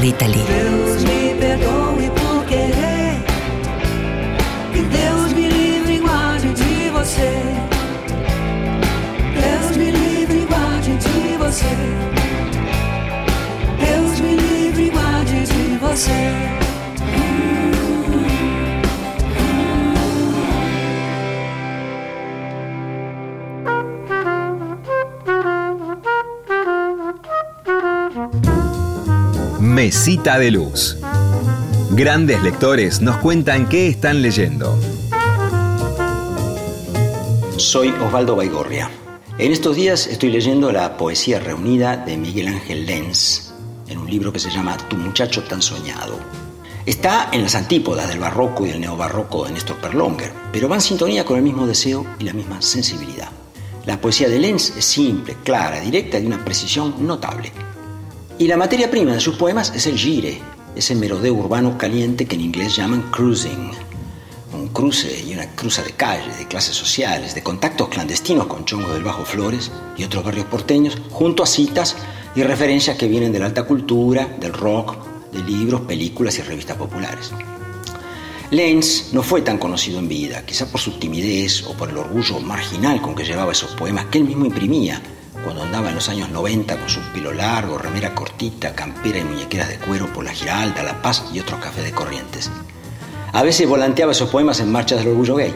Rita 0.00 0.26
Lee. 0.26 0.44
Deus 0.44 1.04
me 1.04 1.34
perdoe 1.40 2.10
por 2.10 2.44
querer. 2.46 3.22
Que 4.72 4.82
Deus 4.82 5.32
me 5.32 5.48
livre 5.48 5.94
e 5.94 5.98
guarde 5.98 6.48
de 6.52 6.90
você. 6.90 7.30
Deus 9.40 9.76
me 9.76 9.90
livre 9.90 10.38
e 10.42 10.46
guarde 10.46 10.96
de 10.96 11.36
você. 11.38 11.76
Deus 13.78 14.20
me 14.20 14.36
livre 14.36 14.86
e 14.86 14.90
guarde 14.90 15.46
de 15.46 15.76
você. 15.78 16.63
Mesita 29.84 30.38
de 30.38 30.50
Luz. 30.50 30.96
Grandes 31.90 32.42
lectores 32.42 33.02
nos 33.02 33.18
cuentan 33.18 33.68
qué 33.68 33.88
están 33.88 34.22
leyendo. 34.22 34.80
Soy 37.58 37.90
Osvaldo 37.90 38.34
Baigorria. 38.34 38.90
En 39.36 39.52
estos 39.52 39.76
días 39.76 40.06
estoy 40.06 40.30
leyendo 40.30 40.72
la 40.72 40.96
poesía 40.96 41.38
reunida 41.38 41.98
de 41.98 42.16
Miguel 42.16 42.48
Ángel 42.48 42.86
Lenz 42.86 43.52
en 43.86 43.98
un 43.98 44.08
libro 44.08 44.32
que 44.32 44.38
se 44.38 44.48
llama 44.48 44.78
Tu 44.88 44.96
muchacho 44.96 45.42
tan 45.42 45.60
soñado. 45.60 46.18
Está 46.86 47.28
en 47.30 47.42
las 47.42 47.54
antípodas 47.54 48.08
del 48.08 48.20
barroco 48.20 48.64
y 48.64 48.70
del 48.70 48.80
neobarroco 48.80 49.44
de 49.44 49.52
Néstor 49.52 49.76
Perlonger, 49.82 50.32
pero 50.50 50.66
va 50.66 50.76
en 50.76 50.80
sintonía 50.80 51.26
con 51.26 51.36
el 51.36 51.42
mismo 51.42 51.66
deseo 51.66 52.06
y 52.18 52.24
la 52.24 52.32
misma 52.32 52.62
sensibilidad. 52.62 53.28
La 53.84 54.00
poesía 54.00 54.30
de 54.30 54.38
Lenz 54.38 54.74
es 54.78 54.84
simple, 54.86 55.36
clara, 55.44 55.78
directa 55.80 56.18
y 56.18 56.22
de 56.22 56.28
una 56.28 56.42
precisión 56.42 57.06
notable. 57.06 57.52
Y 58.36 58.48
la 58.48 58.56
materia 58.56 58.90
prima 58.90 59.12
de 59.12 59.20
sus 59.20 59.36
poemas 59.36 59.72
es 59.76 59.86
el 59.86 59.96
gire, 59.96 60.40
ese 60.74 60.96
merodeo 60.96 61.34
urbano 61.34 61.78
caliente 61.78 62.26
que 62.26 62.34
en 62.34 62.40
inglés 62.40 62.74
llaman 62.74 63.12
cruising. 63.12 63.70
Un 64.52 64.68
cruce 64.70 65.22
y 65.24 65.32
una 65.32 65.54
cruza 65.54 65.82
de 65.82 65.92
calle, 65.92 66.34
de 66.36 66.48
clases 66.48 66.74
sociales, 66.74 67.36
de 67.36 67.44
contactos 67.44 67.90
clandestinos 67.90 68.48
con 68.48 68.64
chongos 68.64 68.92
del 68.92 69.04
Bajo 69.04 69.24
Flores 69.24 69.70
y 69.96 70.02
otros 70.02 70.24
barrios 70.24 70.46
porteños, 70.46 70.98
junto 71.10 71.44
a 71.44 71.46
citas 71.46 71.96
y 72.34 72.42
referencias 72.42 72.96
que 72.96 73.06
vienen 73.06 73.32
de 73.32 73.38
la 73.38 73.46
alta 73.46 73.62
cultura, 73.62 74.26
del 74.40 74.52
rock, 74.52 74.96
de 75.30 75.40
libros, 75.40 75.82
películas 75.82 76.36
y 76.40 76.42
revistas 76.42 76.76
populares. 76.76 77.30
Lenz 78.50 79.12
no 79.12 79.22
fue 79.22 79.42
tan 79.42 79.58
conocido 79.58 80.00
en 80.00 80.08
vida, 80.08 80.44
quizá 80.44 80.66
por 80.66 80.80
su 80.80 80.98
timidez 80.98 81.64
o 81.68 81.74
por 81.74 81.88
el 81.88 81.98
orgullo 81.98 82.40
marginal 82.40 83.00
con 83.00 83.14
que 83.14 83.24
llevaba 83.24 83.52
esos 83.52 83.70
poemas 83.76 84.06
que 84.06 84.18
él 84.18 84.24
mismo 84.24 84.44
imprimía 84.44 85.00
cuando 85.44 85.62
andaba 85.62 85.90
en 85.90 85.94
los 85.94 86.08
años 86.08 86.30
90 86.30 86.78
con 86.78 86.88
su 86.88 87.00
pelo 87.12 87.32
largo, 87.32 87.76
remera 87.76 88.14
cortita, 88.14 88.74
campera 88.74 89.18
y 89.18 89.24
muñequeras 89.24 89.68
de 89.68 89.78
cuero 89.78 90.10
por 90.12 90.24
la 90.24 90.32
Giralda, 90.32 90.82
La 90.82 91.02
Paz 91.02 91.24
y 91.32 91.38
otros 91.38 91.60
cafés 91.60 91.84
de 91.84 91.92
Corrientes. 91.92 92.50
A 93.32 93.42
veces 93.42 93.68
volanteaba 93.68 94.12
esos 94.12 94.30
poemas 94.30 94.60
en 94.60 94.72
marchas 94.72 94.98
del 94.98 95.08
orgullo 95.08 95.36
gay. 95.36 95.54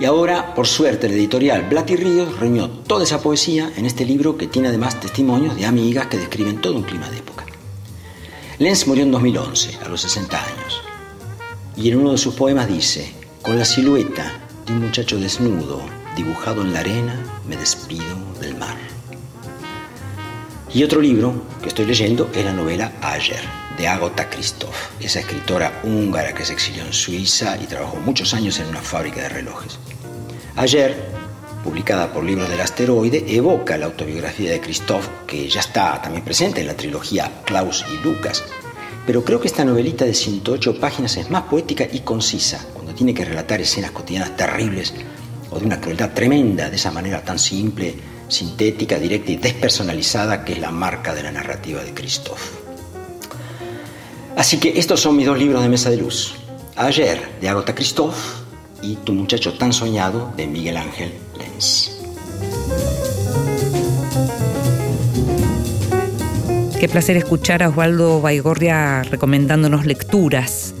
Y 0.00 0.04
ahora, 0.06 0.54
por 0.54 0.66
suerte, 0.66 1.06
el 1.06 1.12
editorial 1.12 1.68
Blatty 1.68 1.94
Ríos 1.94 2.38
reunió 2.40 2.68
toda 2.68 3.04
esa 3.04 3.22
poesía 3.22 3.70
en 3.76 3.86
este 3.86 4.04
libro 4.04 4.36
que 4.36 4.48
tiene 4.48 4.68
además 4.68 4.98
testimonios 4.98 5.56
de 5.56 5.66
amigas 5.66 6.08
que 6.08 6.18
describen 6.18 6.60
todo 6.60 6.76
un 6.76 6.82
clima 6.82 7.08
de 7.10 7.18
época. 7.18 7.44
Lenz 8.58 8.86
murió 8.86 9.04
en 9.04 9.12
2011, 9.12 9.78
a 9.84 9.88
los 9.88 10.00
60 10.00 10.36
años. 10.36 10.82
Y 11.76 11.90
en 11.90 11.98
uno 11.98 12.12
de 12.12 12.18
sus 12.18 12.34
poemas 12.34 12.68
dice, 12.68 13.12
con 13.42 13.58
la 13.58 13.64
silueta 13.64 14.40
de 14.66 14.72
un 14.72 14.80
muchacho 14.80 15.18
desnudo, 15.18 15.82
dibujado 16.16 16.62
en 16.62 16.72
la 16.72 16.80
arena, 16.80 17.14
me 17.46 17.56
despido 17.56 18.16
del 18.40 18.56
mar. 18.56 18.76
Y 20.72 20.82
otro 20.82 21.00
libro 21.00 21.34
que 21.62 21.68
estoy 21.68 21.84
leyendo 21.84 22.30
es 22.34 22.44
la 22.44 22.52
novela 22.52 22.92
Ayer, 23.00 23.40
de 23.78 23.86
Agota 23.86 24.28
Christoph, 24.28 24.74
esa 25.00 25.20
escritora 25.20 25.80
húngara 25.84 26.34
que 26.34 26.44
se 26.44 26.52
exilió 26.52 26.84
en 26.84 26.92
Suiza 26.92 27.56
y 27.62 27.66
trabajó 27.66 27.96
muchos 27.98 28.34
años 28.34 28.58
en 28.58 28.66
una 28.66 28.80
fábrica 28.80 29.22
de 29.22 29.28
relojes. 29.28 29.78
Ayer, 30.56 30.96
publicada 31.62 32.12
por 32.12 32.24
Libros 32.24 32.48
del 32.48 32.60
Asteroide, 32.60 33.24
evoca 33.28 33.78
la 33.78 33.86
autobiografía 33.86 34.50
de 34.50 34.60
Christoph, 34.60 35.06
que 35.26 35.48
ya 35.48 35.60
está 35.60 36.00
también 36.02 36.24
presente 36.24 36.60
en 36.60 36.66
la 36.66 36.76
trilogía 36.76 37.30
Klaus 37.44 37.84
y 37.92 38.04
Lucas, 38.04 38.42
pero 39.06 39.24
creo 39.24 39.40
que 39.40 39.48
esta 39.48 39.64
novelita 39.64 40.04
de 40.04 40.14
108 40.14 40.80
páginas 40.80 41.16
es 41.16 41.30
más 41.30 41.42
poética 41.42 41.86
y 41.90 42.00
concisa, 42.00 42.66
cuando 42.72 42.94
tiene 42.94 43.14
que 43.14 43.24
relatar 43.24 43.60
escenas 43.60 43.90
cotidianas 43.90 44.36
terribles 44.36 44.94
o 45.54 45.60
de 45.60 45.66
una 45.66 45.80
crueldad 45.80 46.12
tremenda, 46.12 46.68
de 46.68 46.76
esa 46.76 46.90
manera 46.90 47.22
tan 47.22 47.38
simple, 47.38 47.94
sintética, 48.28 48.98
directa 48.98 49.30
y 49.30 49.36
despersonalizada 49.36 50.44
que 50.44 50.54
es 50.54 50.58
la 50.58 50.70
marca 50.70 51.14
de 51.14 51.22
la 51.22 51.30
narrativa 51.30 51.82
de 51.82 51.94
Christoph. 51.94 52.40
Así 54.36 54.58
que 54.58 54.78
estos 54.78 55.00
son 55.00 55.16
mis 55.16 55.26
dos 55.26 55.38
libros 55.38 55.62
de 55.62 55.68
Mesa 55.68 55.90
de 55.90 55.98
Luz. 55.98 56.34
Ayer, 56.74 57.20
de 57.40 57.48
Agota 57.48 57.74
Christoph, 57.74 58.16
y 58.82 58.96
Tu 58.96 59.12
muchacho 59.12 59.54
tan 59.54 59.72
soñado, 59.72 60.32
de 60.36 60.46
Miguel 60.46 60.76
Ángel 60.76 61.12
Lenz. 61.38 61.92
Qué 66.78 66.88
placer 66.88 67.16
escuchar 67.16 67.62
a 67.62 67.68
Osvaldo 67.68 68.20
Baigorria 68.20 69.04
recomendándonos 69.04 69.86
lecturas. 69.86 70.73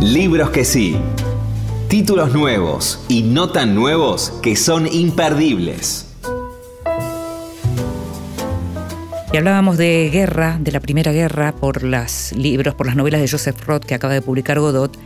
Libros 0.00 0.48
que 0.48 0.64
sí. 0.64 0.96
Títulos 1.88 2.32
nuevos 2.32 3.04
y 3.10 3.20
no 3.20 3.50
tan 3.50 3.74
nuevos 3.74 4.32
que 4.40 4.56
son 4.56 4.90
imperdibles. 4.90 6.07
Y 9.30 9.36
hablábamos 9.36 9.76
de 9.76 10.08
guerra, 10.10 10.56
de 10.58 10.72
la 10.72 10.80
Primera 10.80 11.12
Guerra, 11.12 11.52
por 11.52 11.82
los 11.82 12.32
libros, 12.32 12.74
por 12.74 12.86
las 12.86 12.96
novelas 12.96 13.20
de 13.20 13.28
Joseph 13.28 13.60
Roth 13.66 13.84
que 13.84 13.94
acaba 13.94 14.14
de 14.14 14.22
publicar 14.22 14.58
Godot. 14.58 14.98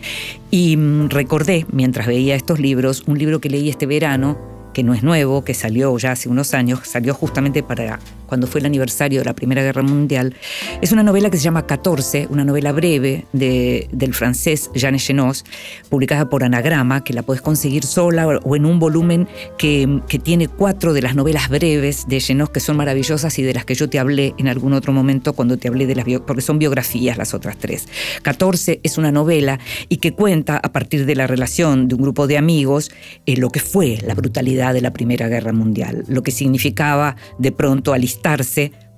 Y 0.49 0.77
mm, 0.77 1.09
recordé, 1.09 1.66
mientras 1.73 2.07
veía 2.07 2.37
estos 2.37 2.61
libros, 2.61 3.03
un 3.09 3.18
libro 3.18 3.41
que 3.41 3.51
leí 3.51 3.68
este 3.68 3.85
verano, 3.87 4.39
que 4.73 4.85
no 4.85 4.95
es 4.95 5.03
nuevo, 5.03 5.45
que 5.45 5.55
salió 5.55 5.99
ya 5.99 6.12
hace 6.12 6.29
unos 6.29 6.55
años, 6.55 6.81
salió 6.85 7.14
justamente 7.14 7.64
para 7.64 7.99
cuando 8.33 8.47
fue 8.47 8.61
el 8.61 8.66
aniversario 8.66 9.18
de 9.18 9.26
la 9.26 9.35
Primera 9.35 9.62
Guerra 9.62 9.83
Mundial. 9.83 10.35
Es 10.80 10.91
una 10.91 11.03
novela 11.03 11.28
que 11.28 11.37
se 11.37 11.43
llama 11.43 11.66
14, 11.66 12.28
una 12.30 12.47
novela 12.47 12.72
breve 12.72 13.26
de- 13.35 13.89
del 13.93 14.14
francés 14.14 14.70
Jean 14.74 14.99
Genos, 14.99 15.45
publicada 15.91 16.30
por 16.30 16.43
Anagrama, 16.43 17.05
que 17.05 17.12
la 17.12 17.22
puedes 17.22 17.43
conseguir 17.43 17.85
sola 17.85 18.26
o 18.26 18.57
en 18.57 18.64
un 18.64 18.78
volumen 18.78 19.28
que, 19.59 20.01
que 20.09 20.18
tiene 20.18 20.49
cuatro 20.49 20.95
de 20.95 21.03
las 21.03 21.14
novelas 21.14 21.51
breves 21.51 22.09
de 22.09 22.20
Genos 22.20 22.49
que 22.49 22.61
son 22.61 22.78
maravillosas 22.78 23.39
y 23.39 23.43
de 23.43 23.53
las 23.53 23.66
que 23.66 23.74
yo 23.74 23.91
te 23.91 23.99
hablé 23.99 24.33
en 24.39 24.49
algún 24.49 24.72
otro 24.72 24.95
momento 24.95 25.35
cuando 25.35 25.59
te 25.59 25.68
hablé 25.68 25.87
de 25.87 25.95
las 25.95 26.07
porque 26.26 26.41
son 26.41 26.59
biografías 26.59 27.18
las 27.18 27.35
otras 27.35 27.59
tres. 27.59 27.87
14 28.22 28.80
es 28.83 28.97
una 28.97 29.12
novela 29.12 29.59
y 29.91 29.99
que 29.99 30.14
cuenta 30.14 30.57
a 30.57 30.72
partir 30.72 31.05
de 31.05 31.14
la 31.16 31.26
relación 31.26 31.87
de 31.87 31.97
un 31.97 32.01
grupo 32.01 32.26
de 32.26 32.39
amigos 32.39 32.91
eh, 33.26 33.37
lo 33.37 33.51
que 33.51 33.61
fue 33.61 33.99
la 34.07 34.14
brutalidad 34.14 34.72
de 34.72 34.80
la 34.80 34.95
Primera 34.95 35.28
Guerra 35.28 35.53
Mundial, 35.53 36.05
lo 36.09 36.22
que 36.22 36.30
significaba 36.30 37.16
de 37.39 37.53
pronto 37.53 37.93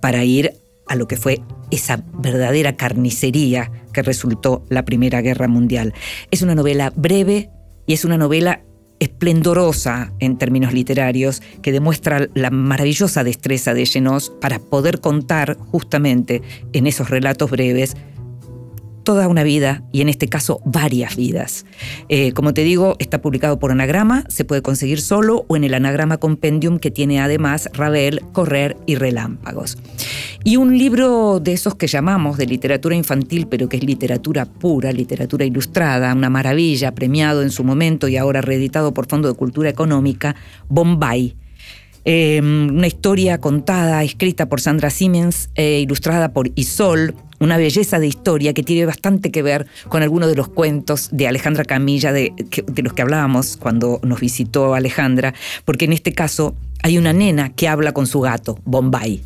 para 0.01 0.25
ir 0.25 0.53
a 0.87 0.97
lo 0.97 1.09
que 1.09 1.16
fue 1.16 1.41
esa 1.70 2.05
verdadera 2.18 2.77
carnicería 2.77 3.70
que 3.93 4.03
resultó 4.03 4.64
la 4.68 4.85
Primera 4.85 5.22
Guerra 5.22 5.49
Mundial. 5.49 5.95
Es 6.31 6.43
una 6.43 6.55
novela 6.55 6.93
breve 6.95 7.51
y 7.87 7.95
es 7.95 8.05
una 8.05 8.18
novela 8.18 8.62
esplendorosa 9.01 10.12
en 10.20 10.39
términos 10.39 10.72
literarios 10.72 11.43
que 11.62 11.72
demuestra 11.72 12.29
la 12.35 12.51
maravillosa 12.51 13.25
destreza 13.25 13.75
de 13.75 13.87
Genos 13.87 14.33
para 14.41 14.59
poder 14.59 15.01
contar 15.01 15.57
justamente 15.59 16.43
en 16.72 16.87
esos 16.87 17.11
relatos 17.11 17.51
breves 17.51 17.97
toda 19.05 19.28
una 19.28 19.42
vida 19.42 19.82
y 19.92 20.00
en 20.00 20.09
este 20.09 20.28
caso 20.28 20.61
varias 20.64 21.16
vidas. 21.16 21.64
Eh, 22.09 22.32
como 22.32 22.55
te 22.55 22.64
digo, 22.64 22.96
está 22.98 23.20
publicado 23.20 23.59
por 23.59 23.70
Anagrama, 23.70 24.24
se 24.28 24.44
puede 24.44 24.62
conseguir 24.62 25.00
solo 25.00 25.44
o 25.48 25.57
en 25.57 25.64
el 25.64 25.74
Anagrama 25.74 26.16
Compendium 26.16 26.78
que 26.78 26.90
tiene 26.90 27.20
además 27.20 27.68
Ravel, 27.74 28.22
Correr 28.32 28.76
y 28.86 28.96
Relámpagos. 28.96 29.78
Y 30.42 30.57
un 30.57 30.76
libro 30.76 31.40
de 31.40 31.52
esos 31.52 31.74
que 31.74 31.86
llamamos 31.86 32.36
de 32.36 32.46
literatura 32.46 32.96
infantil, 32.96 33.46
pero 33.46 33.68
que 33.68 33.76
es 33.76 33.84
literatura 33.84 34.46
pura, 34.46 34.92
literatura 34.92 35.44
ilustrada, 35.44 36.12
una 36.12 36.30
maravilla, 36.30 36.94
premiado 36.94 37.42
en 37.42 37.50
su 37.50 37.64
momento 37.64 38.09
y 38.09 38.16
ahora 38.16 38.40
reeditado 38.40 38.92
por 38.92 39.07
Fondo 39.07 39.28
de 39.28 39.34
Cultura 39.34 39.70
Económica, 39.70 40.34
Bombay. 40.68 41.36
Eh, 42.07 42.40
una 42.42 42.86
historia 42.86 43.38
contada, 43.38 44.02
escrita 44.02 44.46
por 44.46 44.61
Sandra 44.61 44.90
Siemens, 44.90 45.48
eh, 45.55 45.80
ilustrada 45.80 46.34
por 46.34 46.50
Isol, 46.55 47.14
una 47.45 47.59
belleza 47.59 47.99
de 47.99 48.07
historia 48.07 48.55
que 48.55 48.62
tiene 48.62 48.86
bastante 48.86 49.30
que 49.30 49.42
ver 49.42 49.66
con 49.88 50.03
algunos 50.03 50.28
de 50.30 50.34
los 50.34 50.49
cuentos 50.49 51.11
de 51.12 51.28
Alejandra 51.28 51.64
Camilla, 51.64 52.12
de, 52.12 52.32
los 52.82 52.95
que 52.95 53.03
hablábamos 53.03 53.59
cuando 53.59 54.01
nos 54.03 54.20
visitó 54.20 54.74
Alejandra, 54.74 55.34
porque 55.64 55.84
en 55.84 55.92
este 55.92 56.12
caso 56.12 56.57
hay 56.82 56.99
una 56.99 57.12
nena 57.12 57.51
que 57.51 57.68
habla 57.68 57.92
con 57.92 58.07
su 58.07 58.20
gato, 58.20 58.59
Bombay. 58.64 59.22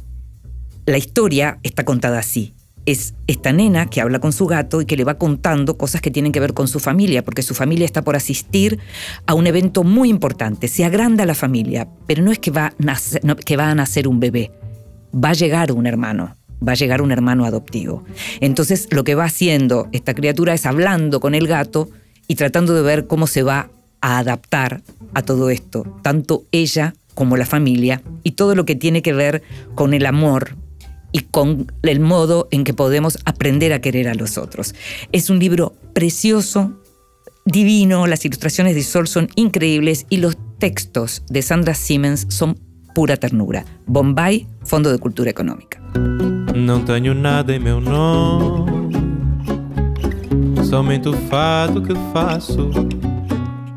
La 0.86 0.98
historia 0.98 1.58
está 1.62 1.84
contada 1.84 2.18
así. 2.18 2.54
Es 2.86 3.14
esta 3.26 3.52
nena 3.52 3.86
que 3.86 4.00
habla 4.00 4.18
con 4.18 4.32
su 4.32 4.46
gato 4.46 4.80
y 4.80 4.86
que 4.86 4.96
le 4.96 5.04
va 5.04 5.18
contando 5.18 5.76
cosas 5.76 6.00
que 6.00 6.10
tienen 6.10 6.32
que 6.32 6.40
ver 6.40 6.54
con 6.54 6.66
su 6.66 6.80
familia, 6.80 7.22
porque 7.22 7.42
su 7.42 7.54
familia 7.54 7.84
está 7.84 8.02
por 8.02 8.16
asistir 8.16 8.78
a 9.26 9.34
un 9.34 9.46
evento 9.46 9.84
muy 9.84 10.08
importante. 10.08 10.66
Se 10.68 10.84
agranda 10.84 11.26
la 11.26 11.34
familia, 11.34 11.88
pero 12.06 12.22
no 12.22 12.32
es 12.32 12.38
que 12.38 12.50
va 12.50 12.72
a 12.78 13.74
nacer 13.74 14.08
un 14.08 14.18
bebé. 14.18 14.50
Va 15.14 15.30
a 15.30 15.34
llegar 15.34 15.72
un 15.72 15.86
hermano, 15.86 16.37
va 16.66 16.72
a 16.72 16.76
llegar 16.76 17.02
un 17.02 17.12
hermano 17.12 17.44
adoptivo. 17.44 18.04
Entonces 18.40 18.88
lo 18.90 19.04
que 19.04 19.14
va 19.14 19.24
haciendo 19.24 19.88
esta 19.92 20.14
criatura 20.14 20.54
es 20.54 20.66
hablando 20.66 21.20
con 21.20 21.34
el 21.34 21.46
gato 21.46 21.88
y 22.26 22.34
tratando 22.34 22.74
de 22.74 22.82
ver 22.82 23.06
cómo 23.06 23.26
se 23.26 23.42
va 23.42 23.70
a 24.00 24.18
adaptar 24.18 24.82
a 25.14 25.22
todo 25.22 25.50
esto, 25.50 25.98
tanto 26.02 26.44
ella 26.52 26.94
como 27.14 27.36
la 27.36 27.46
familia 27.46 28.02
y 28.22 28.32
todo 28.32 28.54
lo 28.54 28.64
que 28.64 28.76
tiene 28.76 29.02
que 29.02 29.12
ver 29.12 29.42
con 29.74 29.92
el 29.94 30.06
amor 30.06 30.56
y 31.10 31.20
con 31.20 31.72
el 31.82 32.00
modo 32.00 32.48
en 32.50 32.64
que 32.64 32.74
podemos 32.74 33.18
aprender 33.24 33.72
a 33.72 33.80
querer 33.80 34.08
a 34.08 34.14
los 34.14 34.38
otros. 34.38 34.74
Es 35.10 35.30
un 35.30 35.38
libro 35.38 35.74
precioso, 35.94 36.80
divino, 37.44 38.06
las 38.06 38.24
ilustraciones 38.24 38.74
de 38.74 38.82
Sol 38.82 39.08
son 39.08 39.28
increíbles 39.34 40.06
y 40.10 40.18
los 40.18 40.36
textos 40.58 41.22
de 41.28 41.42
Sandra 41.42 41.74
Siemens 41.74 42.26
son 42.28 42.58
pura 42.94 43.16
ternura. 43.16 43.64
Bombay, 43.86 44.46
Fondo 44.64 44.92
de 44.92 44.98
Cultura 44.98 45.30
Económica. 45.30 45.80
Não 46.54 46.80
tenho 46.84 47.14
nada 47.14 47.54
em 47.54 47.58
meu 47.58 47.80
nome, 47.80 48.92
somente 50.64 51.08
o 51.08 51.12
fado 51.12 51.82
que 51.82 51.94
faço. 52.12 52.70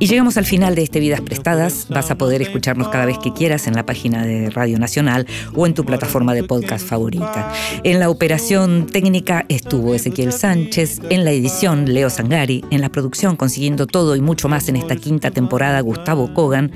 Y 0.01 0.07
llegamos 0.07 0.35
al 0.37 0.45
final 0.45 0.73
de 0.73 0.81
este 0.81 0.99
Vidas 0.99 1.21
Prestadas. 1.21 1.85
Vas 1.87 2.09
a 2.09 2.17
poder 2.17 2.41
escucharnos 2.41 2.87
cada 2.87 3.05
vez 3.05 3.19
que 3.19 3.33
quieras 3.33 3.67
en 3.67 3.75
la 3.75 3.85
página 3.85 4.25
de 4.25 4.49
Radio 4.49 4.79
Nacional 4.79 5.27
o 5.53 5.67
en 5.67 5.75
tu 5.75 5.85
plataforma 5.85 6.33
de 6.33 6.43
podcast 6.43 6.87
favorita. 6.87 7.53
En 7.83 7.99
la 7.99 8.09
operación 8.09 8.87
técnica 8.87 9.45
estuvo 9.47 9.93
Ezequiel 9.93 10.33
Sánchez, 10.33 11.01
en 11.11 11.23
la 11.23 11.29
edición 11.29 11.93
Leo 11.93 12.09
Sangari, 12.09 12.65
en 12.71 12.81
la 12.81 12.89
producción 12.89 13.35
consiguiendo 13.35 13.85
todo 13.85 14.15
y 14.15 14.21
mucho 14.21 14.49
más 14.49 14.67
en 14.69 14.77
esta 14.77 14.95
quinta 14.95 15.29
temporada 15.29 15.79
Gustavo 15.81 16.33
Kogan. 16.33 16.71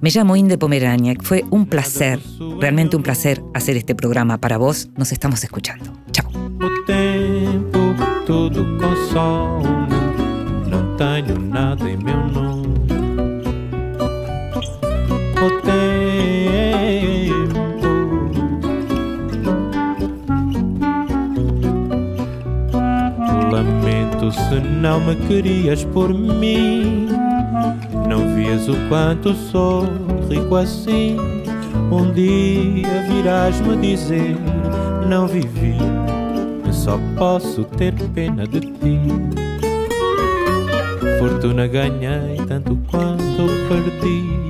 Me 0.00 0.08
llamo 0.08 0.34
Inde 0.34 0.56
Pomeraniec. 0.56 1.22
Fue 1.22 1.44
un 1.50 1.66
placer, 1.66 2.18
realmente 2.60 2.96
un 2.96 3.02
placer 3.02 3.42
hacer 3.52 3.76
este 3.76 3.94
programa 3.94 4.38
para 4.38 4.56
vos. 4.56 4.88
Nos 4.96 5.12
estamos 5.12 5.44
escuchando. 5.44 5.92
Chao. 6.12 6.30
O 15.42 15.50
tempo 15.62 15.80
Lamento 23.50 24.30
se 24.32 24.60
não 24.60 25.00
me 25.00 25.16
querias 25.16 25.82
por 25.84 26.12
mim. 26.12 27.08
Não 28.08 28.34
vias 28.34 28.68
o 28.68 28.74
quanto 28.88 29.34
sou 29.34 29.86
rico 30.28 30.56
assim. 30.56 31.16
Um 31.90 32.12
dia 32.12 33.02
virás 33.08 33.60
me 33.60 33.76
dizer: 33.76 34.36
Não 35.08 35.26
vivi, 35.26 35.76
só 36.70 36.98
posso 37.16 37.64
ter 37.64 37.94
pena 38.14 38.46
de 38.46 38.60
ti. 38.60 39.00
Fortuna 41.18 41.66
ganhei 41.66 42.36
tanto 42.46 42.78
quanto 42.90 43.46
perdi. 43.68 44.49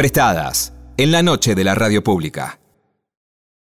prestadas 0.00 0.72
en 0.96 1.12
la 1.12 1.22
noche 1.22 1.54
de 1.54 1.62
la 1.62 1.74
radio 1.74 2.02
pública. 2.02 2.59